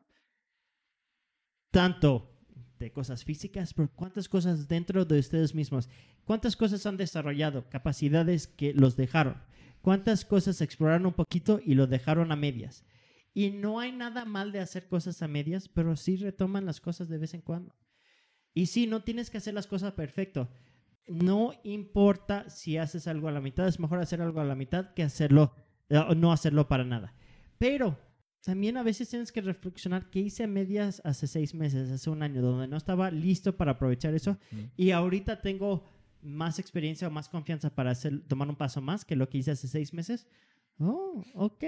[1.72, 2.30] Tanto
[2.78, 5.88] de cosas físicas, pero cuántas cosas dentro de ustedes mismos.
[6.24, 7.68] ¿Cuántas cosas han desarrollado?
[7.68, 9.36] Capacidades que los dejaron.
[9.82, 12.84] ¿Cuántas cosas exploraron un poquito y lo dejaron a medias?
[13.38, 17.08] Y no hay nada mal de hacer cosas a medias, pero sí retoman las cosas
[17.08, 17.72] de vez en cuando.
[18.52, 20.48] Y sí, no tienes que hacer las cosas perfecto.
[21.06, 24.92] No importa si haces algo a la mitad, es mejor hacer algo a la mitad
[24.92, 25.54] que hacerlo,
[26.16, 27.14] no hacerlo para nada.
[27.58, 27.96] Pero
[28.42, 32.24] también a veces tienes que reflexionar qué hice a medias hace seis meses, hace un
[32.24, 34.36] año, donde no estaba listo para aprovechar eso.
[34.76, 35.84] Y ahorita tengo
[36.22, 39.52] más experiencia o más confianza para hacer, tomar un paso más que lo que hice
[39.52, 40.26] hace seis meses.
[40.80, 41.64] Oh, ok.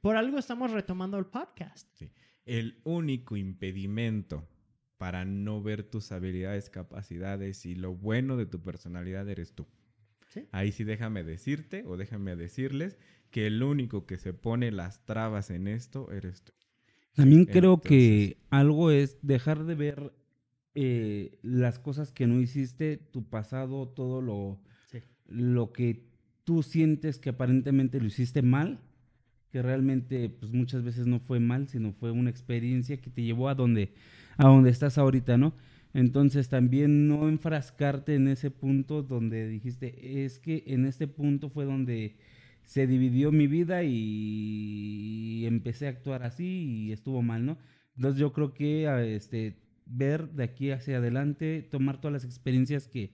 [0.00, 1.88] Por algo estamos retomando el podcast.
[1.94, 2.10] Sí.
[2.44, 4.48] El único impedimento
[4.98, 9.66] para no ver tus habilidades, capacidades y lo bueno de tu personalidad eres tú.
[10.28, 10.44] Sí.
[10.52, 12.98] Ahí sí déjame decirte o déjame decirles
[13.30, 16.52] que el único que se pone las trabas en esto eres tú.
[17.14, 20.12] También Entonces- creo que algo es dejar de ver
[20.78, 24.60] eh, las cosas que no hiciste, tu pasado, todo lo,
[24.90, 24.98] Sí.
[25.26, 26.04] lo que
[26.44, 28.80] tú sientes que aparentemente lo hiciste mal,
[29.50, 33.48] que realmente pues muchas veces no fue mal, sino fue una experiencia que te llevó
[33.48, 33.92] a donde,
[34.36, 35.54] a donde estás ahorita, ¿no?
[35.94, 41.64] Entonces también no enfrascarte en ese punto donde dijiste, es que en este punto fue
[41.64, 42.16] donde
[42.64, 46.44] se dividió mi vida y empecé a actuar así
[46.88, 47.58] y estuvo mal, ¿no?
[47.96, 49.56] Entonces yo creo que a, este,
[49.86, 53.12] ver de aquí hacia adelante, tomar todas las experiencias que,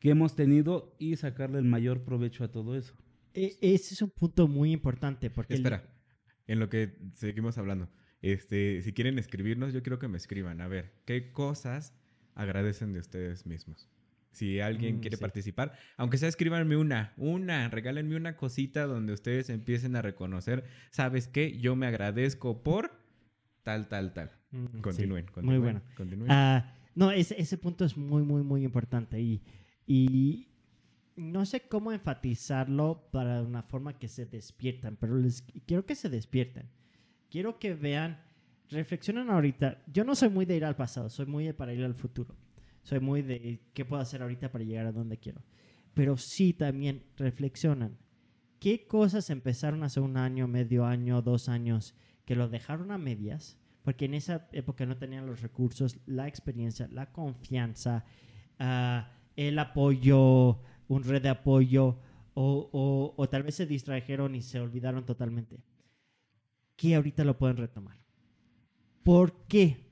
[0.00, 2.94] que hemos tenido y sacarle el mayor provecho a todo eso.
[3.34, 5.54] E- ese es un punto muy importante porque...
[5.54, 5.84] el- Espera,
[6.46, 7.88] en lo que seguimos hablando.
[8.22, 10.60] Este, si quieren escribirnos, yo quiero que me escriban.
[10.60, 11.92] A ver, ¿qué cosas
[12.34, 13.88] agradecen de ustedes mismos?
[14.32, 15.20] Si alguien Mm, quiere sí.
[15.20, 21.28] participar, aunque sea escríbanme una, una, regálenme una cosita donde ustedes empiecen a reconocer, ¿sabes
[21.28, 21.58] qué?
[21.58, 22.90] Yo me agradezco por
[23.62, 24.32] tal, tal, tal.
[24.50, 24.80] Mm, sí.
[24.80, 25.60] Continúen, Muy continúen.
[25.62, 25.82] bueno.
[25.96, 26.30] continúen.
[26.32, 29.42] Ah, no, ese, ese punto es muy, muy, muy importante y,
[29.86, 30.48] y
[31.16, 36.08] no sé cómo enfatizarlo para una forma que se despiertan, pero les quiero que se
[36.08, 36.68] despierten.
[37.30, 38.20] Quiero que vean,
[38.70, 39.82] reflexionen ahorita.
[39.86, 42.36] Yo no soy muy de ir al pasado, soy muy de para ir al futuro.
[42.82, 45.42] Soy muy de qué puedo hacer ahorita para llegar a donde quiero.
[45.94, 47.96] Pero sí también reflexionan.
[48.58, 53.58] ¿Qué cosas empezaron hace un año, medio año, dos años, que lo dejaron a medias?
[53.82, 58.04] Porque en esa época no tenían los recursos, la experiencia, la confianza,
[58.58, 61.98] ah, el apoyo, un red de apoyo,
[62.34, 65.62] o, o- tal vez se distrajeron y se olvidaron totalmente.
[66.76, 67.96] Que ahorita lo pueden retomar.
[69.02, 69.82] ¿Por qué?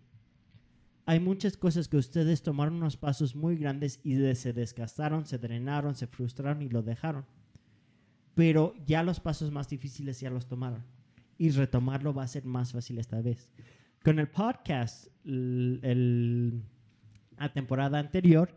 [1.04, 5.96] hay muchas cosas que ustedes tomaron unos pasos muy grandes y se desgastaron, se drenaron,
[5.96, 7.26] se frustraron y lo dejaron.
[8.34, 10.84] Pero ya los pasos más difíciles ya los tomaron.
[11.38, 13.50] Y retomarlo va a ser más fácil esta vez.
[14.04, 16.62] Con el podcast, el-
[17.36, 18.56] la temporada anterior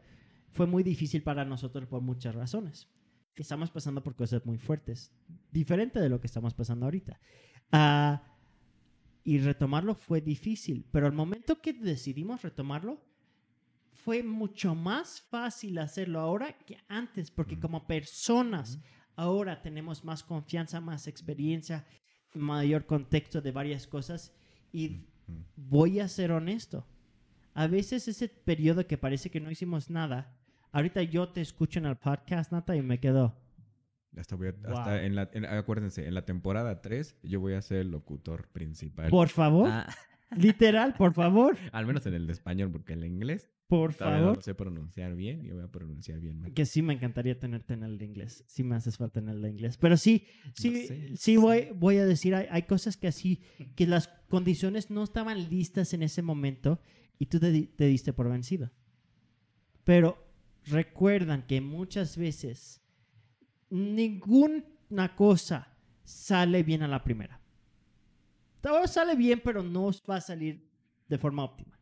[0.56, 2.88] fue muy difícil para nosotros por muchas razones.
[3.36, 5.12] Estamos pasando por cosas muy fuertes,
[5.52, 7.20] diferente de lo que estamos pasando ahorita.
[7.74, 8.24] Ah,
[9.26, 13.04] y retomarlo fue difícil, pero al momento que decidimos retomarlo,
[13.92, 18.80] fue mucho más fácil hacerlo ahora que antes, porque como personas
[19.18, 21.86] ahora tenemos más confianza, más experiencia,
[22.34, 24.34] mayor contexto de varias cosas
[24.72, 25.02] y
[25.58, 26.88] voy a ser honesto.
[27.54, 30.38] A veces ese periodo que parece que no hicimos nada,
[30.76, 33.36] ahorita yo te escucho en el podcast, Nata, y me quedo.
[34.18, 34.78] Hasta voy a- Wow.
[34.78, 38.48] hasta en la, en- acuérdense, en la temporada 3 yo voy a ser el locutor
[38.50, 39.10] principal.
[39.10, 39.88] Por favor, Ah,
[40.38, 44.24] literal, por favor, al menos en el de español, porque el inglés por todavía no
[44.26, 44.38] favor.
[44.38, 46.54] lo sé pronunciar bien y voy a pronunciar bien mal.
[46.54, 48.44] Que sí me encantaría tenerte en el de inglés.
[48.48, 49.78] Sí me haces falta en el de inglés.
[49.78, 53.42] Pero sí, sí, sé, sí voy, voy a decir, hay, hay cosas que así,
[53.76, 56.80] que las condiciones no estaban listas en ese momento
[57.18, 58.72] y tú te, te diste por vencido.
[59.84, 60.24] Pero
[60.68, 62.82] recuerdan que muchas veces
[63.70, 65.68] ninguna cosa
[66.04, 67.40] sale bien a la primera.
[68.62, 70.68] Todo sale bien, pero no va a salir
[71.08, 71.78] de forma óptima.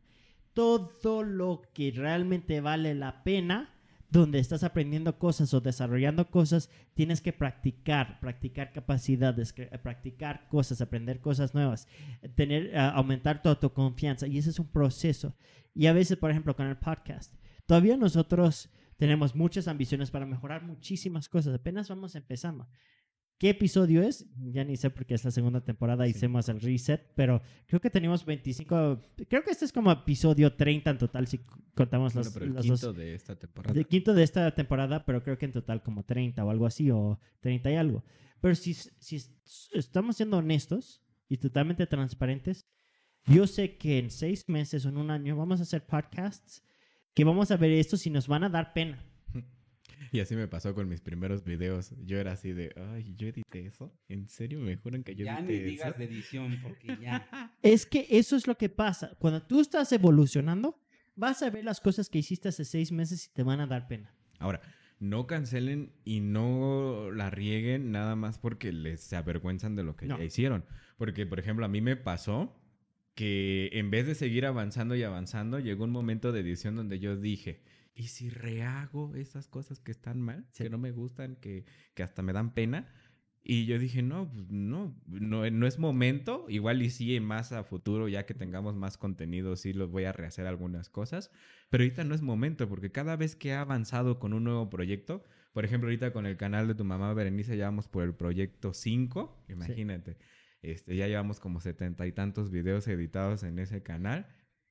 [0.52, 3.70] Todo lo que realmente vale la pena,
[4.10, 11.20] donde estás aprendiendo cosas o desarrollando cosas, tienes que practicar, practicar capacidades, practicar cosas, aprender
[11.20, 11.88] cosas nuevas,
[12.36, 14.26] tener, ah, aumentar tu autoconfianza.
[14.26, 15.34] Y ese es un proceso.
[15.74, 17.34] Y a veces, por ejemplo, con el podcast,
[17.66, 21.54] todavía nosotros tenemos muchas ambiciones para mejorar muchísimas cosas.
[21.54, 22.68] Apenas vamos empezando.
[23.36, 24.26] ¿Qué episodio es?
[24.52, 26.10] Ya ni sé porque es la segunda temporada, Sí.
[26.12, 30.90] hicimos el reset, pero creo que teníamos 25, creo que este es como episodio 30
[30.90, 31.40] en total si
[31.74, 32.96] contamos Bueno, las, pero el quinto dos.
[32.96, 33.74] de esta temporada.
[33.74, 36.90] De quinto de esta temporada, pero creo que en total como 30 o algo así,
[36.92, 38.04] o 30 y algo.
[38.40, 39.20] Pero si, si
[39.72, 42.68] estamos siendo honestos y totalmente transparentes,
[43.26, 46.62] yo sé que en seis meses o en un año vamos a hacer podcasts
[47.14, 48.98] que vamos a ver esto si nos van a dar pena.
[50.12, 51.92] Y así me pasó con mis primeros videos.
[52.04, 53.92] Yo era así de, ay, yo edité eso.
[54.08, 55.98] ¿En serio me juran que yo Ya ni edité digas eso?
[55.98, 57.50] de edición, porque ya.
[57.62, 59.16] Es que eso es lo que pasa.
[59.18, 60.78] Cuando tú estás evolucionando,
[61.16, 63.88] vas a ver las cosas que hiciste hace seis meses y te van a dar
[63.88, 64.14] pena.
[64.38, 64.60] Ahora,
[65.00, 70.06] no cancelen y no la rieguen nada más porque les se avergüenzan de lo que
[70.06, 70.16] No.
[70.18, 70.64] ya hicieron.
[70.96, 72.56] Porque, por ejemplo, a mí me pasó
[73.14, 77.16] que en vez de seguir avanzando y avanzando, llegó un momento de edición donde yo
[77.16, 77.62] dije,
[77.94, 80.64] ¿y si rehago esas cosas que están mal, Sí.
[80.64, 81.64] que no me gustan, que,
[81.94, 82.92] que hasta me dan pena?
[83.46, 86.46] Y yo dije, no, pues, no, no, no es momento.
[86.48, 90.12] Igual y sí, más a futuro, ya que tengamos más contenido, sí los voy a
[90.12, 91.30] rehacer algunas cosas.
[91.68, 95.24] Pero ahorita no es momento, porque cada vez que he avanzado con un nuevo proyecto,
[95.52, 98.72] por ejemplo, ahorita con el canal de tu mamá Berenice, ya vamos por el proyecto
[98.72, 100.16] 5, imagínate.
[100.64, 104.26] Este, ya llevamos como setenta y tantos videos editados en ese canal.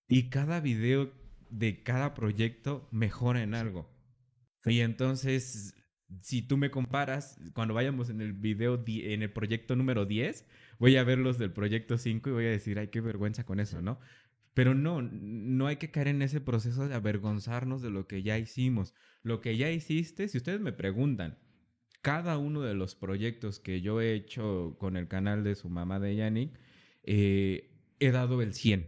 [0.07, 1.14] Y cada video
[1.49, 3.90] de cada proyecto mejora en algo.
[4.65, 5.76] Y entonces,
[6.22, 10.48] si tú me comparas, cuando vayamos en el video, en el proyecto número 10,
[10.80, 13.60] voy a ver los del proyecto 5 y voy a decir, ay, qué vergüenza con
[13.60, 13.99] eso, ¿no?
[14.53, 18.38] Pero no, no hay que caer en ese proceso de avergonzarnos de lo que ya
[18.38, 18.94] hicimos.
[19.22, 21.40] Lo que ya hiciste, si ustedes me preguntan,
[22.03, 26.01] cada uno de los proyectos que yo he hecho con el canal de su mamá
[26.01, 26.51] de Yannick,
[27.05, 28.85] eh, he dado el 100,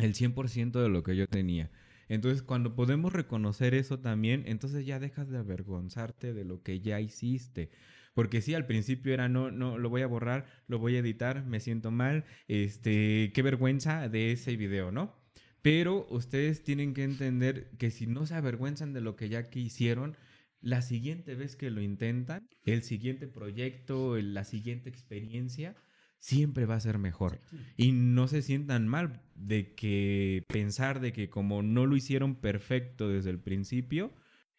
[0.00, 1.70] el 100% de lo que yo tenía.
[2.08, 7.00] Entonces, cuando podemos reconocer eso también, entonces ya dejas de avergonzarte de lo que ya
[7.00, 7.70] hiciste.
[8.12, 11.44] Porque sí, al principio era, no, no, lo voy a borrar, lo voy a editar,
[11.44, 15.14] me siento mal, este, qué vergüenza de ese video, ¿no?
[15.62, 19.60] Pero ustedes tienen que entender que si no se avergüenzan de lo que ya que
[19.60, 20.16] hicieron,
[20.60, 25.74] la siguiente vez que lo intentan, el siguiente proyecto, la siguiente experiencia,
[26.18, 27.40] siempre va a ser mejor.
[27.76, 33.08] Y no se sientan mal de que pensar de que como no lo hicieron perfecto
[33.08, 34.12] desde el principio,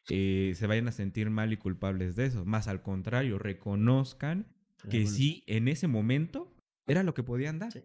[0.10, 2.46] eh, se vayan a sentir mal y culpables de eso.
[2.46, 4.48] Más al contrario, reconozcan
[4.90, 6.56] que sí, en ese momento
[6.86, 7.74] era lo que podían dar.
[7.74, 7.82] Sí.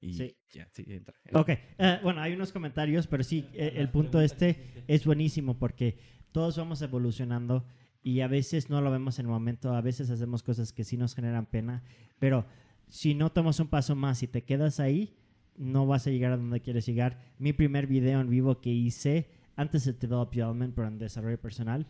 [0.00, 0.36] Y Sí.
[0.52, 1.14] ya, sí, entra.
[1.32, 5.98] Ok, eh, bueno, hay unos comentarios, pero sí, eh, el punto este es buenísimo porque
[6.36, 7.64] todos vamos evolucionando
[8.02, 10.98] y a veces no lo vemos en el momento, a veces hacemos cosas que sí
[10.98, 11.82] nos generan pena,
[12.18, 12.44] pero
[12.88, 15.16] si no tomas un paso más y te quedas ahí,
[15.56, 17.16] no vas a llegar a donde quieres llegar.
[17.38, 21.86] Mi primer video en vivo que hice antes de Develop Element, pero en desarrollo personal,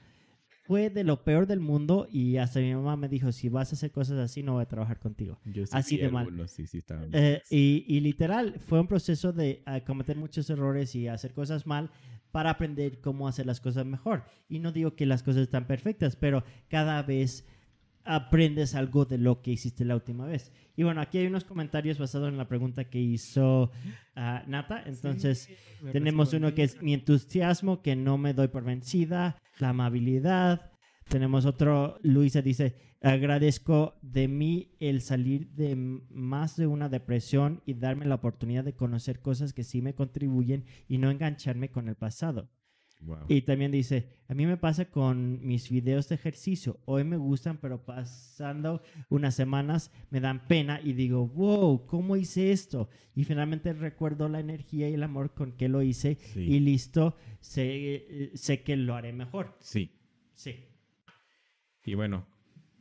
[0.67, 3.75] fue de lo peor del mundo y hasta mi mamá me dijo, si vas a
[3.75, 5.41] hacer cosas así, no voy a trabajar contigo.
[5.45, 6.29] Yo sí Así de mal.
[6.49, 11.09] sí, sí Eh, y, y literal, fue un proceso de ah, cometer muchos errores y
[11.09, 11.91] hacer cosas mal
[12.33, 14.25] para aprender cómo hacer las cosas mejor.
[14.49, 17.47] Y no digo que las cosas están perfectas, pero cada vez
[18.07, 20.53] aprendes algo de lo que hiciste la última vez.
[20.77, 23.73] Y bueno, aquí hay unos comentarios basados en la pregunta que hizo
[24.15, 24.83] ah, Nata.
[24.87, 25.49] Entonces,
[25.93, 30.71] tenemos uno que es mi entusiasmo, que no me doy por vencida, la amabilidad.
[31.09, 37.75] Tenemos otro, Luisa dice, agradezco de mí el salir de más de una depresión y
[37.75, 41.95] darme la oportunidad de conocer cosas que sí me contribuyen y no engancharme con el
[41.95, 42.51] pasado.
[43.03, 43.27] Wow.
[43.29, 46.81] Y también dice, a mí me pasa con mis videos de ejercicio.
[46.87, 52.53] Hoy me gustan, pero pasando unas semanas me dan pena y digo, wow, ¿cómo hice
[52.53, 52.89] esto?
[53.15, 56.41] Y finalmente recuerdo la energía y el amor con que lo hice Sí.
[56.41, 59.57] y listo, sé, sé que lo haré mejor.
[59.61, 59.93] Sí.
[60.35, 60.65] Sí.
[61.87, 62.27] Y bueno,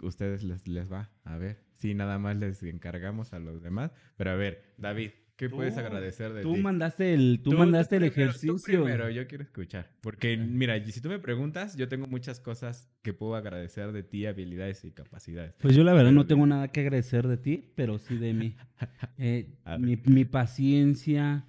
[0.02, 1.10] ustedes les, les va.
[1.24, 1.64] A ver.
[1.78, 3.92] Sí, nada más les encargamos a los demás.
[4.18, 6.62] Pero a ver, David, ¿qué Tú- puedes agradecer de Tú ti?
[6.62, 8.84] mandaste el, tú, Tú- mandaste tú el primero, ejercicio.
[8.84, 9.92] primero, yo quiero escuchar.
[10.02, 14.26] Porque, mira, si tú me preguntas, yo tengo muchas cosas que puedo agradecer de ti,
[14.26, 15.54] habilidades y capacidades.
[15.60, 18.34] Pues yo la verdad Pero no tengo nada que agradecer de ti, pero sí de
[18.34, 18.56] mí.
[19.18, 21.46] Eh, mi, mi paciencia.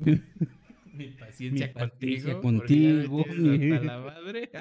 [0.00, 2.40] Mi paciencia Mi paciencia contigo.
[2.40, 4.50] contigo, mi- la madre.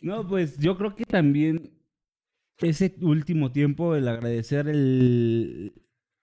[0.00, 1.70] No, pues yo creo que también
[2.58, 5.72] ese último tiempo, el agradecer el,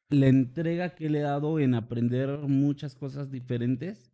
[0.09, 4.11] la entrega que le he dado en aprender muchas cosas diferentes,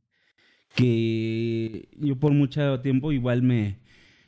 [0.75, 3.79] que yo por mucho tiempo igual me,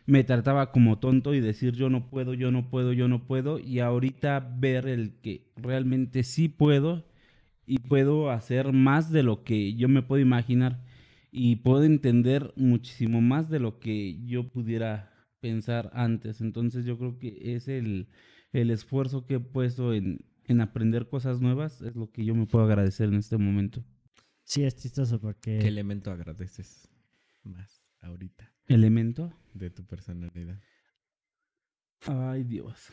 [0.08, 3.60] me trataba como tonto y decir yo no puedo, yo no puedo, yo no puedo,
[3.60, 7.06] y ahorita ver el que realmente sí puedo
[7.68, 10.84] y puedo hacer más de lo que yo me puedo imaginar
[11.32, 15.15] y puedo entender muchísimo más de lo que yo pudiera
[15.46, 16.42] pensar antes.
[16.42, 18.08] Entonces yo creo que es el,
[18.52, 22.48] el esfuerzo que he puesto en, en aprender cosas nuevas, es lo que yo me
[22.48, 23.84] puedo agradecer en este momento.
[24.44, 25.60] Sí, es chistoso porque...
[25.60, 26.90] ¿Qué elemento agradeces
[27.44, 29.32] más ahorita ¿Elemento?
[29.54, 30.60] de tu personalidad?
[32.08, 32.92] Ay Dios.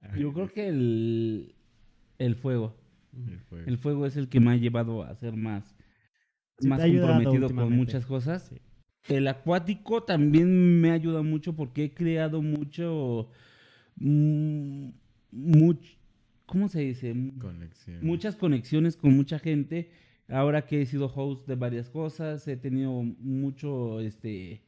[0.00, 1.54] Ay, Yo creo que el,
[2.18, 2.76] el fuego.
[3.12, 3.66] el fuego.
[3.66, 5.76] El fuego es el que me ha llevado a ser más,
[6.58, 8.48] Sí, más comprometido con muchas cosas.
[8.48, 8.60] Sí.
[9.08, 13.30] El acuático también me ayuda mucho porque he creado mucho,
[13.96, 14.88] mm,
[16.46, 17.14] ¿cómo se dice?
[18.02, 19.90] Muchas conexiones con mucha gente.
[20.28, 24.62] Ahora que he sido host de varias cosas, he tenido mucho, este,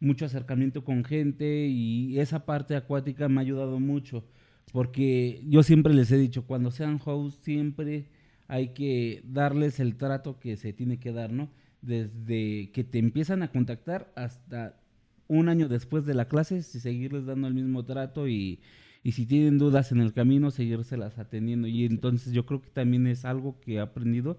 [0.00, 4.24] mucho acercamiento con gente y esa parte acuática me ha ayudado mucho.
[4.72, 8.08] Porque yo siempre les he dicho, cuando sean host, siempre
[8.48, 11.50] hay que darles el trato que se tiene que dar, ¿no?
[11.84, 14.80] Desde que te empiezan a contactar hasta
[15.28, 18.60] un año después de la clase, si seguirles dando el mismo trato y,
[19.02, 21.68] y si tienen dudas en el camino, seguírselas atendiendo.
[21.68, 24.38] Y entonces yo creo que también es algo que he aprendido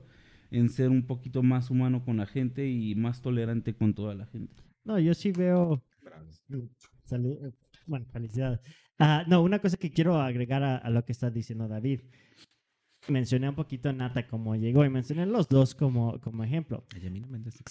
[0.51, 4.25] en ser un poquito más humano con la gente y más tolerante con toda la
[4.27, 4.63] gente.
[4.83, 5.83] No, yo sí veo...
[6.51, 7.51] Eh,
[7.85, 8.59] Bueno, felicidades.
[8.97, 12.01] Ah, no, una cosa que quiero agregar a, a lo que está diciendo David.
[13.07, 16.83] Mencioné un poquito a Nata como llegó y mencioné los dos como, como ejemplo.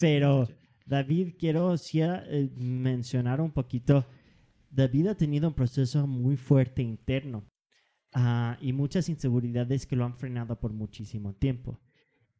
[0.00, 0.48] Pero.
[0.86, 4.04] David, quiero sí, eh, mencionar un poquito.
[4.70, 7.44] David ha tenido un proceso muy fuerte interno
[8.12, 11.80] ah, y muchas inseguridades que lo han frenado por muchísimo tiempo.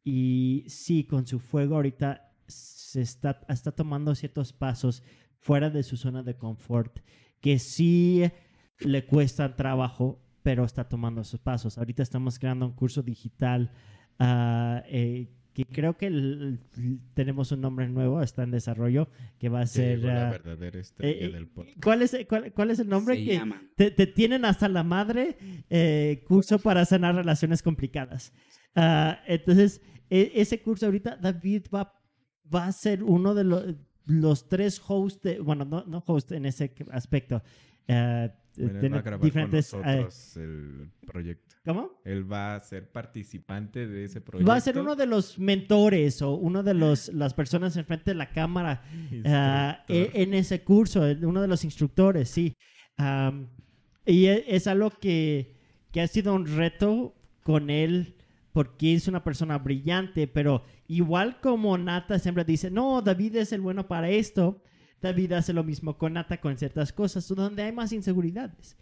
[0.03, 5.01] Y sí, con su fuego ahorita se está, está tomando ciertos pasos
[5.39, 6.99] fuera de su zona de confort
[7.41, 8.23] que sí
[8.79, 11.79] le cuestan trabajo, pero está tomando esos pasos.
[11.79, 13.71] Ahorita estamos creando un curso digital
[14.19, 19.09] ah, eh, que creo que el- el- tenemos un nombre nuevo, está en desarrollo,
[19.39, 20.03] que va a ser...
[20.03, 21.81] la ah, verdadera estrella eh, del podcast.
[21.83, 23.15] ¿cuál, es, cuál, cuál es el nombre?
[23.15, 23.63] Se que llama.
[23.75, 25.35] te, te tienen hasta la madre
[25.71, 28.31] eh, curso para sanar relaciones complicadas.
[28.75, 29.81] Ah, entonces,
[30.11, 31.91] e- ese curso ahorita, David va,
[32.53, 33.63] va a ser uno de los,
[34.05, 37.41] los tres hosts, bueno, no, no host en ese aspecto.
[38.57, 39.71] Bueno, él tiene va a grabar diferentes...
[39.71, 41.55] con eh, el proyecto.
[41.65, 41.91] ¿Cómo?
[42.03, 44.49] Él va a ser participante de ese proyecto.
[44.49, 48.15] Va a ser uno de los mentores o uno de los, las personas enfrente de
[48.15, 48.83] la cámara
[49.25, 52.53] ah, e- en ese curso, uno de los instructores, sí.
[54.05, 55.55] Y e- es, algo que,
[55.91, 58.15] que ha sido un reto con él
[58.55, 63.59] porque es una persona brillante, pero igual como Nata siempre dice, no, David es el
[63.59, 64.61] bueno para esto,
[65.05, 68.75] David hace lo mismo con Nata con ciertas cosas donde hay más inseguridades.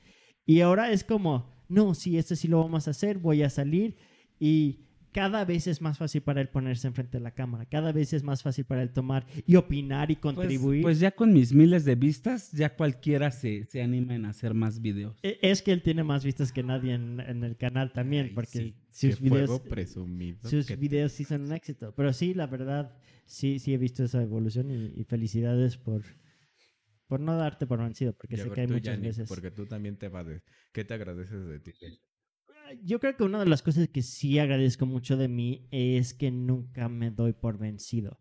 [0.45, 3.97] Y ahora es como, no, sí, esto sí lo vamos a hacer, voy a salir
[4.39, 8.11] y cada vez es más fácil para él ponerse enfrente de la cámara, cada vez
[8.13, 10.81] es más fácil para él tomar y opinar y Pues, contribuir.
[10.81, 14.81] pues ya con mis miles de vistas, ya cualquiera se, se anima en hacer más
[14.81, 15.15] videos.
[15.23, 18.33] E- Es que él tiene más vistas que nadie en, en el canal también, Ay,
[18.35, 21.93] porque sí, sus videos, presumido sus que videos sí son un éxito.
[21.95, 26.01] Pero sí, la verdad, sí, sí he visto esa evolución y, y felicidades por,
[27.07, 29.29] por no darte por vencido, porque sé que hay muchas Yannick, veces.
[29.29, 30.41] Porque tú también te vas de...
[30.71, 31.71] ¿Qué te agradeces de ti?
[32.83, 36.31] Yo creo que una de las cosas que sí agradezco mucho de mí es que
[36.31, 38.19] nunca me doy por vencido.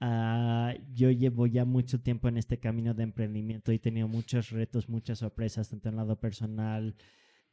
[0.00, 4.50] Ah, yo llevo ya mucho tiempo en este camino de emprendimiento y he tenido muchos
[4.50, 6.96] retos, muchas sorpresas, tanto en el lado personal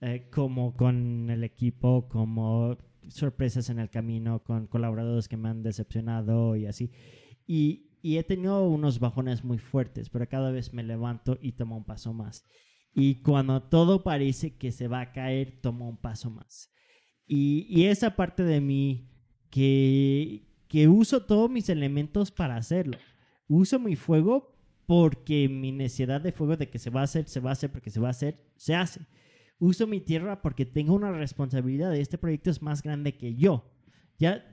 [0.01, 5.61] eh, como con el equipo, como sorpresas en el camino, con colaboradores que me han
[5.61, 6.91] decepcionado y así.
[7.45, 11.77] Y, y he tenido unos bajones muy fuertes, pero cada vez me levanto y tomo
[11.77, 12.45] un paso más.
[12.93, 16.71] Y cuando todo parece que se va a caer, tomo un paso más.
[17.27, 19.09] Y, y esa parte de mí
[19.49, 22.97] que, que uso todos mis elementos para hacerlo.
[23.47, 24.55] Uso mi fuego
[24.85, 27.71] porque mi necesidad de fuego de que se va a hacer, se va a hacer,
[27.71, 29.01] porque se va a hacer, se hace.
[29.59, 31.95] Uso mi tierra porque tengo una responsabilidad.
[31.95, 33.71] Este proyecto es más grande que yo.
[34.17, 34.45] Ya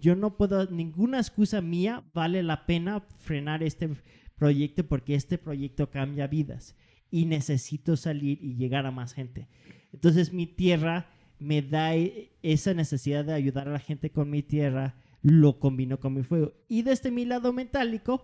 [0.00, 3.90] yo no puedo, ninguna excusa mía vale la pena frenar este
[4.36, 6.76] proyecto porque este proyecto cambia vidas
[7.10, 9.48] y necesito salir y llegar a más gente.
[9.92, 14.42] Entonces mi tierra me da e- esa necesidad de ayudar a la gente con mi
[14.42, 16.52] tierra, lo combino con mi fuego.
[16.68, 18.22] Y desde mi lado metálico,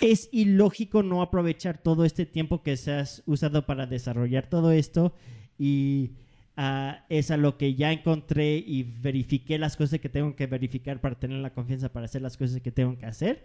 [0.00, 5.12] es ilógico no aprovechar todo este tiempo que se has usado para desarrollar todo esto
[5.58, 6.12] y
[6.56, 11.00] ah, es a lo que ya encontré y verifiqué las cosas que tengo que verificar
[11.00, 13.44] para tener la confianza para hacer las cosas que tengo que hacer.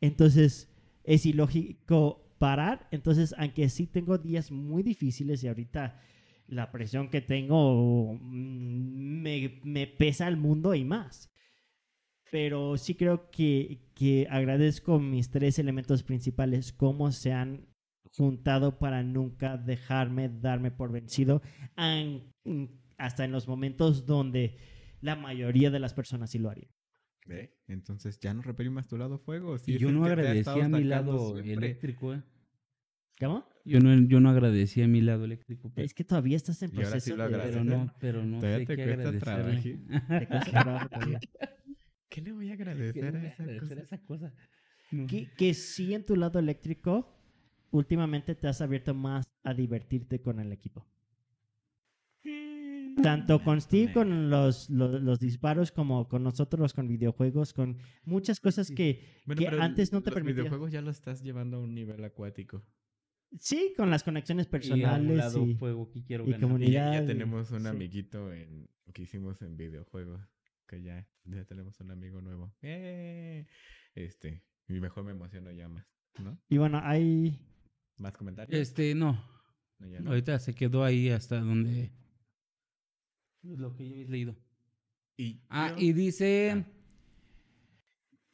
[0.00, 0.68] Entonces
[1.02, 2.88] es ilógico parar.
[2.90, 6.00] Entonces, aunque sí tengo días muy difíciles y ahorita
[6.46, 11.30] la presión que tengo mm, me, me pesa el mundo y más.
[12.30, 17.66] Pero sí creo que, que agradezco mis tres elementos principales, cómo se han
[18.16, 21.40] juntado para nunca dejarme darme por vencido,
[21.76, 22.22] an-
[22.98, 24.56] hasta en los momentos donde
[25.00, 26.70] la mayoría de las personas sí lo harían.
[27.66, 29.58] Entonces ya no reprimas tu lado fuego.
[29.58, 31.52] si Y yo no agradecí a mi lado siempre.
[31.66, 32.22] eléctrico, ¿eh?
[33.20, 33.46] ¿Cómo?
[33.64, 35.70] Yo no, yo no agradecí a mi lado eléctrico.
[35.74, 38.66] Pero, Es que todavía estás en sí proceso de- pero no, pero no Todavía sé
[38.66, 38.82] te qué
[40.88, 41.20] todavía.
[42.08, 43.80] ¿Qué le voy a ¿Qué agradecer a voy a esa agradecer cosa?
[43.80, 44.34] a esa cosa?
[44.90, 45.06] No.
[45.06, 47.14] que, que sí en tu lado eléctrico,
[47.70, 50.86] últimamente te has abierto más a divertirte con el equipo.
[53.02, 58.40] Tanto con Steve, con los, los, los disparos, como con nosotros, con videojuegos, con muchas
[58.40, 60.44] cosas que, Bueno, que antes no te los permitían.
[60.46, 62.64] videojuegos ya lo estás llevando a un nivel acuático.
[63.38, 66.62] Sí, con las conexiones Y personales lado y, fuego que quiero y ganar.
[66.62, 67.66] Y ya, ya y- tenemos un sí.
[67.68, 70.20] amiguito en, que hicimos en videojuegos.
[70.66, 72.54] Que ya, ya tenemos un amigo nuevo.
[72.62, 73.46] ¡Eh!
[73.94, 75.86] Este, y mejor me emociono ya más,
[76.22, 76.38] ¿no?
[76.48, 77.38] Y bueno, hay...
[77.98, 78.60] ¿Más comentarios?
[78.60, 79.12] Este, no.
[79.78, 80.10] No, no.
[80.10, 81.90] Ahorita se quedó ahí hasta donde.
[83.42, 84.36] Lo que yo habéis leído.
[85.16, 86.64] Y Ah, yo- y dice.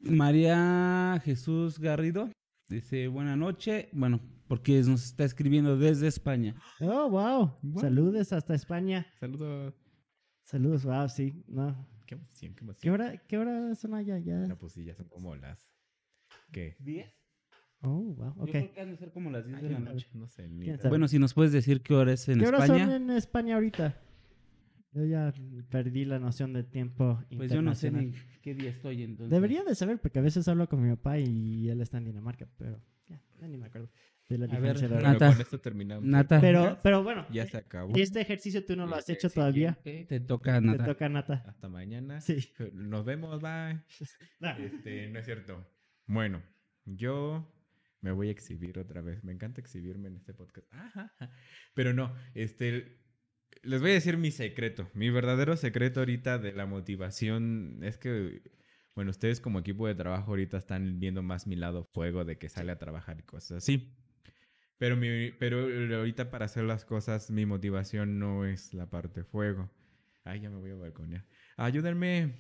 [0.00, 2.30] María Jesús Garrido.
[2.68, 3.88] Dice, buena noche.
[3.92, 6.54] Bueno, porque nos está escribiendo desde España.
[6.80, 7.56] Oh, wow.
[7.62, 7.80] Wow.
[7.80, 9.06] Saludos hasta España.
[9.18, 9.74] Saludos.
[10.44, 11.42] Saludos, wow, sí.
[11.46, 11.86] No.
[12.06, 12.80] Qué emoción, qué emoción.
[12.82, 14.18] ¿Qué hora, qué hora son allá?
[14.18, 14.46] Ya.
[14.46, 15.66] No, pues sí, ya son como las...
[16.52, 16.76] ¿Qué?
[16.80, 17.10] ¿10?
[17.80, 18.50] Oh, wow, Yo ok.
[18.50, 20.06] creo que han de ser como las 10 de la Ay, noche.
[20.12, 20.48] No sé.
[20.88, 22.96] Bueno, si nos puedes decir qué hora es en ¿Qué horas son España.
[22.96, 23.98] en España ahorita?
[24.94, 25.32] Yo ya
[25.70, 28.12] perdí la noción del tiempo Pues yo no sé ni
[28.42, 29.30] qué día estoy entonces.
[29.30, 32.46] Debería de saber, porque a veces hablo con mi papá y él está en Dinamarca,
[32.56, 33.90] pero ya, ya ni me acuerdo
[34.28, 34.88] de la A ver, de.
[34.88, 35.32] Nata.
[35.32, 36.04] con esto terminamos.
[36.04, 36.40] Nata.
[36.40, 37.92] Pero, pero bueno, Ya se acabó.
[37.94, 39.78] este ejercicio tú no lo has Este hecho todavía.
[39.82, 40.84] Te toca, Te Nata.
[40.86, 41.44] toca Nata.
[41.46, 42.20] Hasta mañana.
[42.20, 42.38] Sí.
[42.72, 43.80] Nos vemos, bye.
[44.58, 45.66] Este, no es cierto.
[46.06, 46.42] Bueno,
[46.86, 47.52] yo
[48.00, 49.22] me voy a exhibir otra vez.
[49.24, 50.66] Me encanta exhibirme en este podcast.
[50.72, 51.12] Ajá.
[51.74, 53.03] Pero no, este,
[53.64, 54.88] les voy a decir mi secreto.
[54.94, 58.42] Mi verdadero secreto ahorita de la motivación es que,
[58.94, 62.48] bueno, ustedes como equipo de trabajo ahorita están viendo más mi lado fuego de que
[62.48, 63.94] sale a trabajar y cosas así.
[64.78, 65.66] Pero, mi, pero
[65.96, 69.70] ahorita para hacer las cosas, mi motivación no es la parte fuego.
[70.24, 71.24] Ay, ya me voy a balconear.
[71.56, 72.34] Ayúdenme.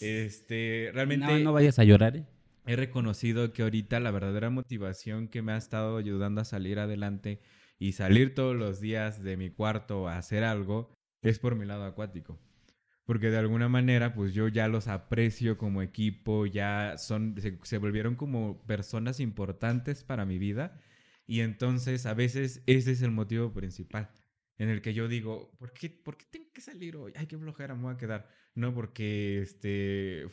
[0.00, 2.24] Este, realmente No, no vayas a llorar, ¿eh?
[2.66, 7.40] he reconocido que ahorita la verdadera motivación que me ha estado ayudando a salir adelante
[7.84, 10.90] y salir todos los días de mi cuarto a hacer algo
[11.20, 12.40] es por mi lado acuático.
[13.04, 18.16] Porque de alguna manera, pues yo ya los aprecio como equipo, ya son, se, volvieron
[18.16, 20.80] como personas importantes para mi vida.
[21.26, 24.10] Y entonces a veces ese es el motivo principal.
[24.56, 27.12] en el que yo digo, ¿por qué, ¿por qué tengo que salir hoy?
[27.16, 28.30] Ay, qué flojera, me voy a quedar.
[28.54, 30.26] No, porque este,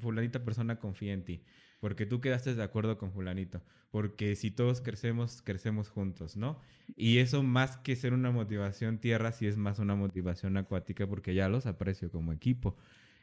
[0.00, 1.44] fulanita persona confía en ti.
[1.84, 3.60] Porque tú quedaste de acuerdo con fulanito.
[3.90, 6.58] Porque si todos crecemos, crecemos juntos, ¿no?
[6.96, 11.34] Y eso más que ser una motivación tierra, sí es más una motivación acuática porque
[11.34, 12.74] ya los aprecio como equipo.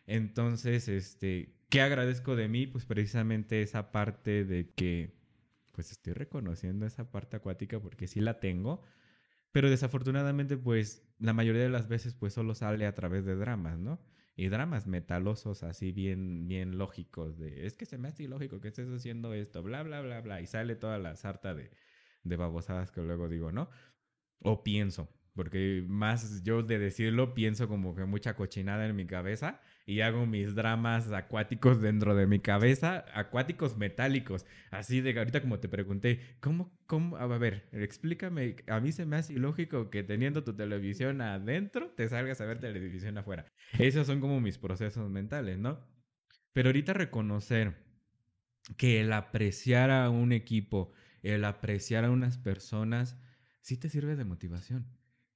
[0.05, 2.67] Entonces, este, ¿qué agradezco de mí?
[2.67, 5.15] Pues precisamente esa parte de que,
[5.71, 8.83] pues estoy reconociendo esa parte acuática porque sí la tengo,
[9.51, 13.79] pero desafortunadamente, pues la mayoría de las veces, pues solo sale a través de dramas,
[13.79, 13.99] ¿no?
[14.41, 18.69] Y dramas metalosos así bien, bien lógicos de, es que se me hace ilógico que
[18.69, 21.69] estés haciendo esto, bla, bla, bla, bla, y sale toda la sarta de,
[22.23, 23.69] de babosadas que luego digo, ¿no?
[24.39, 29.61] O pienso, porque más yo de decirlo pienso como que mucha cochinada en mi cabeza
[29.85, 35.59] y hago mis dramas acuáticos dentro de mi cabeza, acuáticos metálicos, así de ahorita como
[35.59, 37.17] te pregunté, ¿cómo, cómo?
[37.17, 42.07] A ver, explícame, a mí se me hace ilógico que teniendo tu televisión adentro te
[42.09, 43.45] salgas a ver televisión afuera.
[43.77, 45.79] Esos son como mis procesos mentales, ¿no?
[46.53, 47.75] Pero ahorita reconocer
[48.77, 50.91] que el apreciar a un equipo,
[51.23, 53.17] el apreciar a unas personas,
[53.61, 54.85] sí te sirve de motivación.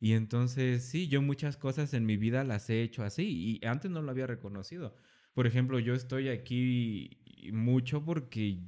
[0.06, 3.90] Y entonces, sí, yo muchas cosas en mi vida las he hecho así y antes
[3.90, 4.96] no lo había reconocido.
[5.34, 7.18] Por ejemplo, yo estoy aquí
[7.52, 8.60] mucho porque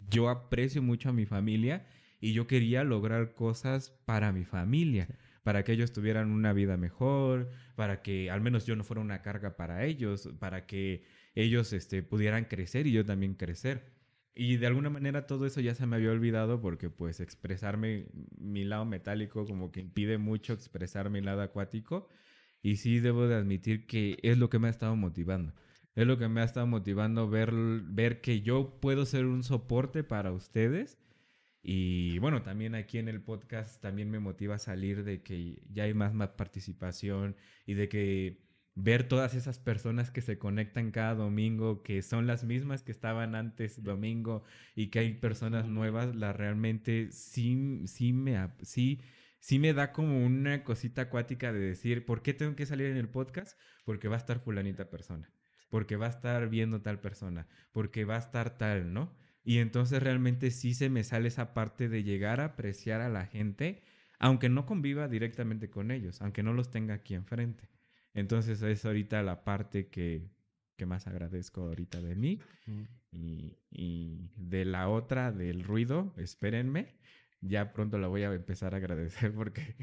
[0.00, 1.86] yo aprecio mucho a mi familia
[2.20, 5.06] y yo quería lograr cosas para mi familia,
[5.44, 9.22] para que ellos tuvieran una vida mejor, para que al menos yo no fuera una
[9.22, 11.04] carga para ellos, para que
[11.36, 13.92] ellos este, pudieran crecer y yo también crecer.
[14.34, 18.06] Y de alguna manera todo eso ya se me había olvidado porque pues expresarme
[18.36, 22.08] mi lado metálico como que impide mucho expresar mi lado acuático.
[22.62, 25.54] Y sí debo de admitir que es lo que me ha estado motivando.
[25.94, 30.02] Es lo que me ha estado motivando ver, ver que yo puedo ser un soporte
[30.02, 30.98] para ustedes.
[31.62, 35.94] Y bueno, también aquí en el podcast también me motiva salir de que ya hay
[35.94, 37.36] más, más participación
[37.66, 38.44] y de que
[38.74, 43.34] ver todas esas personas que se conectan cada domingo, que son las mismas que estaban
[43.34, 44.42] antes domingo
[44.74, 49.00] y que hay personas nuevas, la realmente sí, sí, me, sí,
[49.38, 52.96] sí me da como una cosita acuática de decir, ¿por qué tengo que salir en
[52.96, 53.58] el podcast?
[53.84, 55.30] Porque va a estar fulanita persona,
[55.70, 59.14] porque va a estar viendo tal persona, porque va a estar tal, ¿no?
[59.44, 63.26] Y entonces realmente sí se me sale esa parte de llegar a apreciar a la
[63.26, 63.82] gente,
[64.18, 67.73] aunque no conviva directamente con ellos, aunque no los tenga aquí enfrente.
[68.14, 70.30] Entonces es ahorita la parte que,
[70.76, 72.40] que más agradezco ahorita de mí.
[73.12, 76.94] Y, y de la otra, del ruido, espérenme.
[77.40, 79.76] Ya pronto la voy a empezar a agradecer porque,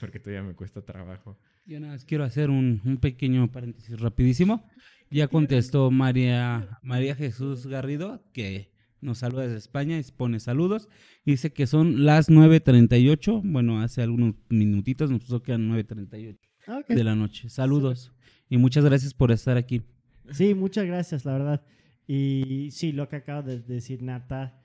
[0.00, 1.38] porque todavía me cuesta trabajo.
[1.66, 4.64] Yo nada más quiero hacer un, un pequeño paréntesis rapidísimo.
[5.10, 8.72] Ya contestó María, María Jesús Garrido, que
[9.02, 10.88] nos saluda desde España y pone saludos.
[11.26, 13.42] Dice que son las 9.38.
[13.44, 16.88] Bueno, hace algunos minutitos nos puso que eran 9.38 Ah, ok.
[16.88, 17.48] de la noche.
[17.48, 18.12] Saludos.
[18.48, 19.82] Y muchas gracias por estar aquí.
[20.30, 21.62] Sí, muchas gracias, la verdad.
[22.06, 24.58] Y sí, lo que acabo de decir, Nata.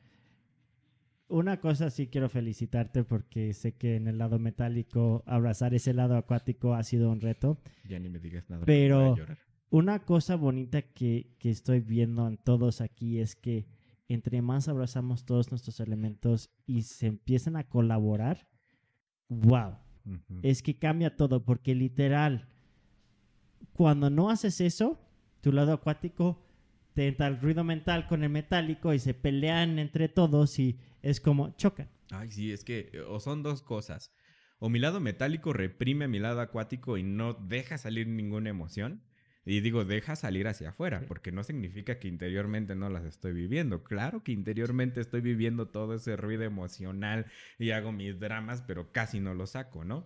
[1.30, 6.15] Una cosa sí quiero felicitarte porque sé que en el lado metálico abrazar ese lado
[6.15, 7.57] acuático ha sido un reto.
[7.88, 8.65] Ya ni me digas nada.
[8.65, 9.38] Pero- porque voy a llorar.
[9.69, 13.65] Una cosa bonita que, que estoy viendo en todos aquí es que
[14.07, 18.48] entre más abrazamos todos nuestros elementos y se empiezan a colaborar,
[19.28, 19.74] wow,
[20.41, 22.47] Es que cambia todo porque literal,
[23.73, 24.99] cuando no haces eso,
[25.41, 26.43] tu lado acuático
[26.93, 31.21] te entra el ruido mental con el metálico y se pelean entre todos y es
[31.21, 31.89] como chocan.
[32.09, 34.11] Ay, sí, es que eh, o son dos cosas.
[34.59, 39.03] O mi lado metálico reprime a mi lado acuático y no deja salir ninguna emoción.
[39.49, 43.82] Y digo, deja salir hacia afuera, porque no significa que interiormente no las estoy viviendo.
[43.82, 49.22] Claro que interiormente estoy viviendo todo ese ruido emocional y hago mis dramas, pero casi
[49.22, 50.06] no lo saco, ¿no?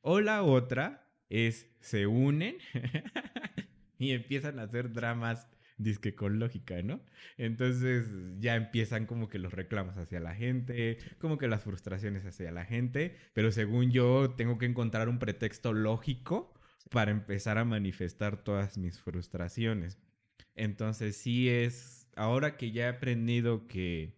[0.00, 2.58] O la otra es, se unen
[3.98, 7.00] y empiezan a hacer dramas disque con lógica, ¿no?
[7.36, 8.06] Entonces
[8.38, 12.64] ya empiezan como que los reclamos hacia la gente, como que las frustraciones hacia la
[12.64, 16.54] gente, pero según yo tengo que encontrar un pretexto lógico
[16.90, 19.98] para empezar a manifestar todas mis frustraciones.
[20.54, 24.16] Entonces sí es, ahora que ya he aprendido que,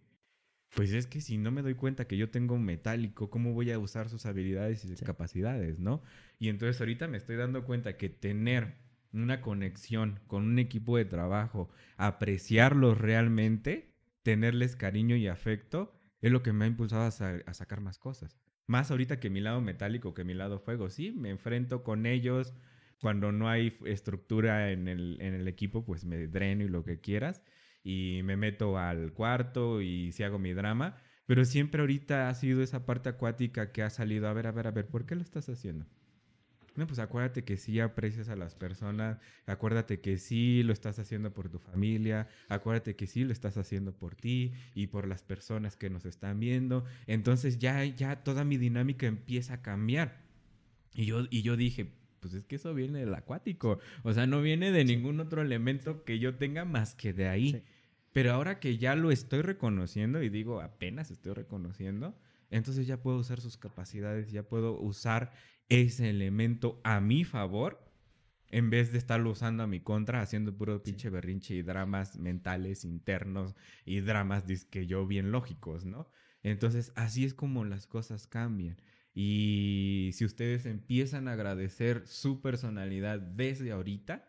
[0.73, 3.71] pues es que si no me doy cuenta que yo tengo un metálico, ¿cómo voy
[3.71, 5.05] a usar sus habilidades y Sí.
[5.05, 6.01] capacidades, no?
[6.39, 8.75] Y entonces ahorita me estoy dando cuenta que tener
[9.13, 13.93] una conexión con un equipo de trabajo, apreciarlos realmente,
[14.23, 17.97] tenerles cariño y afecto, es lo que me ha impulsado a, sa- a sacar más
[17.99, 18.37] cosas.
[18.71, 22.53] Más ahorita que mi lado metálico, que mi lado fuego, sí, me enfrento con ellos.
[23.01, 27.01] Cuando no hay estructura en el, en el equipo, pues me dreno y lo que
[27.01, 27.43] quieras.
[27.83, 30.95] Y me meto al cuarto y si hago mi drama.
[31.25, 34.67] Pero siempre ahorita ha sido esa parte acuática que ha salido, a ver, a ver,
[34.67, 35.85] a ver, ¿por qué lo estás haciendo?
[36.75, 41.33] No, pues acuérdate que sí aprecias a las personas, acuérdate que sí lo estás haciendo
[41.33, 45.75] por tu familia, acuérdate que sí lo estás haciendo por ti y por las personas
[45.75, 46.85] que nos están viendo.
[47.07, 50.21] Entonces ya, ya toda mi dinámica empieza a cambiar.
[50.93, 51.91] Y yo, y yo dije,
[52.21, 56.05] pues es que eso viene del acuático, o sea, no viene de ningún otro elemento
[56.05, 57.51] que yo tenga más que de ahí.
[57.51, 57.63] Sí.
[58.13, 62.15] Pero ahora que ya lo estoy reconociendo y digo, apenas estoy reconociendo,
[62.49, 65.31] entonces ya puedo usar sus capacidades, ya puedo usar
[65.71, 67.81] ese elemento a mi favor
[68.49, 72.83] en vez de estarlo usando a mi contra, haciendo puro pinche berrinche y dramas mentales
[72.83, 76.09] internos y dramas que yo bien lógicos, ¿no?
[76.43, 78.75] Entonces, así es como las cosas cambian.
[79.13, 84.27] Y si ustedes empiezan a agradecer su personalidad desde ahorita,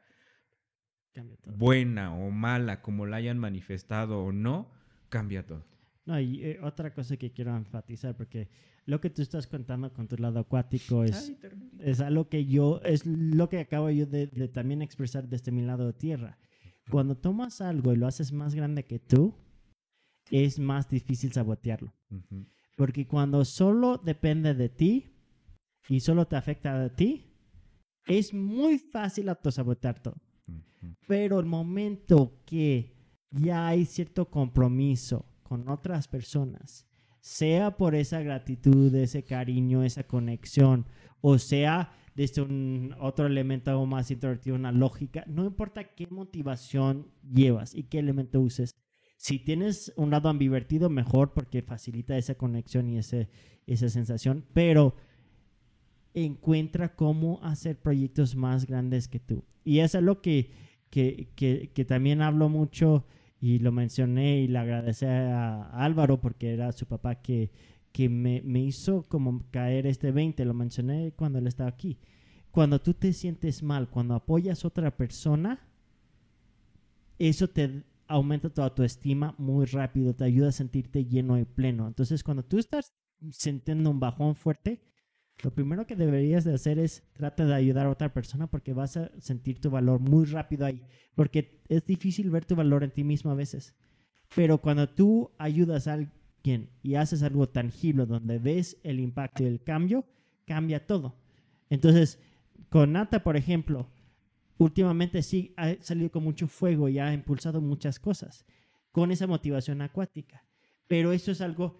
[1.45, 4.71] buena o mala, como la hayan manifestado o no,
[5.09, 5.67] cambia todo.
[6.05, 8.49] No, y eh, otra cosa que quiero enfatizar, porque
[8.85, 11.33] lo que tú estás contando con tu lado acuático es,
[11.79, 15.63] es algo que yo, es lo que acabo yo de, de también expresar desde mi
[15.63, 16.39] lado de tierra.
[16.91, 19.35] Cuando tomas algo y lo haces más grande que tú,
[20.31, 21.93] es más difícil sabotearlo.
[22.77, 25.15] Porque cuando solo depende de ti
[25.89, 27.27] y solo te afecta a ti,
[28.07, 30.17] es muy fácil autosabotear todo.
[30.49, 30.97] Ujú.
[31.07, 32.97] Pero el momento que
[33.31, 36.87] ya hay cierto compromiso con otras personas,
[37.23, 40.87] sea por esa gratitud, ese cariño, esa conexión,
[41.21, 47.75] o sea desde un otro elemento más introvertido, una lógica, no importa qué motivación llevas
[47.75, 48.75] y qué elemento uses.
[49.17, 53.31] Si tienes un lado ambivertido, mejor porque facilita esa conexión y ese,
[53.67, 54.97] esa sensación, pero
[56.13, 59.45] encuentra cómo hacer proyectos más grandes que tú.
[59.65, 60.51] Y es lo que,
[60.91, 63.07] que, que, que también hablo mucho
[63.43, 67.51] y lo mencioné y le agradecí a Álvaro porque era su papá que,
[67.91, 71.99] que me, me hizo como caer este 20, lo mencioné cuando él estaba aquí.
[72.53, 75.59] Cuando tú te sientes mal, cuando apoyas a otra persona,
[77.19, 81.89] eso te aumenta tu autoestima muy rápido, te ayuda a sentirte lleno y pleno.
[81.89, 82.93] Entonces, cuando tú estás
[83.33, 84.85] sintiendo un bajón fuerte,
[85.43, 88.97] lo primero que deberías de hacer es trata de ayudar a otra persona porque vas
[88.97, 90.83] a sentir tu valor muy rápido ahí.
[91.15, 93.75] Porque es difícil ver tu valor en ti mismo a veces.
[94.35, 99.47] Pero cuando tú ayudas a alguien y haces algo tangible donde ves el impacto y
[99.47, 100.07] el cambio,
[100.47, 101.17] cambia todo.
[101.71, 102.21] Entonces,
[102.69, 103.89] con Nata, por ejemplo,
[104.59, 108.47] últimamente sí ha salido con mucho fuego y ha impulsado muchas cosas
[108.93, 110.45] con esa motivación acuática.
[110.87, 111.79] Pero eso es algo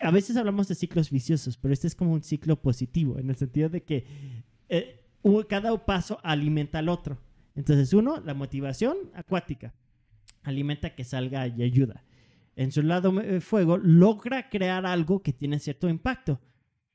[0.00, 3.36] a veces hablamos de ciclos viciosos, pero este es como un ciclo positivo, en el
[3.36, 4.06] sentido de que
[4.68, 5.00] eh,
[5.48, 7.18] cada paso alimenta al otro.
[7.54, 9.74] Entonces, uno, la motivación acuática,
[10.42, 12.04] alimenta que salga y ayuda.
[12.56, 16.40] En su lado eh, fuego, logra crear algo que tiene cierto impacto.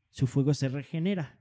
[0.10, 1.39] Su fuego se regenera.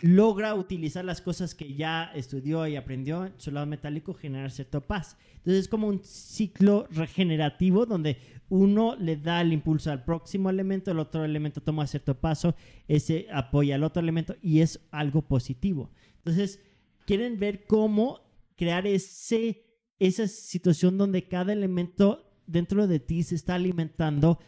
[0.00, 4.80] Logra utilizar las cosas que ya estudió y aprendió en su lado metálico, generar cierta
[4.80, 5.16] paz.
[5.36, 8.16] Entonces es como un ciclo regenerativo donde
[8.48, 12.54] uno le da el impulso al próximo elemento, el otro elemento toma cierto paso,
[12.88, 15.90] ese apoya al otro elemento y es algo positivo.
[16.18, 16.60] Entonces,
[17.06, 18.20] quieren ver cómo
[18.56, 19.64] crear ese,
[19.98, 24.38] esa situación donde cada elemento dentro de ti se está alimentando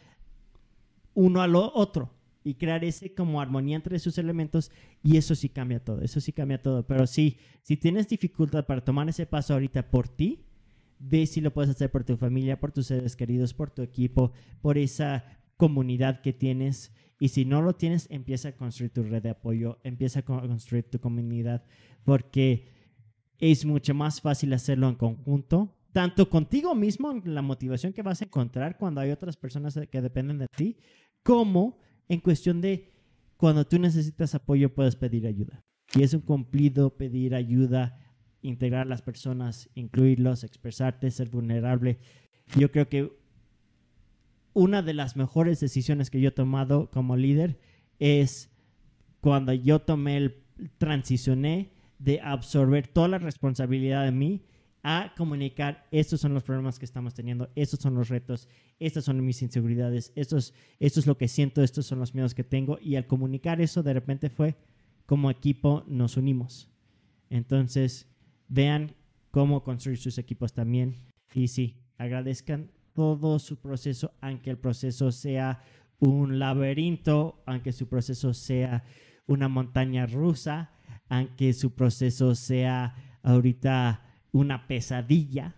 [1.15, 2.14] uno al otro
[2.45, 4.71] y crear ese como armonía entre sus elementos
[5.03, 8.85] y eso sí cambia todo, eso sí cambia todo, pero sí, si tienes dificultad para
[8.85, 10.45] tomar ese paso ahorita por ti,
[10.99, 14.33] ve si lo puedes hacer por tu familia, por tus seres queridos, por tu equipo,
[14.63, 15.25] por esa
[15.57, 16.93] comunidad que tienes.
[17.19, 20.41] Y si no lo tienes, empieza a construir tu red de apoyo, empieza a co-
[20.41, 21.65] construir tu comunidad,
[22.05, 22.69] porque
[23.39, 28.25] es mucho más fácil hacerlo en conjunto, tanto contigo mismo, la motivación que vas a
[28.25, 30.77] encontrar cuando hay otras personas que dependen de ti,
[31.23, 32.93] como en cuestión de
[33.37, 35.65] cuando tú necesitas apoyo, puedes pedir ayuda.
[35.95, 37.99] Y es un cumplido pedir ayuda,
[38.43, 41.99] integrar a las personas, incluirlos, expresarte, ser vulnerable.
[42.57, 43.13] Yo creo que
[44.53, 47.59] una de las mejores decisiones que yo he tomado como líder
[47.99, 48.51] es
[49.21, 50.45] cuando yo tomé el
[50.79, 54.45] transicioné de absorber toda la responsabilidad de mí
[54.85, 58.49] a comunicar estos son los problemas que estamos teniendo, estos son los retos,
[58.79, 62.35] estas son mis inseguridades, esto es, esto es lo que siento, estos son los miedos
[62.35, 64.57] que tengo y al comunicar eso de repente fue
[65.07, 66.71] como equipo nos unimos.
[67.31, 68.07] Entonces,
[68.49, 68.95] vean
[69.31, 70.95] cómo construir sus equipos también.
[71.33, 75.63] Y sí, agradezcan todo su proceso, aunque el proceso sea
[75.99, 78.85] un laberinto, aunque su proceso sea
[79.27, 80.73] una montaña rusa,
[81.09, 85.55] aunque su proceso sea ahorita una pesadilla.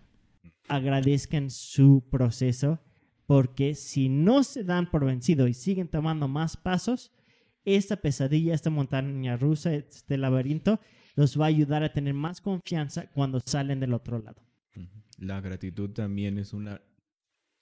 [0.69, 2.79] Agradezcan su proceso
[3.25, 7.11] porque si no se dan por vencido y siguen tomando más pasos,
[7.65, 10.79] esta pesadilla, esta montaña rusa, este laberinto,
[11.15, 14.41] los va a ayudar a tener más confianza cuando salen del otro lado.
[15.17, 16.79] La gratitud también es una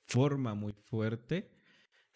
[0.05, 1.49] forma muy fuerte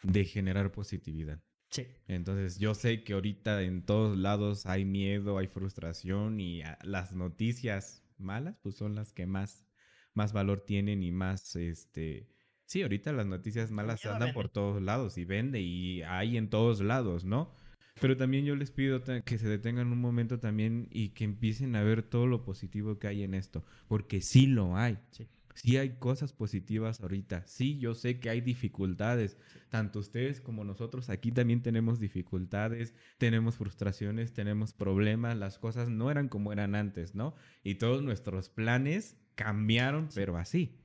[0.03, 1.41] de generar positividad.
[1.71, 1.87] Sí.
[2.07, 8.03] Entonces yo sé que ahorita en todos lados hay miedo, hay frustración y las noticias
[8.19, 9.67] malas pues son las que más,
[10.13, 12.27] más valor tienen y más, este,
[12.65, 16.81] sí, ahorita las noticias malas andan por todos lados y vende y hay en todos
[16.81, 17.53] lados, ¿no?
[18.01, 21.83] Pero también yo les pido que se detengan un momento también y que empiecen a
[21.83, 24.97] ver todo lo positivo que hay en esto, porque sí lo hay.
[25.11, 25.27] Sí.
[25.63, 27.45] Sí hay cosas positivas ahorita.
[27.45, 29.37] Sí, yo sé que hay dificultades.
[29.69, 35.37] Tanto ustedes como nosotros aquí también tenemos dificultades, tenemos frustraciones, tenemos problemas.
[35.37, 37.35] Las cosas no eran como eran antes, ¿no?
[37.61, 40.79] Y todos nuestros planes cambiaron, pero así.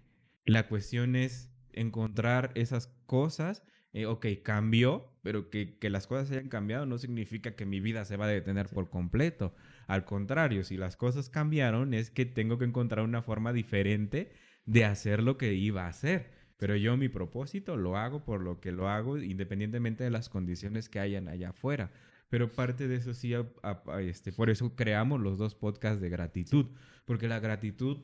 [0.45, 3.63] La cuestión es encontrar esas cosas.
[3.93, 8.05] eh, ok, cambió, pero que, que las cosas hayan cambiado no significa que mi vida
[8.05, 9.55] se va a detener por completo.
[9.87, 14.33] Al contrario, si las cosas cambiaron, es que tengo que encontrar una forma diferente
[14.67, 16.33] de hacer lo que iba a hacer.
[16.57, 20.89] Pero yo mi propósito lo hago por lo que lo hago, independientemente de las condiciones
[20.89, 21.93] que hayan allá afuera.
[22.31, 23.53] Pero parte de eso sí, a-
[24.01, 26.67] este, por eso creamos los dos podcasts de gratitud,
[27.05, 27.99] porque la gratitud,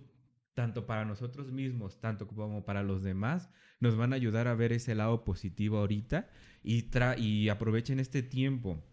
[0.54, 4.72] tanto para nosotros mismos, tanto como para los demás, nos van a ayudar a ver
[4.72, 6.28] ese lado positivo ahorita
[6.62, 8.84] y, tra- y aprovechen este tiempo.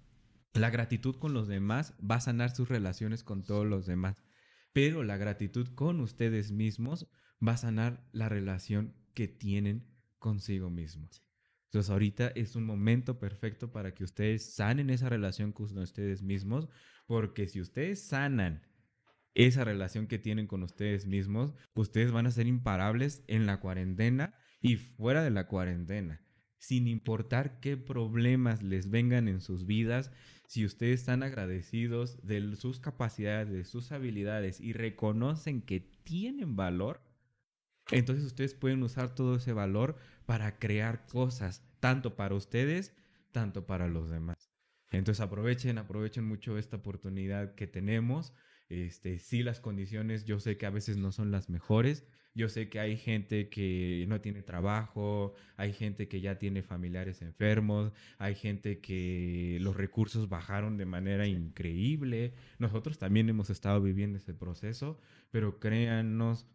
[0.54, 4.24] La gratitud con los demás va a sanar sus relaciones con todos los demás,
[4.72, 7.08] pero la gratitud con ustedes mismos
[7.46, 9.86] va a sanar la relación que tienen
[10.20, 11.24] consigo mismos.
[11.66, 16.70] Entonces ahorita es un momento perfecto para que ustedes sanen esa relación con ustedes mismos,
[17.06, 18.64] porque si ustedes sanan
[19.34, 24.34] esa relación que tienen con ustedes mismos, ustedes van a ser imparables en la cuarentena
[24.62, 26.24] y fuera de la cuarentena.
[26.58, 30.12] Sin importar qué problemas les vengan en sus vidas,
[30.48, 37.07] si ustedes están agradecidos de sus capacidades, de sus habilidades y reconocen que tienen valor,
[37.92, 42.94] entonces ustedes pueden usar todo ese valor para crear cosas, tanto para ustedes,
[43.32, 44.52] tanto para los demás.
[44.92, 48.34] Entonces aprovechen, aprovechen mucho esta oportunidad que tenemos.
[48.70, 52.06] Este, sí, las condiciones yo sé que a veces no son las mejores.
[52.36, 57.24] Yo sé que hay gente que no tiene trabajo, hay gente que ya tiene familiares
[57.24, 62.36] enfermos, hay gente que los recursos bajaron de manera increíble.
[62.60, 65.00] Nosotros también hemos estado viviendo ese proceso,
[65.32, 66.46] pero créanos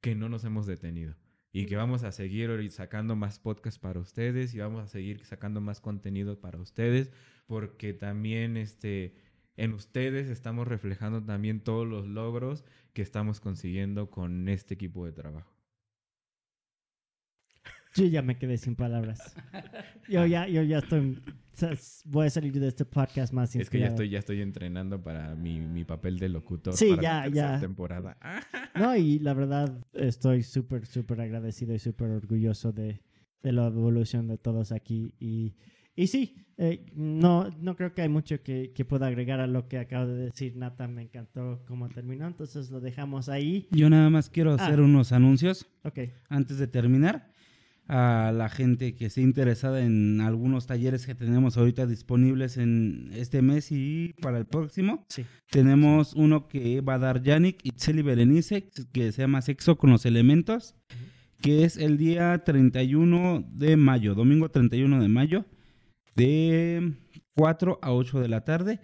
[0.00, 1.16] que no nos hemos detenido
[1.52, 5.60] y que vamos a seguir sacando más podcasts para ustedes y vamos a seguir sacando
[5.60, 7.10] más contenido para ustedes
[7.46, 9.14] porque también este
[9.56, 15.12] en ustedes estamos reflejando también todos los logros que estamos consiguiendo con este equipo de
[15.12, 15.57] trabajo.
[17.94, 19.34] Yo ya me quedé sin palabras.
[20.08, 21.20] Yo ya, yo ya estoy.
[22.04, 23.90] Voy a salir de este podcast más Es que ya inspirado.
[23.94, 27.52] estoy ya estoy entrenando para mi, mi papel de locutor Sí, para ya, la tercera
[27.54, 27.60] ya.
[27.60, 28.16] temporada.
[28.76, 33.02] No, y la verdad estoy súper, súper agradecido y súper orgulloso de,
[33.42, 35.14] de la evolución de todos aquí.
[35.18, 35.56] Y,
[35.96, 39.66] y sí, eh, no, no creo que hay mucho que, que pueda agregar a lo
[39.66, 40.86] que acaba de decir Nata.
[40.86, 43.66] Me encantó cómo terminó, entonces lo dejamos ahí.
[43.72, 44.64] Yo nada más quiero Ah.
[44.64, 45.98] hacer unos anuncios Ok,
[46.28, 47.32] antes de terminar.
[47.90, 53.40] A la gente que esté interesada en algunos talleres que tenemos ahorita disponibles en este
[53.40, 55.06] mes y para el próximo.
[55.08, 55.24] sí.
[55.50, 60.04] Tenemos uno que va a dar Yannick Itzeli Berenice, que se llama Sexo con los
[60.04, 60.74] Elementos,
[61.40, 65.46] que es el día 31 de mayo, domingo 31 de mayo,
[66.14, 66.92] de
[67.34, 68.80] 4 a 8 de la tarde.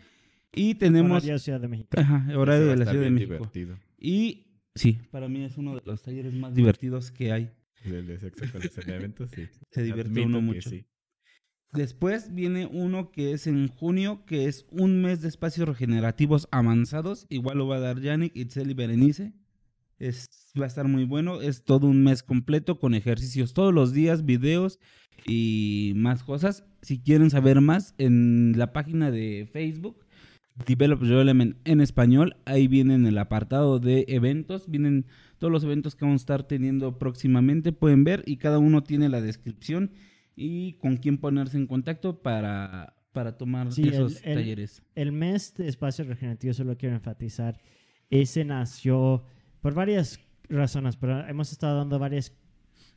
[0.54, 1.88] Y tenemos Horario Ciudad de México.
[2.00, 3.34] ajá, horario de la Ciudad de México.
[3.34, 3.76] divertido.
[3.98, 7.50] Y sí, para mí es uno de los talleres más divertidos que hay.
[7.84, 9.46] De sexo con los elementos, sí.
[9.70, 10.70] Se divierte uno mucho.
[10.70, 10.86] sí.
[11.74, 17.26] Después viene uno que es en junio, que es un mes de espacios regenerativos avanzados.
[17.28, 19.32] Igual lo va a dar Yannick, Itzel y Berenice.
[19.98, 20.28] Es,
[20.58, 21.40] va a estar muy bueno.
[21.40, 24.78] Es todo un mes completo con ejercicios todos los días, videos
[25.26, 26.64] y más cosas.
[26.82, 30.03] Si quieren saber más, en la página de Facebook,
[30.66, 34.68] Develop Element en español, ahí viene en el apartado de eventos.
[34.70, 35.06] Vienen
[35.38, 37.72] todos los eventos que vamos a estar teniendo próximamente.
[37.72, 39.90] Pueden ver y cada uno tiene la descripción
[40.36, 44.82] y con quién ponerse en contacto para, para tomar Sí, esos el- talleres.
[44.94, 47.60] El mes de espacio regenerativo, solo quiero enfatizar,
[48.10, 49.24] ese nació
[49.60, 52.32] por varias razones, pero hemos estado dando varios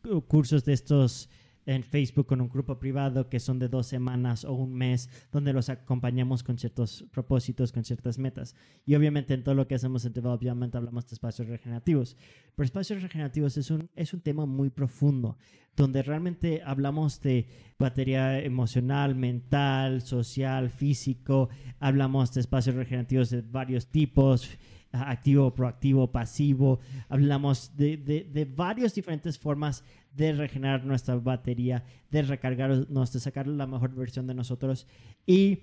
[0.03, 1.29] cu- cursos de estos
[1.67, 5.53] en Facebook con un grupo privado que son de dos semanas o un mes, donde
[5.53, 8.55] los acompañamos con ciertos propósitos, con ciertas metas.
[8.85, 12.15] Y obviamente en todo lo que hacemos en Development hablamos de espacios regenerativos.
[12.55, 15.37] Pero espacios regenerativos es un, es un tema muy profundo,
[15.75, 21.49] donde realmente hablamos de batería emocional, mental, social, físico,
[21.79, 24.57] hablamos de espacios regenerativos de varios tipos
[24.91, 26.79] activo, proactivo, pasivo.
[27.09, 29.83] Hablamos de, de, de varias diferentes formas
[30.17, 34.87] de regenerar nuestra batería, de recargarnos, de sacar la mejor versión de nosotros.
[35.25, 35.59] Y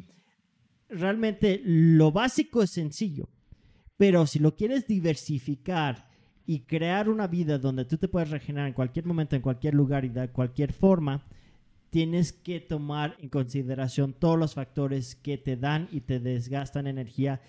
[0.89, 3.29] realmente lo básico es sencillo,
[3.97, 6.09] pero si lo quieres diversificar
[6.47, 10.05] y crear una vida donde tú te puedes regenerar en cualquier momento, en cualquier lugar
[10.05, 11.27] y de cualquier forma,
[11.91, 17.41] tienes que tomar en consideración todos los factores que te dan y te desgastan energía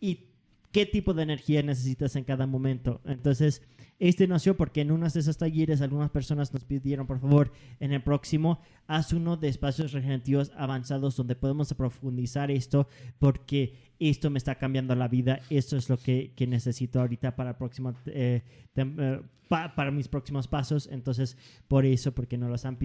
[0.00, 0.28] y
[0.72, 3.00] qué tipo de energía necesitas en cada momento.
[3.04, 3.62] Entonces,
[3.98, 7.92] este nació porque en unas de esas talleres algunas personas nos pidieron, por favor, en
[7.92, 12.86] el próximo, haz uno de espacios regenerativos avanzados donde podemos profundizar esto
[13.18, 17.50] porque esto me está cambiando la vida, esto es lo que, que necesito ahorita para,
[17.50, 18.42] el próximo, eh,
[18.76, 20.88] eh, para mis próximos pasos.
[20.92, 21.36] Entonces,
[21.66, 22.78] por eso, porque nos los han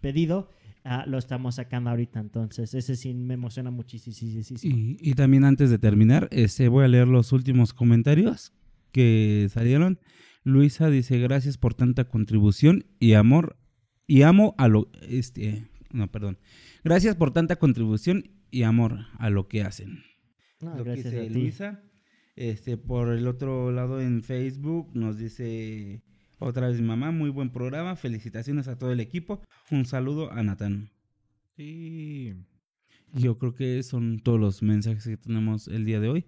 [0.00, 0.50] pedido.
[0.84, 4.16] Ah, lo estamos sacando ahorita, entonces ese sí me emociona muchísimo.
[4.62, 8.52] Y, y también antes de terminar, este, voy a leer los últimos comentarios
[8.90, 10.00] que salieron.
[10.42, 13.56] Luisa dice, gracias por tanta contribución y amor.
[14.08, 14.90] Y amo a lo...
[15.02, 16.38] Este, no, perdón.
[16.82, 20.02] Gracias por tanta contribución y amor a lo que hacen.
[20.60, 21.82] lo que dice Luisa.
[22.34, 26.02] Este, por el otro lado en Facebook nos dice
[26.42, 27.96] otra vez mi mamá, muy buen programa.
[27.96, 29.42] Felicitaciones a todo el equipo.
[29.70, 30.90] Un saludo a Natán.
[31.56, 32.34] Sí.
[33.12, 36.26] Yo creo que son todos los mensajes que tenemos el día de hoy.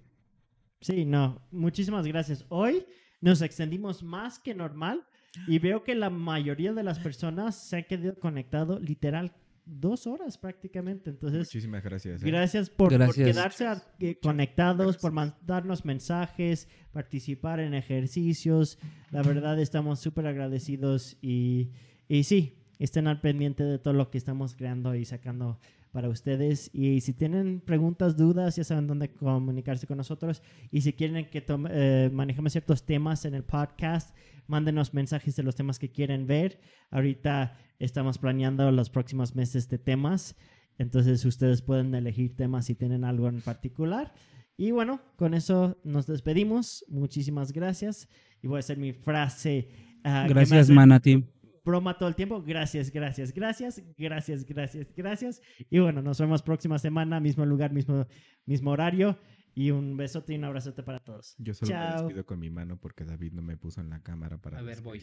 [0.80, 1.40] Sí, no.
[1.50, 2.44] Muchísimas gracias.
[2.48, 2.84] Hoy
[3.20, 5.06] nos extendimos más que normal
[5.46, 9.32] y veo que la mayoría de las personas se han quedado conectado literal
[9.66, 11.10] dos horas prácticamente.
[11.10, 12.22] Entonces, muchísimas gracias.
[12.22, 12.26] ¿eh?
[12.26, 13.66] Gracias, por, quedarse
[14.00, 18.78] eh, conectados, por mandarnos mensajes, participar en ejercicios.
[19.10, 21.70] La verdad, estamos súper agradecidos y,
[22.08, 25.58] y sí, estén al pendiente de todo lo que estamos creando y sacando
[25.94, 26.70] para ustedes.
[26.74, 30.42] Y si tienen preguntas, dudas, ya saben dónde comunicarse con nosotros.
[30.72, 34.12] Y si quieren que eh, manejemos ciertos temas en el podcast,
[34.48, 36.58] mándenos mensajes de los temas que quieren ver.
[36.90, 40.34] Ahorita estamos planeando los próximos meses de temas.
[40.78, 44.12] Entonces ustedes pueden elegir temas si tienen algo en particular.
[44.56, 46.84] Y bueno, con eso nos despedimos.
[46.88, 48.08] Muchísimas gracias.
[48.42, 49.68] Y voy a hacer mi frase.
[50.04, 51.24] Uh, gracias, Manati
[51.64, 52.42] broma todo el tiempo.
[52.42, 55.42] Gracias, gracias, gracias, gracias, gracias, gracias.
[55.70, 58.06] Y bueno, nos vemos próxima semana, mismo lugar, mismo,
[58.46, 59.18] mismo horario.
[59.56, 61.36] Y un besote y un abrazote para todos.
[61.38, 64.38] Yo solo me despido con mi mano porque David no me puso en la cámara
[64.38, 65.00] para A ver, voy.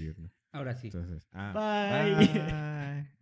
[0.51, 0.87] Ahora sí.
[0.87, 3.07] Entonces, ah, bye.